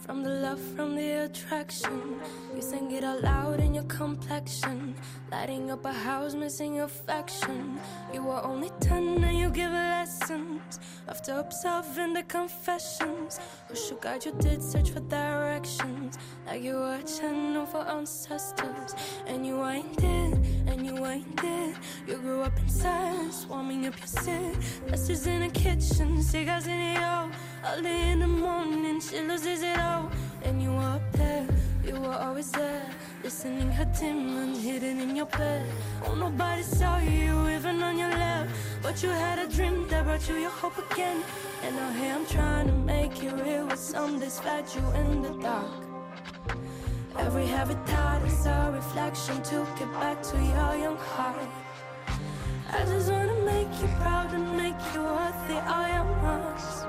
from 0.00 0.22
the 0.22 0.30
love, 0.30 0.60
from 0.74 0.96
the 0.96 1.24
attraction. 1.24 2.20
You 2.54 2.62
sang 2.62 2.90
it 2.90 3.04
out 3.04 3.22
loud 3.22 3.60
in 3.60 3.74
your 3.74 3.84
complexion, 3.84 4.94
lighting 5.30 5.70
up 5.70 5.84
a 5.84 5.92
house, 5.92 6.34
missing 6.34 6.80
affection. 6.80 7.78
You 8.12 8.24
were 8.24 8.42
only 8.42 8.70
ten 8.80 9.22
and 9.22 9.38
you 9.38 9.50
give 9.50 9.70
lessons. 9.70 10.80
After 11.06 11.38
observing 11.38 12.14
the 12.14 12.24
confessions, 12.24 13.38
who 13.68 13.76
should 13.76 14.00
guide 14.00 14.24
you 14.24 14.32
did 14.40 14.62
search 14.62 14.90
for 14.90 15.00
directions, 15.56 16.18
like 16.46 16.62
you 16.62 16.74
were 16.74 16.96
a 16.96 17.02
channel 17.02 17.66
for 17.66 17.86
ancestors. 17.88 18.94
And 19.26 19.46
you 19.46 19.64
ain't 19.64 19.96
dead, 19.96 20.32
and 20.66 20.84
you 20.84 21.06
ain't 21.06 21.36
dead. 21.36 21.74
You 22.06 22.16
grew 22.18 22.42
up 22.42 22.58
in 22.58 22.68
silence, 22.68 23.46
warming 23.48 23.86
up 23.86 23.98
your 23.98 24.06
sin. 24.06 24.56
Masters 24.90 25.26
in 25.26 25.40
the 25.40 25.48
kitchen, 25.48 26.22
cigars 26.22 26.66
in 26.66 26.94
the 26.94 27.02
all. 27.02 27.30
Early 27.64 28.10
in 28.10 28.20
the 28.20 28.28
morning, 28.28 29.00
she 29.00 29.20
loses 29.20 29.62
it 29.62 29.78
all. 29.78 30.10
And 30.42 30.62
you 30.62 30.70
were 30.70 30.96
up 30.98 31.12
there, 31.12 31.46
you 31.84 31.94
were 31.94 32.14
always 32.14 32.50
there. 32.52 32.90
Listening 33.26 33.72
her 33.72 33.84
demon 33.86 34.54
hidden 34.54 35.00
in 35.00 35.16
your 35.16 35.26
bed. 35.26 35.66
Oh, 36.04 36.14
nobody 36.14 36.62
saw 36.62 36.98
you 36.98 37.48
even 37.48 37.82
on 37.82 37.98
your 37.98 38.10
left. 38.10 38.54
But 38.80 39.02
you 39.02 39.08
had 39.08 39.40
a 39.40 39.48
dream 39.48 39.88
that 39.88 40.04
brought 40.04 40.28
you 40.28 40.36
your 40.36 40.50
hope 40.50 40.78
again. 40.92 41.24
And 41.64 41.74
now 41.74 41.90
here 41.90 42.14
I'm 42.14 42.24
trying 42.26 42.68
to 42.68 42.72
make 42.72 43.20
it 43.24 43.32
real 43.44 43.66
with 43.66 43.80
some 43.80 44.20
days 44.20 44.38
fed 44.38 44.66
you 44.76 44.84
in 45.00 45.22
the 45.22 45.32
dark. 45.42 45.82
Every 47.18 47.46
heavy 47.46 47.74
thought 47.86 48.22
is 48.22 48.46
a 48.46 48.70
reflection 48.72 49.42
to 49.42 49.66
get 49.76 49.90
back 49.94 50.22
to 50.30 50.36
your 50.36 50.72
young 50.84 50.96
heart. 50.96 51.50
I 52.78 52.84
just 52.84 53.10
wanna 53.10 53.40
make 53.40 53.72
you 53.80 53.88
proud 53.98 54.32
and 54.34 54.56
make 54.56 54.80
you 54.94 55.02
worthy 55.02 55.58
all 55.74 55.88
your 55.96 56.08
marks. 56.22 56.86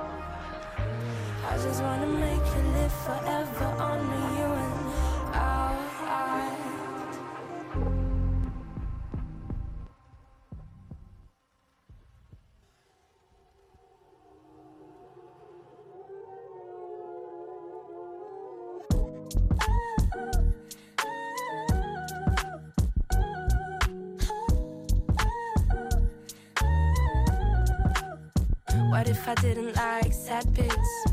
I 1.50 1.54
just 1.66 1.82
wanna 1.82 2.12
make 2.26 2.46
you 2.54 2.62
live 2.78 2.94
forever, 3.08 3.66
honor 3.80 4.30
you 4.37 4.37
What 29.08 29.16
if 29.16 29.28
I 29.30 29.36
didn't 29.36 29.74
like 29.78 30.12
sad 30.12 30.54
bits? 30.54 31.06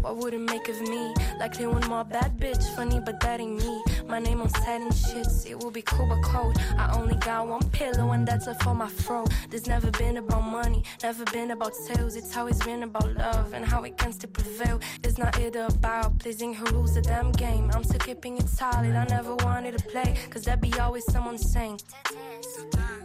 What 0.00 0.16
would 0.16 0.32
it 0.32 0.40
make 0.40 0.70
of 0.70 0.80
me? 0.80 1.14
Likely 1.38 1.66
one 1.66 1.86
more 1.86 2.02
bad 2.02 2.38
bitch. 2.38 2.64
Funny, 2.74 2.98
but 2.98 3.20
that 3.20 3.40
ain't 3.40 3.58
me. 3.62 3.82
My 4.08 4.18
name 4.20 4.40
on 4.40 4.48
sad 4.48 4.80
and 4.80 4.90
shits. 4.90 5.44
It 5.44 5.62
will 5.62 5.70
be 5.70 5.82
cool 5.82 6.06
but 6.06 6.22
cold. 6.22 6.56
I 6.78 6.90
only 6.98 7.16
got 7.16 7.46
one 7.46 7.68
pillow 7.68 8.12
and 8.12 8.26
that's 8.26 8.46
it 8.46 8.58
for 8.62 8.74
my 8.74 8.88
throat. 8.88 9.28
There's 9.50 9.66
never 9.66 9.90
been 9.90 10.16
about 10.16 10.44
money, 10.44 10.82
never 11.02 11.24
been 11.26 11.50
about 11.50 11.74
sales. 11.74 12.16
It's 12.16 12.34
always 12.38 12.58
been 12.64 12.84
about 12.84 13.14
love 13.16 13.52
and 13.52 13.66
how 13.66 13.82
it 13.82 13.98
can 13.98 14.12
still 14.12 14.30
prevail. 14.30 14.80
It's 15.04 15.18
not 15.18 15.38
either 15.38 15.66
about 15.66 16.20
pleasing 16.20 16.54
who 16.54 16.64
rules 16.72 16.94
the 16.94 17.02
damn 17.02 17.32
game. 17.32 17.70
I'm 17.74 17.84
still 17.84 18.00
keeping 18.00 18.38
it 18.38 18.48
solid. 18.48 18.96
I 18.96 19.04
never 19.04 19.34
wanted 19.34 19.76
to 19.76 19.84
play, 19.90 20.16
cause 20.30 20.44
there 20.44 20.56
be 20.56 20.72
always 20.80 21.04
someone 21.12 21.36
saying. 21.36 21.80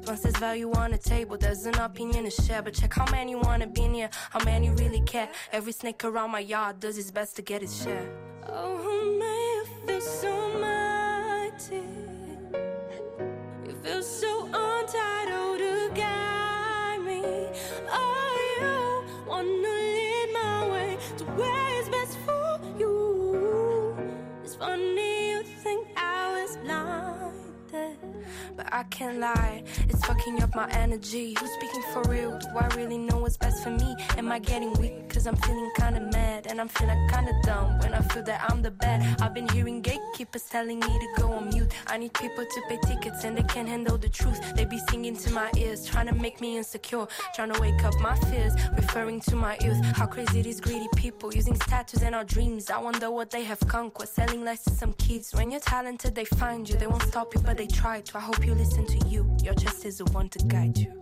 Once 0.08 0.22
there's 0.22 0.38
value 0.38 0.72
on 0.72 0.92
the 0.92 0.98
table, 0.98 1.38
there's 1.38 1.66
an 1.66 1.76
opinion 1.80 2.24
to 2.24 2.32
share. 2.32 2.62
But 2.62 2.74
check 2.76 2.94
how 2.94 3.06
many 3.12 3.36
wanna 3.36 3.68
be 3.68 3.90
near, 3.90 4.10
how 4.30 4.42
many 4.46 4.70
really 4.70 5.02
care. 5.02 5.28
Every 5.52 5.74
snake 5.74 6.06
around 6.06 6.32
my 6.32 6.40
yard 6.40 6.80
does 6.80 6.96
his 6.96 7.12
best 7.12 7.36
to 7.36 7.42
get 7.42 7.62
his 7.62 7.84
share. 7.84 8.10
Oh, 8.48 8.78
who 8.78 9.20
may 9.20 9.64
feel 9.86 10.00
so 10.00 10.60
mighty? 10.60 11.84
You 13.66 13.76
feel 13.84 14.02
so 14.02 14.46
untitled 14.46 15.60
to 15.60 15.92
guide 15.94 17.02
me. 17.02 17.22
Oh, 17.92 18.38
you 18.62 19.30
wanna 19.30 19.50
lead 19.50 20.30
my 20.34 20.70
way 20.70 20.98
to 21.18 21.26
where 21.26 21.82
is 21.82 21.90
best 21.90 22.18
for 22.20 22.62
you. 22.80 23.98
It's 24.46 24.56
funny 24.56 25.32
you 25.32 25.44
think 25.44 25.90
I 25.98 26.42
was 26.42 26.56
blinded, 26.64 27.98
but 28.56 28.72
I 28.72 28.84
can't 28.84 29.20
lie. 29.20 29.64
Fucking 30.08 30.42
up 30.42 30.56
my 30.56 30.70
energy. 30.72 31.36
Who's 31.38 31.52
speaking 31.52 31.84
for 31.92 32.02
real? 32.04 32.40
Do 32.40 32.48
I 32.58 32.68
really 32.78 32.98
know 32.98 33.18
what's 33.18 33.36
best 33.36 33.62
for 33.62 33.72
me? 33.72 33.94
Am 34.18 34.32
I 34.32 34.40
getting 34.40 34.72
weak? 34.80 35.10
Cause 35.10 35.28
I'm 35.28 35.36
feeling 35.36 35.70
kinda 35.76 36.00
mad 36.14 36.48
and 36.48 36.62
I'm 36.62 36.70
feeling 36.70 37.10
kinda 37.10 37.34
dumb 37.44 37.78
when 37.80 37.94
I 37.94 38.00
feel 38.00 38.24
that 38.24 38.50
I'm 38.50 38.62
the 38.62 38.72
bad. 38.72 39.22
I've 39.22 39.34
been 39.34 39.50
hearing 39.50 39.82
gatekeepers 39.82 40.44
telling 40.44 40.80
me 40.80 40.88
to 40.88 41.22
go 41.22 41.34
on 41.34 41.50
mute. 41.50 41.70
I 41.88 41.98
need 41.98 42.14
people 42.14 42.46
to 42.46 42.62
pay 42.70 42.78
tickets 42.88 43.26
and 43.26 43.38
they 43.38 43.44
can't 43.44 43.68
handle 43.68 43.98
the 43.98 44.08
truth. 44.08 44.40
They 44.56 44.64
be 44.64 44.80
singing 44.90 45.18
to 45.18 45.34
my 45.34 45.50
ears, 45.58 45.86
trying 45.86 46.08
to 46.08 46.16
make 46.16 46.40
me 46.40 46.58
insecure, 46.58 47.06
trying 47.36 47.52
to 47.52 47.60
wake 47.60 47.84
up 47.84 48.00
my 48.00 48.16
fears, 48.30 48.54
referring 48.78 49.20
to 49.22 49.36
my 49.36 49.58
youth. 49.60 49.84
How 49.98 50.06
crazy 50.06 50.42
these 50.42 50.62
greedy 50.62 50.88
people 50.96 51.34
using 51.34 51.56
statues 51.56 52.02
and 52.02 52.16
our 52.16 52.24
dreams. 52.24 52.70
I 52.70 52.78
wonder 52.78 53.12
what 53.12 53.30
they 53.30 53.44
have 53.44 53.60
conquered, 53.68 54.08
selling 54.08 54.46
lies 54.46 54.64
to 54.64 54.70
some 54.70 54.94
kids. 54.94 55.34
When 55.34 55.52
you're 55.52 55.60
talented, 55.60 56.16
they 56.16 56.26
find 56.26 56.70
you. 56.70 56.78
They 56.78 56.88
won't 56.88 57.04
stop 57.04 57.36
you, 57.36 57.42
but 57.42 57.58
they 57.58 57.68
try 57.68 58.00
to. 58.00 58.18
I 58.18 58.22
hope 58.22 58.46
you 58.46 58.54
listen 58.54 58.86
to 58.86 59.08
you. 59.08 59.26
Your 59.44 59.56
chest 59.56 59.84
is 59.84 59.97
the 59.98 60.06
one 60.12 60.30
to 60.30 60.38
guide 60.46 60.78
you. 60.78 60.94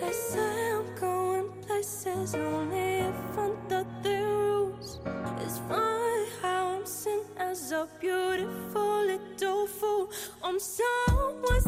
They 0.00 0.12
say 0.12 0.72
I'm 0.72 0.94
going 0.94 1.52
places 1.66 2.34
only 2.34 2.78
if 2.78 3.38
under 3.38 3.84
the 4.02 4.22
rules. 4.24 5.00
It's 5.40 5.58
funny 5.58 6.26
how 6.40 6.76
I'm 6.76 6.86
seen 6.86 7.20
as 7.36 7.72
a 7.72 7.86
beautiful 8.00 9.04
little 9.04 9.66
fool. 9.66 10.08
On 10.42 10.58
someone's 10.58 11.65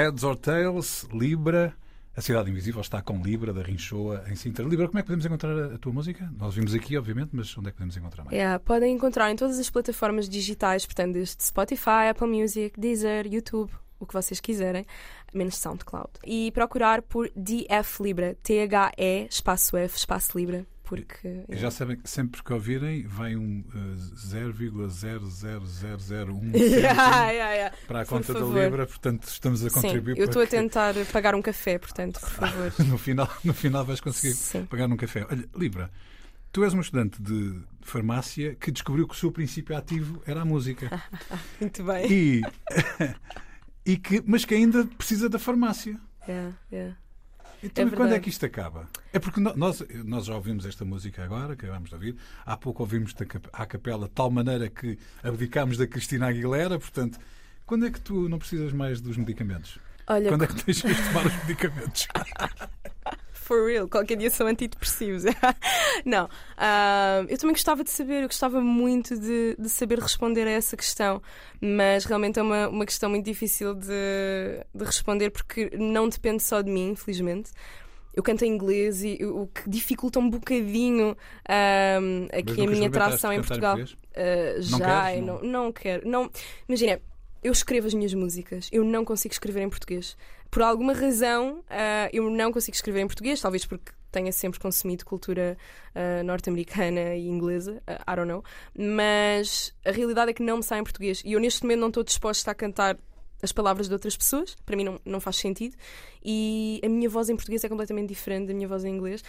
Heads 0.00 0.24
or 0.24 0.34
Tails, 0.34 1.06
Libra. 1.12 1.74
A 2.16 2.22
Cidade 2.22 2.50
Invisível 2.50 2.80
está 2.80 3.02
com 3.02 3.20
Libra, 3.22 3.52
da 3.52 3.60
Rinchoa, 3.60 4.24
em 4.30 4.34
Sintra. 4.34 4.64
Libra, 4.64 4.86
como 4.86 4.98
é 4.98 5.02
que 5.02 5.06
podemos 5.06 5.26
encontrar 5.26 5.74
a, 5.74 5.76
tua 5.76 5.92
música? 5.92 6.32
Nós 6.38 6.54
vimos 6.54 6.74
aqui, 6.74 6.96
obviamente, 6.96 7.28
mas 7.34 7.56
onde 7.58 7.68
é 7.68 7.70
que 7.70 7.76
podemos 7.76 7.98
encontrar 7.98 8.24
mais? 8.24 8.34
Yeah, 8.34 8.58
podem 8.60 8.94
encontrar 8.94 9.30
em 9.30 9.36
todas 9.36 9.58
as 9.58 9.68
plataformas 9.68 10.26
digitais, 10.26 10.86
portanto, 10.86 11.12
desde 11.12 11.44
Spotify, 11.44 12.08
Apple 12.10 12.28
Music, 12.28 12.80
Deezer, 12.80 13.26
YouTube, 13.26 13.70
o 13.98 14.06
que 14.06 14.14
vocês 14.14 14.40
quiserem, 14.40 14.86
menos 15.34 15.58
SoundCloud. 15.58 16.08
E 16.24 16.50
procurar 16.52 17.02
por 17.02 17.30
DF 17.36 18.02
Libra, 18.02 18.34
T-H-E, 18.42 19.26
espaço 19.28 19.76
F, 19.76 19.98
espaço 19.98 20.38
Libra, 20.38 20.66
porque. 20.90 21.44
E 21.48 21.56
já 21.56 21.70
sabem 21.70 21.96
que 21.96 22.10
sempre 22.10 22.42
que 22.42 22.52
ouvirem, 22.52 23.06
vem 23.06 23.36
um 23.36 23.60
uh, 23.60 23.96
0,00001 24.16 26.56
Yeah, 26.56 27.30
yeah, 27.30 27.54
yeah. 27.54 27.76
para 27.86 28.00
a 28.00 28.04
Por 28.04 28.18
conta 28.18 28.34
da. 28.34 28.40
Libra, 28.40 28.84
portanto 28.86 29.28
estamos 29.28 29.64
a 29.64 29.70
Sim, 29.70 29.80
contribuir 29.80 30.18
eu 30.18 30.24
estou 30.24 30.42
a 30.42 30.46
para 30.46 30.58
que 30.58 30.62
tentar 30.62 30.94
pagar 31.12 31.36
um 31.36 31.42
café, 31.42 31.78
portanto, 31.78 32.18
por 32.20 32.28
favor. 32.50 32.72
no 32.86 32.98
final, 32.98 33.28
no 33.44 33.54
final 33.54 33.84
vais 33.84 34.00
conseguir 34.00 34.34
Sim. 34.34 34.66
pagar 34.66 34.88
num 34.88 34.96
café. 34.96 35.24
Olha, 35.30 35.48
Libra, 35.56 35.88
tu 36.50 36.64
és 36.64 36.72
uma 36.72 36.82
estudante 36.82 37.22
de 37.22 37.60
farmácia 37.80 38.56
que 38.56 38.72
descobriu 38.72 39.06
que 39.06 39.14
o 39.14 39.16
seu 39.16 39.30
princípio 39.30 39.76
ativo 39.76 40.20
era 40.26 40.42
a 40.42 40.44
música. 40.44 41.00
Muito 41.60 41.84
bem. 41.84 42.12
E, 42.12 42.42
e 43.86 43.96
que, 43.96 44.20
mas 44.26 44.44
que 44.44 44.54
ainda 44.54 44.84
precisa 44.98 45.28
da 45.28 45.38
farmácia. 45.38 45.96
Yeah, 46.28 46.52
yeah. 46.72 46.96
Então, 47.62 47.86
É 47.86 47.90
quando 47.90 48.14
é 48.14 48.18
que 48.20 48.28
isto 48.30 48.44
acaba? 48.46 48.88
É 49.12 49.18
porque 49.18 49.40
nós, 49.40 49.82
nós 50.04 50.24
já 50.24 50.34
ouvimos 50.34 50.64
esta 50.64 50.84
música 50.84 51.22
agora, 51.22 51.54
que 51.54 51.64
acabamos 51.66 51.88
de 51.90 51.94
ouvir. 51.94 52.16
Há 52.44 52.56
pouco 52.56 52.82
ouvimos 52.82 53.14
à 53.52 53.66
capela 53.66 54.06
de 54.06 54.12
tal 54.12 54.30
maneira 54.30 54.68
que 54.68 54.98
abdicámos 55.22 55.76
da 55.76 55.86
Cristina 55.86 56.28
Aguilera. 56.28 56.78
Portanto, 56.78 57.18
quando 57.66 57.86
é 57.86 57.90
que 57.90 58.00
tu 58.00 58.28
não 58.28 58.38
precisas 58.38 58.72
mais 58.72 59.00
dos 59.00 59.16
medicamentos? 59.16 59.78
Olha, 60.06 60.28
Quando 60.28 60.44
é 60.44 60.46
que 60.46 60.64
deixas 60.64 60.96
de 60.96 61.02
tomar 61.04 61.26
os 61.26 61.36
medicamentos? 61.44 62.08
for 63.50 63.66
real, 63.66 63.88
qualquer 63.88 64.16
dia 64.16 64.30
são 64.30 64.46
antidepressivos. 64.46 65.24
não, 66.06 66.28
ah, 66.56 67.24
eu 67.28 67.36
também 67.36 67.52
gostava 67.54 67.82
de 67.82 67.90
saber, 67.90 68.22
eu 68.22 68.28
gostava 68.28 68.60
muito 68.60 69.18
de, 69.18 69.56
de 69.58 69.68
saber 69.68 69.98
responder 69.98 70.46
a 70.46 70.50
essa 70.50 70.76
questão, 70.76 71.20
mas 71.60 72.04
realmente 72.04 72.38
é 72.38 72.42
uma, 72.42 72.68
uma 72.68 72.86
questão 72.86 73.10
muito 73.10 73.24
difícil 73.24 73.74
de, 73.74 73.88
de 74.72 74.84
responder 74.84 75.30
porque 75.30 75.68
não 75.76 76.08
depende 76.08 76.44
só 76.44 76.62
de 76.62 76.70
mim, 76.70 76.90
infelizmente. 76.90 77.50
Eu 78.14 78.22
canto 78.22 78.44
em 78.44 78.48
inglês 78.52 79.02
e 79.04 79.18
o 79.24 79.46
que 79.48 79.68
dificulta 79.68 80.18
um 80.18 80.28
bocadinho 80.30 81.16
ah, 81.48 81.98
Mas 82.00 82.40
aqui 82.40 82.62
a 82.64 82.66
minha 82.70 82.90
tração 82.90 83.32
em 83.32 83.40
Portugal. 83.40 83.76
português? 83.76 83.98
Uh, 84.16 84.70
Não 84.70 84.78
já, 84.78 85.04
queres? 85.06 85.20
eu 85.20 85.26
Não? 85.26 85.42
não, 85.42 85.64
não 85.64 85.72
quero. 85.72 86.08
Não, 86.08 86.30
imagina, 86.68 87.00
eu 87.42 87.52
escrevo 87.52 87.86
as 87.86 87.94
minhas 87.94 88.12
músicas, 88.14 88.68
eu 88.70 88.84
não 88.84 89.04
consigo 89.04 89.32
escrever 89.32 89.62
em 89.62 89.68
português. 89.70 90.16
Por 90.50 90.62
alguma 90.62 90.92
razão, 90.92 91.60
uh, 91.60 92.10
eu 92.12 92.28
não 92.28 92.52
consigo 92.52 92.74
escrever 92.74 93.00
em 93.00 93.06
português, 93.06 93.40
talvez 93.40 93.64
porque 93.64 93.92
tenha 94.10 94.32
sempre 94.32 94.58
consumido 94.58 95.04
cultura 95.04 95.56
uh, 95.94 96.24
norte-americana 96.24 97.14
e 97.14 97.28
inglesa, 97.28 97.82
uh, 97.88 98.12
I 98.12 98.16
don't 98.16 98.28
know. 98.28 98.42
Mas 98.76 99.72
a 99.86 99.92
realidade 99.92 100.30
é 100.30 100.34
que 100.34 100.42
não 100.42 100.56
me 100.56 100.62
sai 100.62 100.80
em 100.80 100.84
português. 100.84 101.22
E 101.24 101.32
eu 101.32 101.40
neste 101.40 101.62
momento 101.62 101.80
não 101.80 101.88
estou 101.88 102.02
disposta 102.02 102.50
a 102.50 102.54
cantar 102.54 102.98
as 103.42 103.52
palavras 103.52 103.88
de 103.88 103.94
outras 103.94 104.16
pessoas, 104.16 104.54
para 104.66 104.76
mim 104.76 104.84
não, 104.84 105.00
não 105.04 105.20
faz 105.20 105.36
sentido. 105.36 105.76
E 106.22 106.80
a 106.84 106.88
minha 106.88 107.08
voz 107.08 107.30
em 107.30 107.36
português 107.36 107.64
é 107.64 107.68
completamente 107.68 108.08
diferente 108.08 108.48
da 108.48 108.54
minha 108.54 108.68
voz 108.68 108.84
em 108.84 108.94
inglês. 108.94 109.24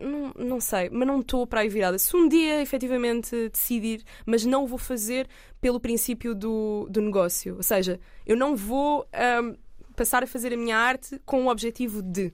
Não, 0.00 0.32
não 0.36 0.60
sei, 0.60 0.88
mas 0.90 1.06
não 1.08 1.20
estou 1.20 1.46
para 1.46 1.60
aí 1.60 1.68
virada. 1.68 1.98
Se 1.98 2.14
um 2.16 2.28
dia 2.28 2.62
efetivamente 2.62 3.48
decidir, 3.48 4.04
mas 4.24 4.44
não 4.44 4.64
o 4.64 4.66
vou 4.66 4.78
fazer 4.78 5.26
pelo 5.60 5.80
princípio 5.80 6.34
do, 6.34 6.86
do 6.88 7.00
negócio. 7.00 7.56
Ou 7.56 7.62
seja, 7.62 7.98
eu 8.24 8.36
não 8.36 8.54
vou 8.54 9.06
ahm, 9.12 9.56
passar 9.96 10.22
a 10.22 10.26
fazer 10.26 10.52
a 10.52 10.56
minha 10.56 10.76
arte 10.76 11.20
com 11.24 11.44
o 11.44 11.48
objetivo 11.48 12.02
de 12.02 12.32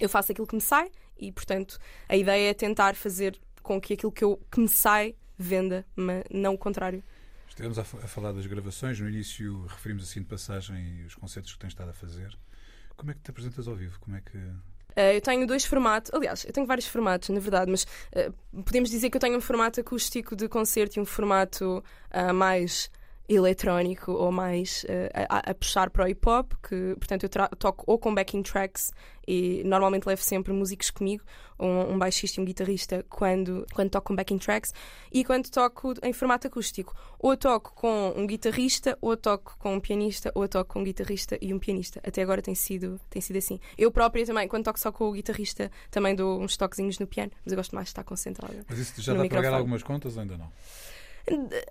eu 0.00 0.08
faço 0.08 0.32
aquilo 0.32 0.46
que 0.46 0.54
me 0.54 0.60
sai 0.60 0.90
e, 1.18 1.32
portanto, 1.32 1.78
a 2.08 2.16
ideia 2.16 2.50
é 2.50 2.54
tentar 2.54 2.94
fazer 2.94 3.38
com 3.62 3.80
que 3.80 3.94
aquilo 3.94 4.12
que, 4.12 4.22
eu, 4.22 4.40
que 4.50 4.60
me 4.60 4.68
sai 4.68 5.14
venda, 5.38 5.84
mas 5.94 6.24
não 6.30 6.54
o 6.54 6.58
contrário. 6.58 7.02
Estivemos 7.48 7.78
a, 7.78 7.82
a 7.82 8.08
falar 8.08 8.32
das 8.32 8.46
gravações. 8.46 9.00
No 9.00 9.08
início 9.08 9.64
referimos 9.66 10.04
assim 10.04 10.20
de 10.20 10.26
passagem 10.26 11.04
os 11.06 11.14
concertos 11.14 11.52
que 11.52 11.58
tens 11.58 11.70
estado 11.70 11.90
a 11.90 11.94
fazer. 11.94 12.36
Como 12.96 13.10
é 13.10 13.14
que 13.14 13.20
te 13.20 13.30
apresentas 13.30 13.66
ao 13.66 13.74
vivo? 13.74 13.98
Como 14.00 14.16
é 14.16 14.20
que. 14.20 14.36
Uh, 14.36 15.12
eu 15.14 15.20
tenho 15.20 15.46
dois 15.46 15.64
formatos, 15.64 16.10
aliás, 16.14 16.44
eu 16.44 16.52
tenho 16.52 16.66
vários 16.66 16.86
formatos, 16.86 17.28
na 17.28 17.38
verdade, 17.38 17.70
mas 17.70 17.84
uh, 17.84 18.62
podemos 18.62 18.88
dizer 18.88 19.10
que 19.10 19.16
eu 19.16 19.20
tenho 19.20 19.36
um 19.36 19.42
formato 19.42 19.78
acústico 19.78 20.34
de 20.34 20.48
concerto 20.48 20.98
e 20.98 21.00
um 21.02 21.04
formato 21.04 21.84
uh, 22.10 22.32
mais 22.32 22.90
eletrónico 23.28 24.12
ou 24.12 24.30
mais 24.30 24.84
uh, 24.84 25.26
a, 25.28 25.50
a 25.50 25.54
puxar 25.54 25.90
para 25.90 26.04
o 26.04 26.08
hip 26.08 26.28
hop, 26.28 26.52
que 26.62 26.94
portanto 26.96 27.24
eu 27.24 27.30
toco 27.58 27.84
ou 27.86 27.98
com 27.98 28.14
backing 28.14 28.42
tracks 28.42 28.92
e 29.26 29.62
normalmente 29.64 30.06
levo 30.06 30.22
sempre 30.22 30.52
músicos 30.52 30.90
comigo, 30.90 31.24
um, 31.58 31.94
um 31.94 31.98
baixista 31.98 32.40
e 32.40 32.42
um 32.42 32.44
guitarrista 32.44 33.04
quando, 33.08 33.66
quando 33.74 33.90
toco 33.90 34.08
com 34.08 34.14
backing 34.14 34.38
tracks 34.38 34.72
e 35.12 35.24
quando 35.24 35.50
toco 35.50 35.94
em 36.02 36.12
formato 36.12 36.46
acústico, 36.46 36.94
ou 37.18 37.36
toco 37.36 37.72
com 37.74 38.14
um 38.16 38.26
guitarrista, 38.26 38.96
ou 39.00 39.16
toco 39.16 39.56
com 39.58 39.74
um 39.74 39.80
pianista, 39.80 40.30
ou 40.34 40.46
toco 40.46 40.72
com 40.72 40.80
um 40.80 40.84
guitarrista 40.84 41.36
e 41.40 41.52
um 41.52 41.58
pianista. 41.58 42.00
Até 42.06 42.22
agora 42.22 42.40
tem 42.40 42.54
sido, 42.54 43.00
tem 43.10 43.20
sido 43.20 43.36
assim. 43.36 43.58
Eu 43.76 43.90
própria 43.90 44.24
também, 44.24 44.46
quando 44.46 44.64
toco 44.64 44.78
só 44.78 44.92
com 44.92 45.08
o 45.08 45.12
guitarrista, 45.12 45.70
também 45.90 46.14
dou 46.14 46.40
uns 46.40 46.56
toquezinhos 46.56 46.98
no 46.98 47.06
piano, 47.06 47.32
mas 47.44 47.52
eu 47.52 47.56
gosto 47.56 47.74
mais 47.74 47.86
de 47.86 47.90
estar 47.90 48.04
concentrada. 48.04 48.64
Mas 48.68 48.78
isso 48.78 49.02
já 49.02 49.12
dá 49.12 49.20
para 49.20 49.28
pagar 49.28 49.54
algumas 49.54 49.82
contas 49.82 50.16
ou 50.16 50.22
ainda 50.22 50.36
não? 50.36 50.52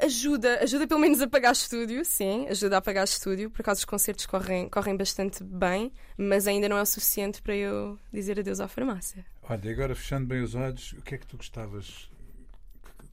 Ajuda, 0.01 0.59
ajuda 0.61 0.85
pelo 0.87 0.99
menos 0.99 1.21
a 1.21 1.27
pagar 1.27 1.53
estúdio, 1.53 2.03
sim, 2.03 2.45
ajuda 2.47 2.77
a 2.77 2.81
pagar 2.81 3.03
estúdio. 3.05 3.49
Por 3.49 3.61
acaso 3.61 3.79
os 3.79 3.85
concertos 3.85 4.25
correm, 4.25 4.67
correm 4.69 4.97
bastante 4.97 5.43
bem, 5.43 5.91
mas 6.17 6.45
ainda 6.47 6.67
não 6.67 6.77
é 6.77 6.81
o 6.81 6.85
suficiente 6.85 7.41
para 7.41 7.55
eu 7.55 7.97
dizer 8.11 8.39
adeus 8.39 8.59
à 8.59 8.67
farmácia. 8.67 9.25
Olha, 9.43 9.61
e 9.65 9.71
agora 9.71 9.95
fechando 9.95 10.27
bem 10.27 10.41
os 10.41 10.55
olhos, 10.55 10.93
o 10.93 11.01
que 11.01 11.15
é 11.15 11.17
que 11.17 11.25
tu 11.25 11.37
gostavas 11.37 12.09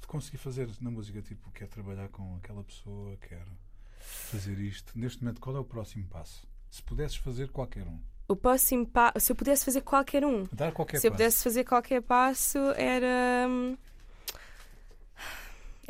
de 0.00 0.06
conseguir 0.06 0.38
fazer 0.38 0.68
na 0.80 0.90
música? 0.90 1.22
Tipo, 1.22 1.50
quer 1.52 1.68
trabalhar 1.68 2.08
com 2.08 2.34
aquela 2.36 2.64
pessoa, 2.64 3.16
quer 3.18 3.44
fazer 4.00 4.58
isto. 4.58 4.98
Neste 4.98 5.22
momento, 5.22 5.40
qual 5.40 5.56
é 5.56 5.60
o 5.60 5.64
próximo 5.64 6.06
passo? 6.08 6.46
Se 6.70 6.82
pudesses 6.82 7.16
fazer 7.16 7.50
qualquer 7.50 7.86
um. 7.86 8.00
O 8.26 8.34
próximo 8.34 8.86
passo, 8.86 9.20
se 9.20 9.30
eu 9.32 9.36
pudesse 9.36 9.64
fazer 9.64 9.82
qualquer 9.82 10.24
um, 10.24 10.46
Dar 10.52 10.72
qualquer 10.72 10.98
se 10.98 11.06
eu 11.06 11.10
passo. 11.10 11.18
pudesse 11.22 11.44
fazer 11.44 11.64
qualquer 11.64 12.02
passo, 12.02 12.58
era. 12.76 13.46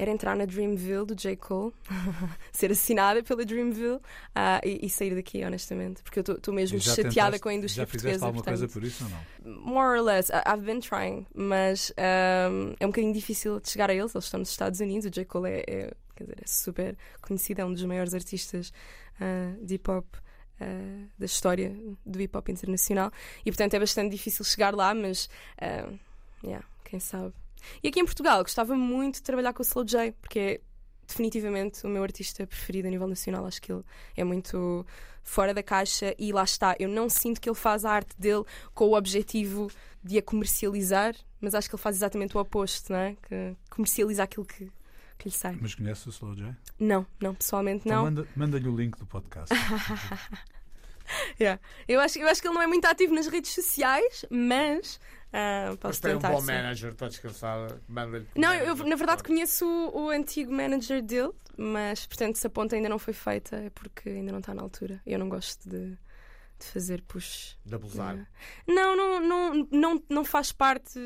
Era 0.03 0.11
entrar 0.11 0.34
na 0.34 0.44
Dreamville 0.44 1.07
do 1.07 1.14
J. 1.14 1.36
Cole, 1.36 1.72
ser 2.50 2.72
assinada 2.72 3.22
pela 3.22 3.44
Dreamville 3.44 4.00
ah, 4.34 4.61
e, 4.64 4.84
e 4.86 4.90
sair 4.90 5.14
daqui, 5.14 5.44
honestamente, 5.44 6.03
porque 6.03 6.18
eu 6.18 6.34
estou 6.34 6.53
mesmo 6.53 6.76
já 6.76 6.90
chateada 6.96 7.12
tentaste- 7.12 7.40
com 7.40 7.48
a 7.48 7.55
indústria 7.55 7.86
Já 7.86 7.86
portuguesa. 7.86 8.26
alguma 8.26 8.42
coisa 8.42 8.66
portanto, 8.66 8.82
por 8.82 8.84
isso 8.88 9.05
ou 9.05 9.11
não? 9.55 9.61
more 9.64 9.96
or 10.00 10.05
less, 10.05 10.28
I've 10.32 10.64
been 10.64 10.80
trying, 10.80 11.24
mas 11.32 11.92
um, 12.50 12.74
é 12.80 12.84
um 12.84 12.88
bocadinho 12.88 13.12
difícil 13.14 13.61
de 13.61 13.70
chegar 13.70 13.90
a 13.90 13.94
eles. 13.94 14.12
Eles 14.12 14.24
estão 14.24 14.40
nos 14.40 14.50
Estados 14.50 14.80
Unidos. 14.80 15.07
O 15.07 15.11
J. 15.11 15.24
Cole 15.24 15.48
é, 15.50 15.64
é, 15.68 15.92
quer 16.16 16.24
dizer, 16.24 16.36
é 16.42 16.46
super 16.48 16.96
conhecido, 17.20 17.61
é 17.61 17.64
um 17.64 17.72
dos 17.72 17.84
maiores 17.84 18.12
artistas 18.12 18.72
ah, 19.20 19.55
de 19.62 19.74
hip 19.76 19.88
hop. 19.88 20.07
ah, 20.61 20.64
da 21.16 21.26
história 21.26 21.76
do 22.05 22.20
hip 22.20 22.36
hop 22.36 22.48
internacional 22.48 23.12
e 23.46 23.53
portanto 23.53 23.74
é 23.74 23.78
bastante 23.78 24.11
difícil 24.11 24.44
chegar 24.44 24.74
lá, 24.74 24.92
mas 24.94 25.30
ah, 25.61 25.88
yeah, 26.42 26.64
quem 26.84 26.98
sabe. 26.98 27.32
E 27.82 27.88
aqui 27.88 28.00
em 28.00 28.04
Portugal 28.04 28.42
gostava 28.42 28.74
muito 28.76 29.16
de 29.16 29.22
trabalhar 29.22 29.52
com 29.52 29.62
o 29.62 29.66
Slow 29.66 29.84
J, 29.84 30.12
porque 30.20 30.38
é 30.38 30.60
definitivamente 31.06 31.84
o 31.86 31.88
meu 31.88 32.02
artista 32.02 32.46
preferido 32.46 32.88
a 32.88 32.90
nível 32.90 33.06
nacional. 33.08 33.46
Acho 33.46 33.60
que 33.60 33.72
ele 33.72 33.82
é 34.16 34.24
muito 34.24 34.86
fora 35.22 35.52
da 35.54 35.62
caixa 35.62 36.14
e 36.18 36.32
lá 36.32 36.42
está. 36.44 36.74
Eu 36.78 36.88
não 36.88 37.08
sinto 37.08 37.40
que 37.40 37.48
ele 37.48 37.56
faz 37.56 37.84
a 37.84 37.90
arte 37.92 38.14
dele 38.18 38.44
com 38.74 38.86
o 38.86 38.96
objetivo 38.96 39.70
de 40.02 40.18
a 40.18 40.22
comercializar, 40.22 41.14
mas 41.40 41.54
acho 41.54 41.68
que 41.68 41.74
ele 41.76 41.82
faz 41.82 41.96
exatamente 41.96 42.36
o 42.36 42.40
oposto, 42.40 42.92
não 42.92 42.98
é? 42.98 43.16
Que 43.28 43.54
comercializa 43.70 44.22
aquilo 44.22 44.44
que, 44.46 44.70
que 45.18 45.28
lhe 45.28 45.34
sai. 45.34 45.56
Mas 45.60 45.74
conheces 45.74 46.06
o 46.06 46.10
Slow 46.10 46.34
J? 46.34 46.56
Não, 46.78 47.06
não, 47.20 47.34
pessoalmente 47.34 47.82
Então 47.86 47.98
não. 47.98 48.04
manda- 48.04 48.28
manda-lhe 48.34 48.68
o 48.68 48.74
link 48.76 48.96
do 48.98 49.06
podcast. 49.06 49.54
Yeah. 51.38 51.60
Eu, 51.86 52.00
acho, 52.00 52.18
eu 52.18 52.28
acho 52.28 52.40
que 52.40 52.46
ele 52.48 52.54
não 52.54 52.62
é 52.62 52.66
muito 52.66 52.84
ativo 52.86 53.14
nas 53.14 53.26
redes 53.26 53.52
sociais, 53.52 54.24
mas 54.30 54.98
ah, 55.33 55.68
Mas 55.70 55.76
posso 55.78 56.03
tem 56.03 56.12
um 56.12 56.18
tentar. 56.18 56.30
bom 56.33 56.41
sim. 56.41 56.47
manager, 56.47 56.93
está 56.93 57.09
descansada. 57.09 57.80
Não, 58.37 58.55
eu 58.55 58.76
na 58.76 58.97
verdade 58.97 59.22
conheço 59.22 59.66
o, 59.66 60.05
o 60.05 60.09
antigo 60.11 60.53
manager 60.53 61.03
dele, 61.03 61.33
mas 61.57 62.07
portanto 62.07 62.37
se 62.37 62.47
a 62.47 62.51
ponta 62.51 62.76
ainda 62.76 62.89
não 62.89 62.99
foi 62.99 63.14
feita 63.14 63.57
é 63.57 63.70
porque 63.70 64.09
ainda 64.11 64.30
não 64.33 64.41
está 64.41 64.55
na 64.55 64.62
altura. 64.62 65.01
Eu 65.07 65.18
não 65.18 65.28
gosto 65.28 65.68
de, 65.68 65.91
de 66.59 66.66
fazer 66.66 67.03
push. 67.03 67.59
De 67.64 67.74
abusar. 67.74 68.28
Não, 68.66 68.95
não, 68.97 69.20
não, 69.20 69.68
não, 69.70 70.03
não 70.09 70.24
faz 70.24 70.53
parte 70.53 70.99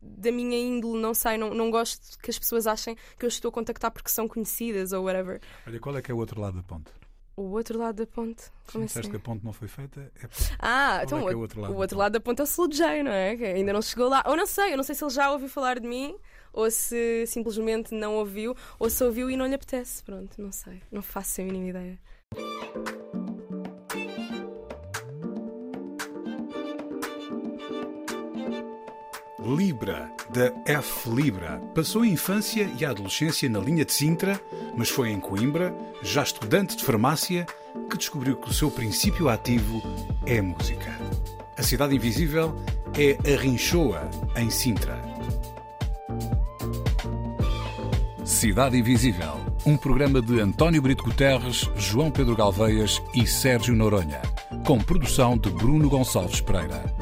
da 0.00 0.30
minha 0.30 0.58
índole, 0.58 1.00
não 1.00 1.12
sei, 1.12 1.36
não, 1.36 1.52
não 1.52 1.70
gosto 1.70 2.18
que 2.18 2.30
as 2.30 2.38
pessoas 2.38 2.66
achem 2.66 2.96
que 3.18 3.24
eu 3.24 3.28
estou 3.28 3.48
a 3.48 3.52
contactar 3.52 3.90
porque 3.90 4.10
são 4.10 4.28
conhecidas 4.28 4.92
ou 4.92 5.04
whatever. 5.04 5.40
Olha, 5.66 5.80
qual 5.80 5.96
é 5.96 6.02
que 6.02 6.10
é 6.10 6.14
o 6.14 6.18
outro 6.18 6.40
lado 6.40 6.56
da 6.56 6.62
ponte? 6.62 6.90
O 7.36 7.42
outro 7.52 7.78
lado 7.78 7.96
da 7.96 8.06
ponte. 8.06 8.42
Se 8.42 8.50
Como 8.72 8.84
disseste 8.84 9.00
assim? 9.08 9.10
que 9.10 9.16
a 9.16 9.20
ponte 9.20 9.44
não 9.44 9.52
foi 9.52 9.66
feita, 9.68 10.00
é 10.00 10.26
Ah, 10.58 11.00
Qual 11.00 11.04
então 11.04 11.18
é 11.18 11.22
que 11.22 11.28
é 11.32 11.34
o 11.34 11.38
o 11.38 11.40
outro 11.40 11.60
lado 11.60 11.70
o 11.70 11.74
da 11.74 11.80
outro 11.80 11.96
ponte? 11.96 12.00
lado 12.02 12.12
da 12.12 12.20
ponte 12.20 12.40
é 12.40 12.44
o 12.44 12.68
J, 12.68 13.02
não 13.02 13.10
é? 13.12 13.36
Que 13.36 13.44
ainda 13.44 13.72
não 13.72 13.80
chegou 13.82 14.08
lá. 14.08 14.22
Ou 14.26 14.36
não 14.36 14.46
sei, 14.46 14.72
eu 14.72 14.76
não 14.76 14.84
sei 14.84 14.94
se 14.94 15.02
ele 15.02 15.10
já 15.10 15.30
ouviu 15.32 15.48
falar 15.48 15.80
de 15.80 15.86
mim 15.88 16.14
ou 16.52 16.70
se 16.70 17.24
simplesmente 17.26 17.94
não 17.94 18.16
ouviu 18.16 18.54
ou 18.78 18.90
se 18.90 19.02
ouviu 19.02 19.30
e 19.30 19.36
não 19.36 19.46
lhe 19.46 19.54
apetece. 19.54 20.02
Pronto, 20.02 20.40
não 20.40 20.52
sei. 20.52 20.82
Não 20.92 21.00
faço 21.00 21.40
a 21.40 21.44
mínima 21.44 21.68
ideia. 21.70 23.21
Libra, 29.44 30.10
da 30.30 30.52
F 30.64 31.10
Libra. 31.10 31.60
Passou 31.74 32.02
a 32.02 32.06
infância 32.06 32.70
e 32.78 32.84
a 32.84 32.90
adolescência 32.90 33.48
na 33.48 33.58
linha 33.58 33.84
de 33.84 33.92
Sintra, 33.92 34.40
mas 34.76 34.88
foi 34.88 35.10
em 35.10 35.18
Coimbra, 35.18 35.74
já 36.02 36.22
estudante 36.22 36.76
de 36.76 36.84
farmácia, 36.84 37.46
que 37.90 37.96
descobriu 37.96 38.36
que 38.36 38.50
o 38.50 38.54
seu 38.54 38.70
princípio 38.70 39.28
ativo 39.28 39.82
é 40.24 40.38
a 40.38 40.42
música. 40.42 40.96
A 41.56 41.62
Cidade 41.62 41.94
Invisível 41.96 42.56
é 42.96 43.18
a 43.32 43.40
Rinchoa, 43.40 44.08
em 44.36 44.48
Sintra. 44.48 45.00
Cidade 48.24 48.78
Invisível, 48.78 49.40
um 49.66 49.76
programa 49.76 50.22
de 50.22 50.40
António 50.40 50.80
Brito 50.80 51.04
Guterres, 51.04 51.68
João 51.76 52.10
Pedro 52.10 52.36
Galveias 52.36 53.02
e 53.14 53.26
Sérgio 53.26 53.74
Noronha, 53.74 54.22
com 54.64 54.78
produção 54.78 55.36
de 55.36 55.50
Bruno 55.50 55.88
Gonçalves 55.88 56.40
Pereira. 56.40 57.01